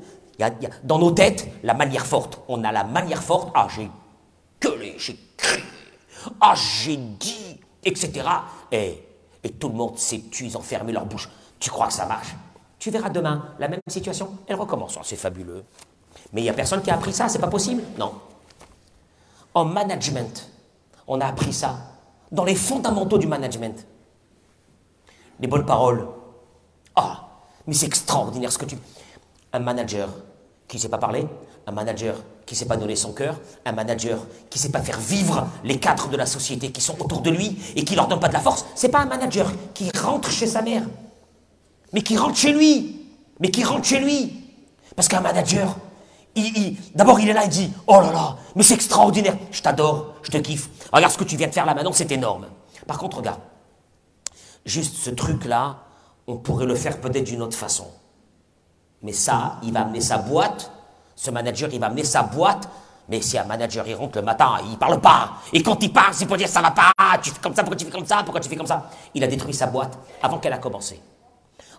[0.83, 2.41] dans nos têtes, la manière forte.
[2.47, 3.51] On a la manière forte.
[3.53, 3.89] Ah, j'ai
[4.61, 5.63] gueulé, j'ai crié.
[6.41, 8.27] Ah, j'ai dit, etc.
[8.71, 9.01] Et,
[9.59, 11.29] tout le monde s'est tué, ils ont fermé leur bouche.
[11.59, 12.35] Tu crois que ça marche?
[12.79, 14.97] Tu verras demain, la même situation, elle recommence.
[14.97, 15.63] Oh, c'est fabuleux.
[16.33, 17.83] Mais il n'y a personne qui a appris ça, c'est pas possible?
[17.97, 18.13] Non.
[19.53, 20.49] En management,
[21.07, 21.77] on a appris ça.
[22.31, 23.85] Dans les fondamentaux du management.
[25.39, 26.07] Les bonnes paroles.
[26.95, 27.27] Ah,
[27.67, 28.77] mais c'est extraordinaire ce que tu
[29.55, 30.09] un manager
[30.67, 31.25] qui ne sait pas parler,
[31.67, 32.15] un manager
[32.45, 34.19] qui ne sait pas donner son cœur, un manager
[34.49, 37.29] qui ne sait pas faire vivre les cadres de la société qui sont autour de
[37.29, 40.29] lui et qui leur donne pas de la force, c'est pas un manager qui rentre
[40.29, 40.83] chez sa mère,
[41.93, 43.07] mais qui rentre chez lui,
[43.39, 44.41] mais qui rentre chez lui.
[44.95, 45.75] Parce qu'un manager,
[46.35, 50.15] il, d'abord il est là, il dit, oh là là, mais c'est extraordinaire, je t'adore,
[50.21, 52.47] je te kiffe, regarde ce que tu viens de faire là maintenant, c'est énorme.
[52.87, 53.39] Par contre, regarde,
[54.65, 55.79] juste ce truc-là,
[56.27, 57.87] on pourrait le faire peut-être d'une autre façon.
[59.05, 60.71] Mais ça, il va amener sa boîte.
[61.15, 62.67] Ce manager, il va amener sa boîte.
[63.07, 65.33] Mais si un manager, il rentre le matin, il parle pas.
[65.53, 66.91] Et quand il parle, c'est pour dire ça va pas,
[67.21, 68.89] tu fais comme ça, pourquoi tu fais comme ça, pourquoi tu fais comme ça?
[69.13, 70.99] Il a détruit sa boîte avant qu'elle a commencé.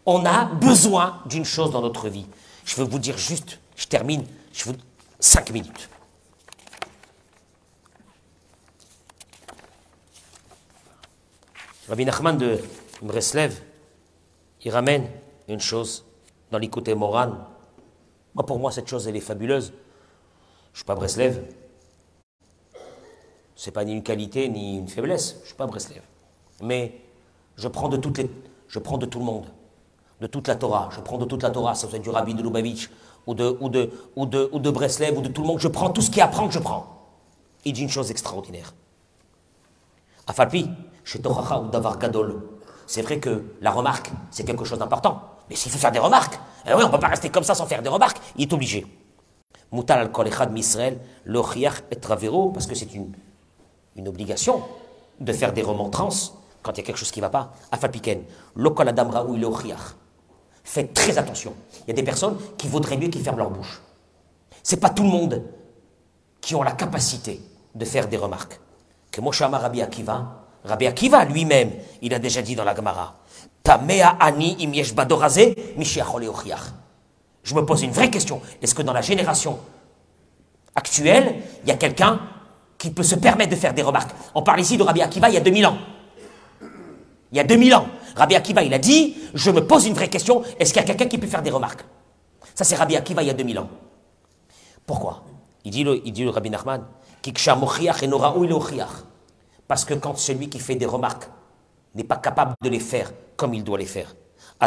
[0.07, 2.27] On a besoin d'une chose dans notre vie.
[2.65, 4.75] Je veux vous dire juste, je termine, je vous
[5.19, 5.91] cinq minutes.
[11.89, 12.63] Rabbi Nachman de
[13.03, 13.61] Breslev,
[14.63, 15.09] il ramène
[15.49, 16.06] une chose
[16.51, 17.33] dans l'écoute Moran.
[18.35, 19.69] Moi, pour moi, cette chose, elle est fabuleuse.
[19.69, 21.43] Je ne suis pas Breslev.
[23.55, 25.37] Ce n'est pas ni une qualité ni une faiblesse.
[25.37, 26.03] Je ne suis pas Breslev.
[26.63, 27.01] Mais
[27.57, 28.31] je prends de toutes les,
[28.69, 29.47] je prends de tout le monde,
[30.21, 30.91] de toute la Torah.
[30.93, 32.91] Je prends de toute la Torah, ça soit du Rabbi de Lubavitch
[33.27, 35.59] ou de, ou, de, ou, de, ou de Breslev ou de tout le monde.
[35.59, 36.87] Je prends tout ce qui apprend que je prends.
[37.65, 38.75] Il dit une chose extraordinaire.
[40.27, 40.69] Afalpi,
[41.05, 42.43] chez Toracha ou Davar Gadol,
[42.87, 45.36] c'est vrai que la remarque, c'est quelque chose d'important.
[45.49, 47.55] Mais s'il faut faire des remarques, eh oui, on ne peut pas rester comme ça
[47.55, 48.19] sans faire des remarques.
[48.37, 48.87] Il est obligé.
[49.71, 51.45] Moutal al kol echad misrael, lo
[51.91, 53.13] et travero, parce que c'est une,
[53.97, 54.63] une obligation
[55.19, 57.53] de faire des remontrances quand il y a quelque chose qui ne va pas.
[57.71, 58.23] Afalpiken,
[58.55, 59.41] lo kol adam raoui
[60.65, 61.55] Faites très attention.
[61.83, 63.81] Il y a des personnes qui vaudraient mieux qu'ils ferment leur bouche.
[64.65, 65.45] C'est pas tout le monde
[66.41, 67.41] qui ont la capacité
[67.73, 68.61] de faire des remarques.
[69.13, 71.71] Que Moshe Rabbi Akiva, Rabbi Akiva lui-même,
[72.03, 73.15] il a déjà dit dans la Gemara,
[77.43, 78.41] Je me pose une vraie question.
[78.63, 79.59] Est-ce que dans la génération
[80.75, 82.21] actuelle, il y a quelqu'un
[82.79, 84.11] qui peut se permettre de faire des remarques?
[84.35, 85.79] On parle ici de Rabbi Akiva il y a 2000 ans.
[87.33, 87.87] Il y a 2000 ans.
[88.15, 90.87] Rabbi Akiva, il a dit, je me pose une vraie question, est-ce qu'il y a
[90.87, 91.85] quelqu'un qui peut faire des remarques?
[92.55, 93.69] Ça, c'est Rabbi Akiva il y a 2000 ans.
[94.87, 95.25] Pourquoi?
[95.65, 96.85] Il dit, le, il dit le Rabbi Nachman,
[99.67, 101.29] parce que quand celui qui fait des remarques
[101.95, 104.15] n'est pas capable de les faire comme il doit les faire,
[104.61, 104.67] je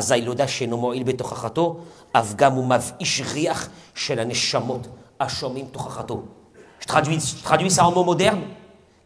[6.88, 8.41] traduis, je traduis ça en mots modernes.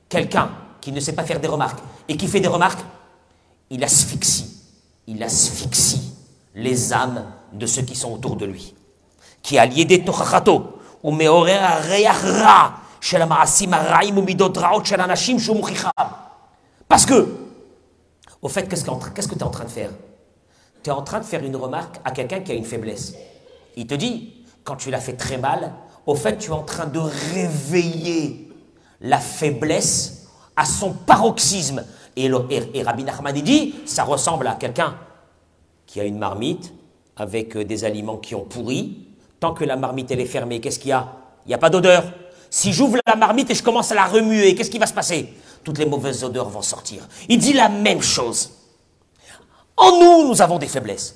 [0.09, 0.49] Quelqu'un
[0.81, 2.81] qui ne sait pas faire des remarques et qui fait des remarques,
[3.69, 4.61] il asphyxie,
[5.07, 6.13] il asphyxie
[6.53, 8.75] les âmes de ceux qui sont autour de lui.
[9.41, 12.83] Qui a lié des tochachato, ou meorera reachra,
[16.87, 17.35] parce que,
[18.43, 19.89] au fait, qu'est-ce que tu es en train de faire?
[20.83, 23.15] Tu es en train de faire une remarque à quelqu'un qui a une faiblesse.
[23.77, 25.71] Il te dit, quand tu l'as fait très mal,
[26.05, 28.51] au fait, tu es en train de réveiller
[28.99, 31.85] la faiblesse à son paroxysme.
[32.17, 34.95] Et, et, Rabbi Nachman dit, ça ressemble à quelqu'un
[35.87, 36.73] qui a une marmite
[37.15, 39.07] avec euh, des aliments qui ont pourri.
[39.39, 41.13] Tant que la marmite elle est fermée, qu'est-ce qu'il y a?
[41.45, 42.03] Il n'y a pas d'odeur.
[42.55, 45.33] Si j'ouvre la marmite et je commence à la remuer, qu'est-ce qui va se passer?
[45.63, 47.01] Toutes les mauvaises odeurs vont sortir.
[47.27, 48.51] Il dit la même chose.
[49.75, 51.15] En nous, nous avons des faiblesses.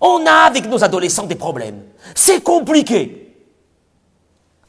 [0.00, 1.84] On a avec nos adolescents des problèmes.
[2.14, 3.36] C'est compliqué.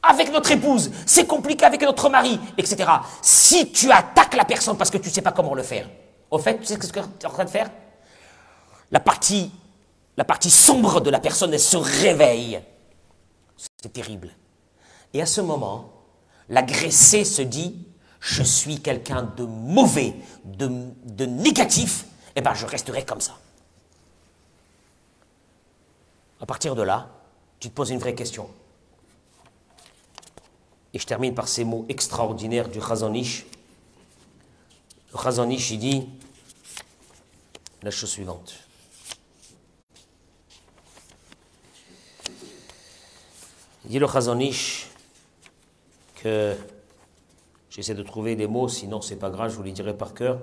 [0.03, 2.91] Avec notre épouse, c'est compliqué avec notre mari, etc.
[3.21, 5.89] Si tu attaques la personne parce que tu ne sais pas comment le faire,
[6.29, 7.71] au fait, tu sais ce que tu es en train de faire?
[8.91, 9.49] La partie,
[10.49, 12.61] sombre de la personne, elle se réveille.
[13.81, 14.31] C'est terrible.
[15.13, 16.01] Et à ce moment,
[16.49, 17.85] L'agressé se dit,
[18.19, 20.13] je suis quelqu'un de mauvais,
[20.45, 23.38] de, négatif, et eh bien je resterai comme ça.
[26.39, 27.09] À partir de là,
[27.59, 28.49] tu te poses une vraie question.
[30.93, 33.45] Et je termine par ces mots extraordinaires du Chazanish.
[35.13, 36.09] Le Chazanish, il dit
[37.81, 38.53] la chose suivante.
[43.85, 44.07] Il dit le
[46.20, 46.56] que
[47.70, 50.39] j'essaie de trouver des mots, sinon c'est pas grave, je vous les dirai par cœur.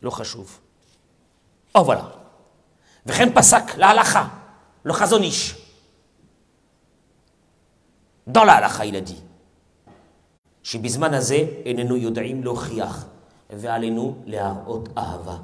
[0.00, 0.48] Le chashuv.
[1.74, 2.12] Oh voilà.
[3.06, 4.30] Vren pasak, la halacha,
[4.82, 5.56] le chazonish.
[8.26, 9.22] Dans la halacha, il a dit.
[10.62, 13.06] שבזמן הזה איננו יודעים להוכיח
[13.50, 15.36] ועלינו להראות ahava.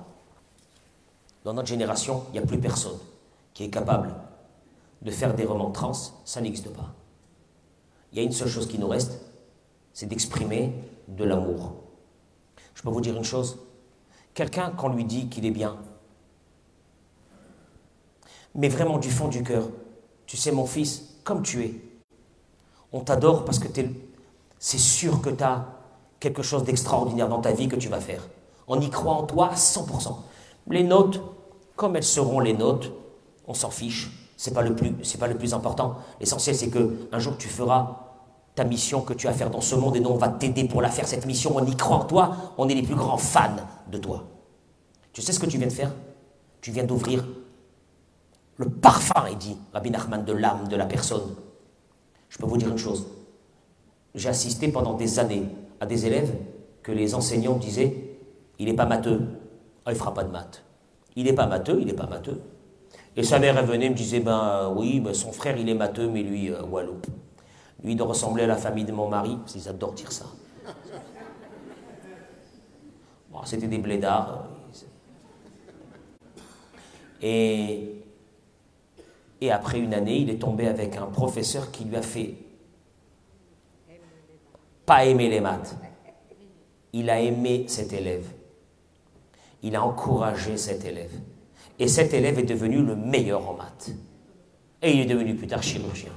[1.45, 2.99] Dans notre génération, il n'y a plus personne
[3.54, 4.16] qui est capable
[5.02, 6.94] de faire des remontrances, ça n'existe pas.
[8.12, 9.20] Il y a une seule chose qui nous reste,
[9.94, 10.74] c'est d'exprimer
[11.08, 11.74] de l'amour.
[12.74, 13.60] Je peux vous dire une chose,
[14.34, 15.78] quelqu'un qu'on lui dit qu'il est bien,
[18.56, 19.68] mais vraiment du fond du cœur,
[20.26, 21.76] tu sais mon fils, comme tu es,
[22.92, 23.68] on t'adore parce que
[24.60, 25.66] c'est sûr que tu as
[26.20, 28.22] quelque chose d'extraordinaire dans ta vie que tu vas faire.
[28.68, 30.16] On y croit en toi à 100%.
[30.70, 31.20] Les notes,
[31.76, 32.92] comme elles seront les notes,
[33.48, 34.12] on s'en fiche.
[34.38, 35.98] C'est pas le plus, c'est pas le plus important.
[36.20, 38.00] L'essentiel, c'est que un jour tu feras
[38.56, 40.66] ta mission que tu as à faire dans ce monde et nous on va t'aider
[40.66, 41.54] pour la faire cette mission.
[41.56, 42.36] On y croit en toi.
[42.58, 43.56] On est les plus grands fans
[43.92, 44.26] de toi.
[45.12, 45.92] Tu sais ce que tu viens de faire?
[46.62, 47.26] Tu viens d'ouvrir
[48.58, 51.36] le parfum, il dit Rabbi Nachman, de l'âme de la personne.
[52.30, 53.08] Je peux vous dire une chose.
[54.16, 55.46] J'ai assisté pendant des années
[55.80, 56.36] à des élèves
[56.84, 58.18] que les enseignants disaient
[58.60, 59.22] il n'est pas matheux.
[59.86, 60.64] Ah, il fera pas de maths.
[61.16, 62.42] Il n'est pas matheux, il n'est pas matheux.
[63.16, 66.08] Et sa mère, elle venait, me disait, ben oui, ben, son frère, il est matheux,
[66.08, 66.62] mais lui, euh.
[67.84, 70.26] Lui, il doit ressembler à la famille de mon mari, parce qu'ils adorent dire ça.
[73.32, 74.48] Bon, C'était des blédards.
[77.22, 78.04] Et,
[79.42, 82.36] et après une année, il est tombé avec un professeur qui lui a fait
[84.86, 85.76] pas aimer les maths.
[86.92, 88.26] Il a aimé cet élève.
[89.62, 91.14] Il a encouragé cet élève.
[91.80, 93.92] Et cet élève est devenu le meilleur en maths.
[94.82, 96.12] Et il est devenu plus tard chirurgien.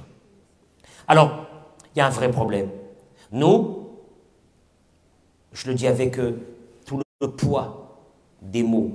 [1.07, 1.45] Alors,
[1.95, 2.69] il y a un vrai problème.
[3.31, 3.89] Nous,
[5.53, 6.39] je le dis avec euh,
[6.85, 7.97] tout le poids
[8.41, 8.91] des mots,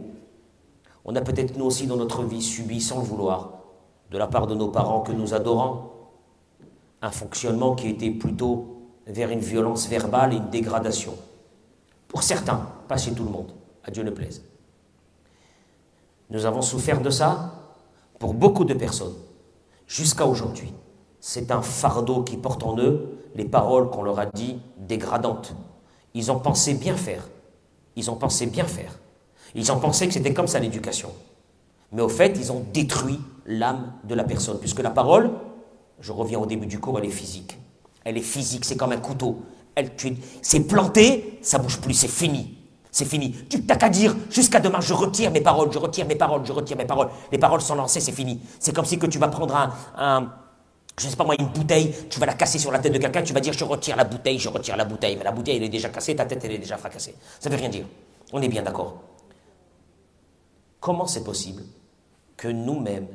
[1.05, 3.55] on a peut-être nous aussi dans notre vie subi sans le vouloir,
[4.11, 5.91] de la part de nos parents que nous adorons,
[7.01, 8.77] un fonctionnement qui était plutôt
[9.07, 11.15] vers une violence verbale et une dégradation.
[12.07, 13.53] Pour certains, pas chez tout le monde,
[13.85, 14.45] à Dieu ne plaise.
[16.33, 17.53] Nous avons souffert de ça
[18.19, 19.15] pour beaucoup de personnes,
[19.87, 20.73] jusqu'à aujourd'hui.
[21.21, 25.55] C'est un fardeau qui porte en eux les paroles qu'on leur a dit dégradantes.
[26.15, 27.29] Ils ont pensé bien faire.
[27.97, 28.99] Ils ont pensé bien faire.
[29.55, 31.11] Ils ont pensé que c'était comme ça l'éducation.
[31.93, 35.33] Mais au fait, ils ont détruit l'âme de la personne, puisque la parole,
[36.01, 37.59] je reviens au début du cours, elle est physique.
[38.05, 39.43] Elle est physique, c'est comme un couteau.
[39.75, 39.91] Elle,
[40.41, 42.57] c'est planté, ça bouge plus, c'est fini.
[42.93, 43.33] C'est fini.
[43.49, 46.53] Tu n'as qu'à dire jusqu'à demain, je retire mes paroles, je retire mes paroles, je
[46.53, 47.09] retire mes paroles.
[47.33, 48.39] Les paroles sont lancées, c'est fini.
[48.61, 49.57] C'est comme si que tu vas prendre
[49.97, 50.31] un,
[51.01, 53.23] je sais pas moi, une bouteille, tu vas la casser sur la tête de quelqu'un,
[53.23, 55.19] tu vas dire je retire la bouteille, je retire la bouteille.
[55.25, 57.17] La bouteille, elle est déjà cassée, ta tête, elle est déjà fracassée.
[57.41, 57.87] Ça ne veut rien dire.
[58.31, 59.01] On est bien d'accord.
[60.79, 61.63] Comment c'est possible
[62.37, 63.09] que nous-mêmes,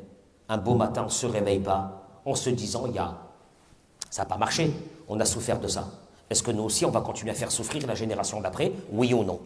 [0.49, 3.15] un beau matin, on ne se réveille pas en se disant, y a,
[4.09, 4.71] ça n'a pas marché,
[5.07, 5.87] on a souffert de ça.
[6.31, 8.71] Est-ce que nous aussi, on va continuer à faire souffrir la génération d'après?
[8.91, 9.39] Oui ou non?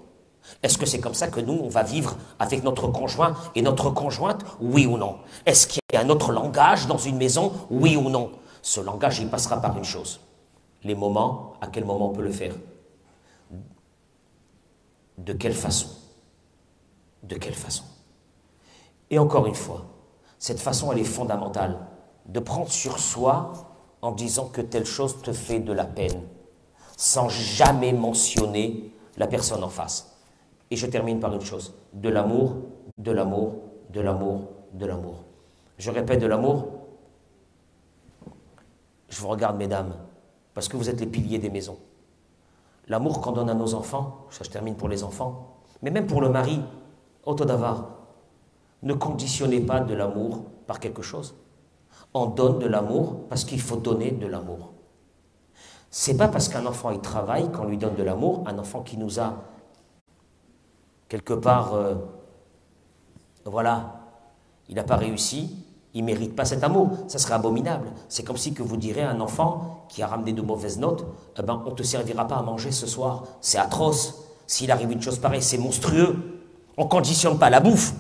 [0.63, 3.89] Est-ce que c'est comme ça que nous, on va vivre avec notre conjoint et notre
[3.89, 5.17] conjointe Oui ou non?
[5.45, 8.31] Est-ce qu'il y a un autre langage dans une maison Oui ou non?
[8.61, 10.19] Ce langage, il passera par une chose.
[10.83, 12.53] Les moments, à quel moment on peut le faire?
[15.17, 15.87] De quelle façon?
[17.23, 17.83] De quelle façon?
[19.09, 19.85] Et encore une fois,
[20.39, 21.87] cette façon, elle est fondamentale.
[22.25, 23.53] De prendre sur soi
[24.01, 26.21] en disant que telle chose te fait de la peine,
[26.97, 30.10] sans jamais mentionner la personne en face.
[30.71, 32.55] Et je termine par une chose, de l'amour,
[32.97, 33.55] de l'amour,
[33.89, 35.23] de l'amour, de l'amour.
[35.77, 36.67] Je répète de l'amour.
[39.09, 39.93] Je vous regarde, mesdames,
[40.53, 41.77] parce que vous êtes les piliers des maisons.
[42.87, 46.21] L'amour qu'on donne à nos enfants, ça je termine pour les enfants, mais même pour
[46.21, 46.61] le mari,
[47.25, 47.89] Autodavar,
[48.81, 51.35] ne conditionnez pas de l'amour par quelque chose.
[52.13, 54.73] On donne de l'amour parce qu'il faut donner de l'amour.
[55.89, 58.97] C'est pas parce qu'un enfant il travaille qu'on lui donne de l'amour, un enfant qui
[58.97, 59.43] nous a
[61.11, 61.95] quelque part, euh,
[63.43, 63.99] voilà,
[64.69, 65.57] il n'a pas réussi,
[65.93, 66.91] il ne mérite pas cet amour.
[67.09, 67.89] Ça serait abominable.
[68.07, 71.05] C'est comme si que vous direz à un enfant qui a ramené de mauvaises notes,
[71.37, 73.25] eh ben, on ne te servira pas à manger ce soir.
[73.41, 74.23] C'est atroce.
[74.47, 76.15] S'il arrive une chose pareille, c'est monstrueux.
[76.77, 77.93] On ne conditionne pas la bouffe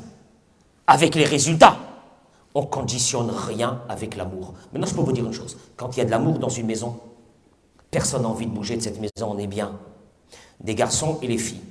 [0.87, 1.75] avec les résultats.
[2.55, 4.53] On conditionne rien avec l'amour.
[4.71, 5.57] Maintenant, je peux vous dire une chose.
[5.75, 6.97] Quand il y a de l'amour dans une maison,
[7.89, 9.77] personne n'a envie de bouger de cette maison, on est bien.
[10.61, 11.61] Des garçons et les filles.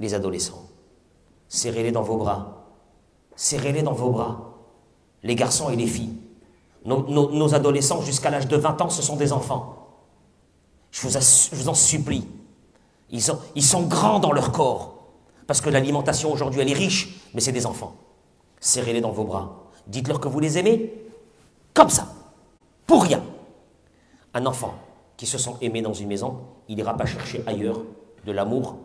[0.00, 0.64] Les adolescents.
[1.48, 2.66] Serrez-les dans vos bras.
[3.36, 4.56] Serrez-les dans vont bras.
[5.22, 6.16] Les garçons et les filles.
[6.84, 9.76] Nos, adolescents jusqu'à l'âge de 20 ans, ce sont des enfants.
[10.90, 12.26] Je vous, en supplie.
[13.10, 13.22] Ils,
[13.54, 14.96] ils sont grands dans leur corps.
[15.46, 17.94] Parce que l'alimentation aujourd'hui, elle est riche, mais c'est des enfants
[18.60, 19.64] serrez-les dans vos bras.
[19.86, 20.92] Dites-leur que vous les aimez,
[21.74, 22.06] comme ça,
[22.86, 23.22] pour rien.
[24.34, 24.74] Un enfant
[25.16, 27.80] qui se sent aimé dans une maison, il n'ira pas chercher ailleurs
[28.24, 28.76] de l'amour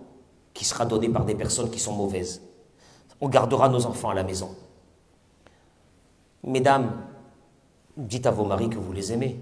[0.56, 2.41] qui sera donné par des personnes qui sont mauvaises.
[3.22, 4.56] On gardera nos enfants à la maison.
[6.44, 6.91] Mesdames,
[7.98, 9.38] dites à vos maris que vous les aimez.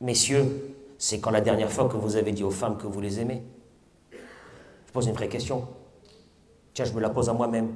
[0.00, 3.18] Messieurs, c'est quand la dernière fois que vous avez dit aux femmes que vous les
[3.18, 3.42] aimez
[4.12, 5.66] Je pose une vraie question.
[6.74, 7.72] Tiens, je me la pose à moi-même.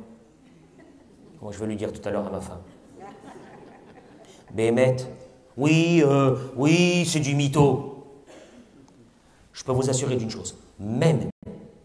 [1.41, 2.61] Moi, je vais lui dire tout à l'heure à ma femme?
[4.53, 4.97] Béhémet,
[5.57, 8.05] oui, euh, oui, c'est du mytho.
[9.55, 10.57] Je peux vous assurer d'une chose.
[10.79, 11.31] Même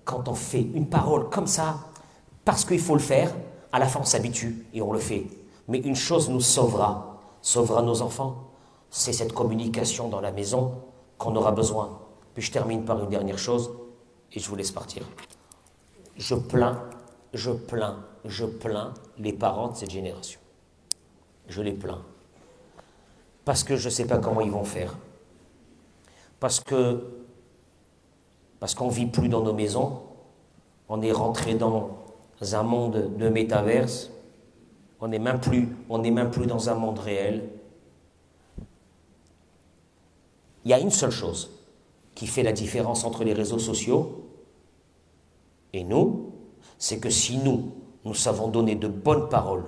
[0.07, 1.75] quand on fait une parole comme ça,
[2.45, 3.31] parce qu'il faut le faire,
[3.71, 5.27] à la fin on s'habitue et on le fait.
[5.67, 8.49] Mais une chose nous sauvera, sauvera nos enfants,
[8.89, 10.75] c'est cette communication dans la maison
[11.17, 11.99] qu'on aura besoin.
[12.33, 13.69] Puis je termine par une dernière chose
[14.31, 15.03] et je vous laisse partir.
[16.15, 16.81] Je plains,
[17.33, 17.97] je plains
[18.27, 20.39] je plains les parents de cette génération.
[21.47, 22.01] Je les plains.
[23.45, 24.95] Parce que je ne sais pas comment ils vont faire.
[26.39, 27.03] Parce que
[28.59, 30.01] parce qu'on ne vit plus dans nos maisons,
[30.89, 31.97] On est rentré dans
[32.53, 34.09] un monde de métaverse.
[35.01, 37.49] On n'est même plus, même plus dans un monde réel.
[40.63, 41.51] Il y a une seule chose
[42.15, 44.23] qui fait la différence entre les réseaux sociaux
[45.73, 46.31] et nous,
[46.77, 47.71] c'est que si nous,
[48.05, 49.65] nous savons donner de bonnes paroles,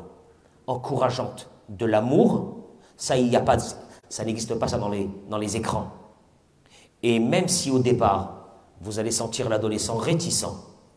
[0.68, 2.56] encourageantes, de l'amour,
[2.98, 5.92] ça, n'existe pas ça dans les écrans.
[7.04, 8.39] Et même si au départ,
[8.82, 10.46] vous allez sentir l'adolescent réticent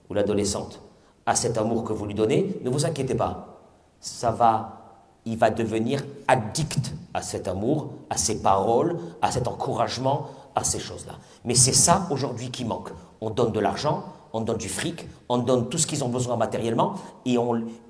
[0.09, 0.80] ou l'adolescente
[1.26, 3.60] à cet amour que vous lui donnez, ne vous inquiétez pas.
[4.00, 10.26] Ça va, il va devenir addict à cet amour, à ces paroles, à cet encouragement,
[10.54, 11.14] à ces choses-là.
[11.44, 12.90] Mais c'est ça aujourd'hui qui manque.
[13.20, 16.36] On donne de l'argent, on donne du fric, on donne tout ce qu'ils ont besoin
[16.36, 16.94] matériellement,
[17.24, 17.36] et,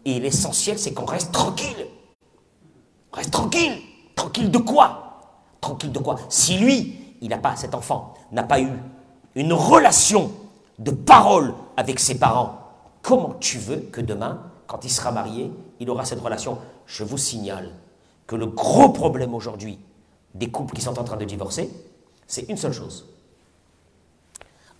[0.04, 1.86] et l'essentiel, c'est qu'on reste tranquille.
[3.12, 3.78] Reste tranquille.
[4.14, 5.20] Tranquille de quoi?
[5.60, 6.16] Tranquille de quoi?
[6.28, 8.68] Si lui, il n'a pas, cet enfant, n'a pas eu
[9.34, 10.32] une relation
[10.78, 12.58] de parole avec ses parents,
[13.02, 15.50] comment tu veux que demain, quand il sera marié,
[15.80, 16.58] il aura cette relation?
[16.86, 17.72] Je vous signale
[18.26, 19.78] que le gros problème aujourd'hui
[20.34, 21.70] des couples qui sont en train de divorcer,
[22.26, 23.06] c'est une seule chose.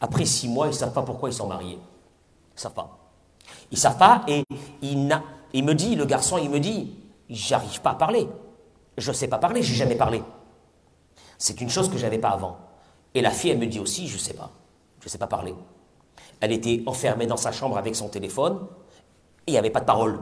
[0.00, 1.78] Après six mois, ils ne savent pas pourquoi ils sont mariés.
[1.78, 2.98] Ils ne savent pas.
[3.70, 4.42] Ils ne savent pas et
[4.80, 6.96] il, me dit, le garçon, il me dit,
[7.28, 8.28] j'arrive pas à parler.
[8.98, 10.22] Je ne sais pas parler, j'ai jamais parlé.
[11.38, 12.58] C'est une chose que je n'avais pas avant.
[13.14, 14.50] Et la fille, elle me dit aussi, je ne sais pas.
[15.00, 15.54] Je ne sais pas parler.
[16.40, 18.58] Elle était enfermée dans sa chambre avec son téléphone
[19.46, 20.20] et il n'y avait pas de parole.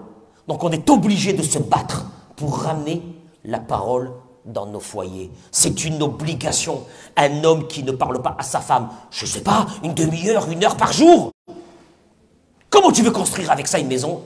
[0.48, 2.06] Donc on est obligé de se battre
[2.36, 3.02] pour ramener
[3.44, 4.12] la parole
[4.44, 5.30] dans nos foyers.
[5.50, 6.84] C'est une obligation.
[7.16, 10.50] Un homme qui ne parle pas à sa femme, je ne sais pas, une demi-heure,
[10.50, 11.30] une heure par jour.
[12.70, 14.22] Comment tu veux construire avec ça une maison?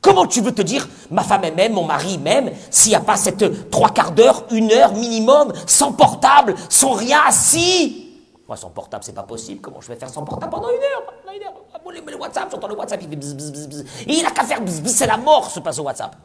[0.00, 3.16] Comment tu veux te dire, ma femme m'aime, mon mari m'aime, s'il n'y a pas
[3.16, 8.04] cette trois quarts d'heure, une heure minimum, sans portable, sans rien, assis?
[8.46, 9.60] Moi, sans portable, c'est pas possible.
[9.60, 11.12] Comment je vais faire sans portable pendant une heure?
[11.34, 11.52] Une heure.
[11.74, 13.84] Ah, le WhatsApp, j'entends le WhatsApp, il fait bzz, bzz, bzz.
[14.06, 16.16] Et il n'a qu'à faire bzz, bzz, c'est la mort, se passe au WhatsApp.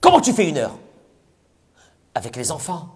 [0.00, 0.74] Comment tu fais une heure?
[2.14, 2.90] Avec les enfants.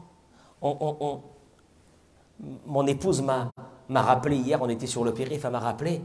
[2.67, 3.51] Mon épouse m'a
[3.91, 6.03] rappelé hier, on était sur le périph', elle m'a rappelé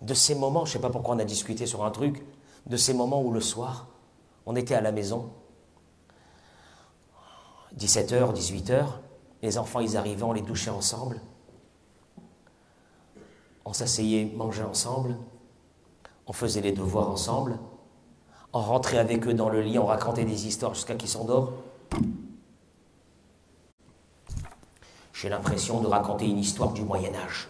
[0.00, 2.24] de ces moments, je ne sais pas pourquoi on a discuté sur un truc,
[2.66, 3.88] de ces moments où le soir,
[4.46, 5.30] on était à la maison,
[7.76, 8.86] 17h, 18h,
[9.42, 11.20] les enfants, ils arrivaient, on les douchait ensemble,
[13.64, 15.16] on s'asseyait, mangeait ensemble,
[16.26, 17.58] on faisait les devoirs ensemble,
[18.52, 21.52] on rentrait avec eux dans le lit, on racontait des histoires jusqu'à qu'ils s'endorment.
[25.12, 27.48] J'ai l'impression de raconter une histoire du Moyen Âge.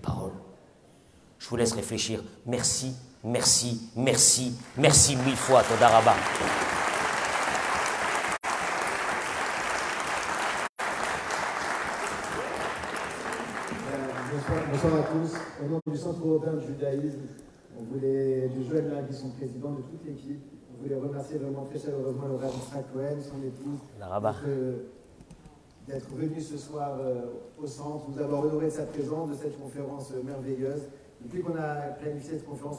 [0.00, 0.32] Parole.
[1.38, 2.22] Je vous laisse réfléchir.
[2.46, 2.94] Merci,
[3.24, 6.14] merci, merci, merci mille fois, Todaraba.
[14.70, 15.34] Bonsoir à tous.
[15.62, 17.22] Au nom du Centre européen de judaïsme,
[17.78, 20.40] on voulait, de Joël Lagui, son président, de toute l'équipe,
[20.72, 22.52] on voulait remercier vraiment très chaleureusement le Rav
[22.92, 23.80] Cohen, son épouse,
[25.88, 27.22] d'être venu ce soir euh,
[27.60, 30.82] au centre, nous avoir honoré de sa présence, de cette conférence merveilleuse.
[31.20, 32.76] Depuis qu'on a planifié cette conférence,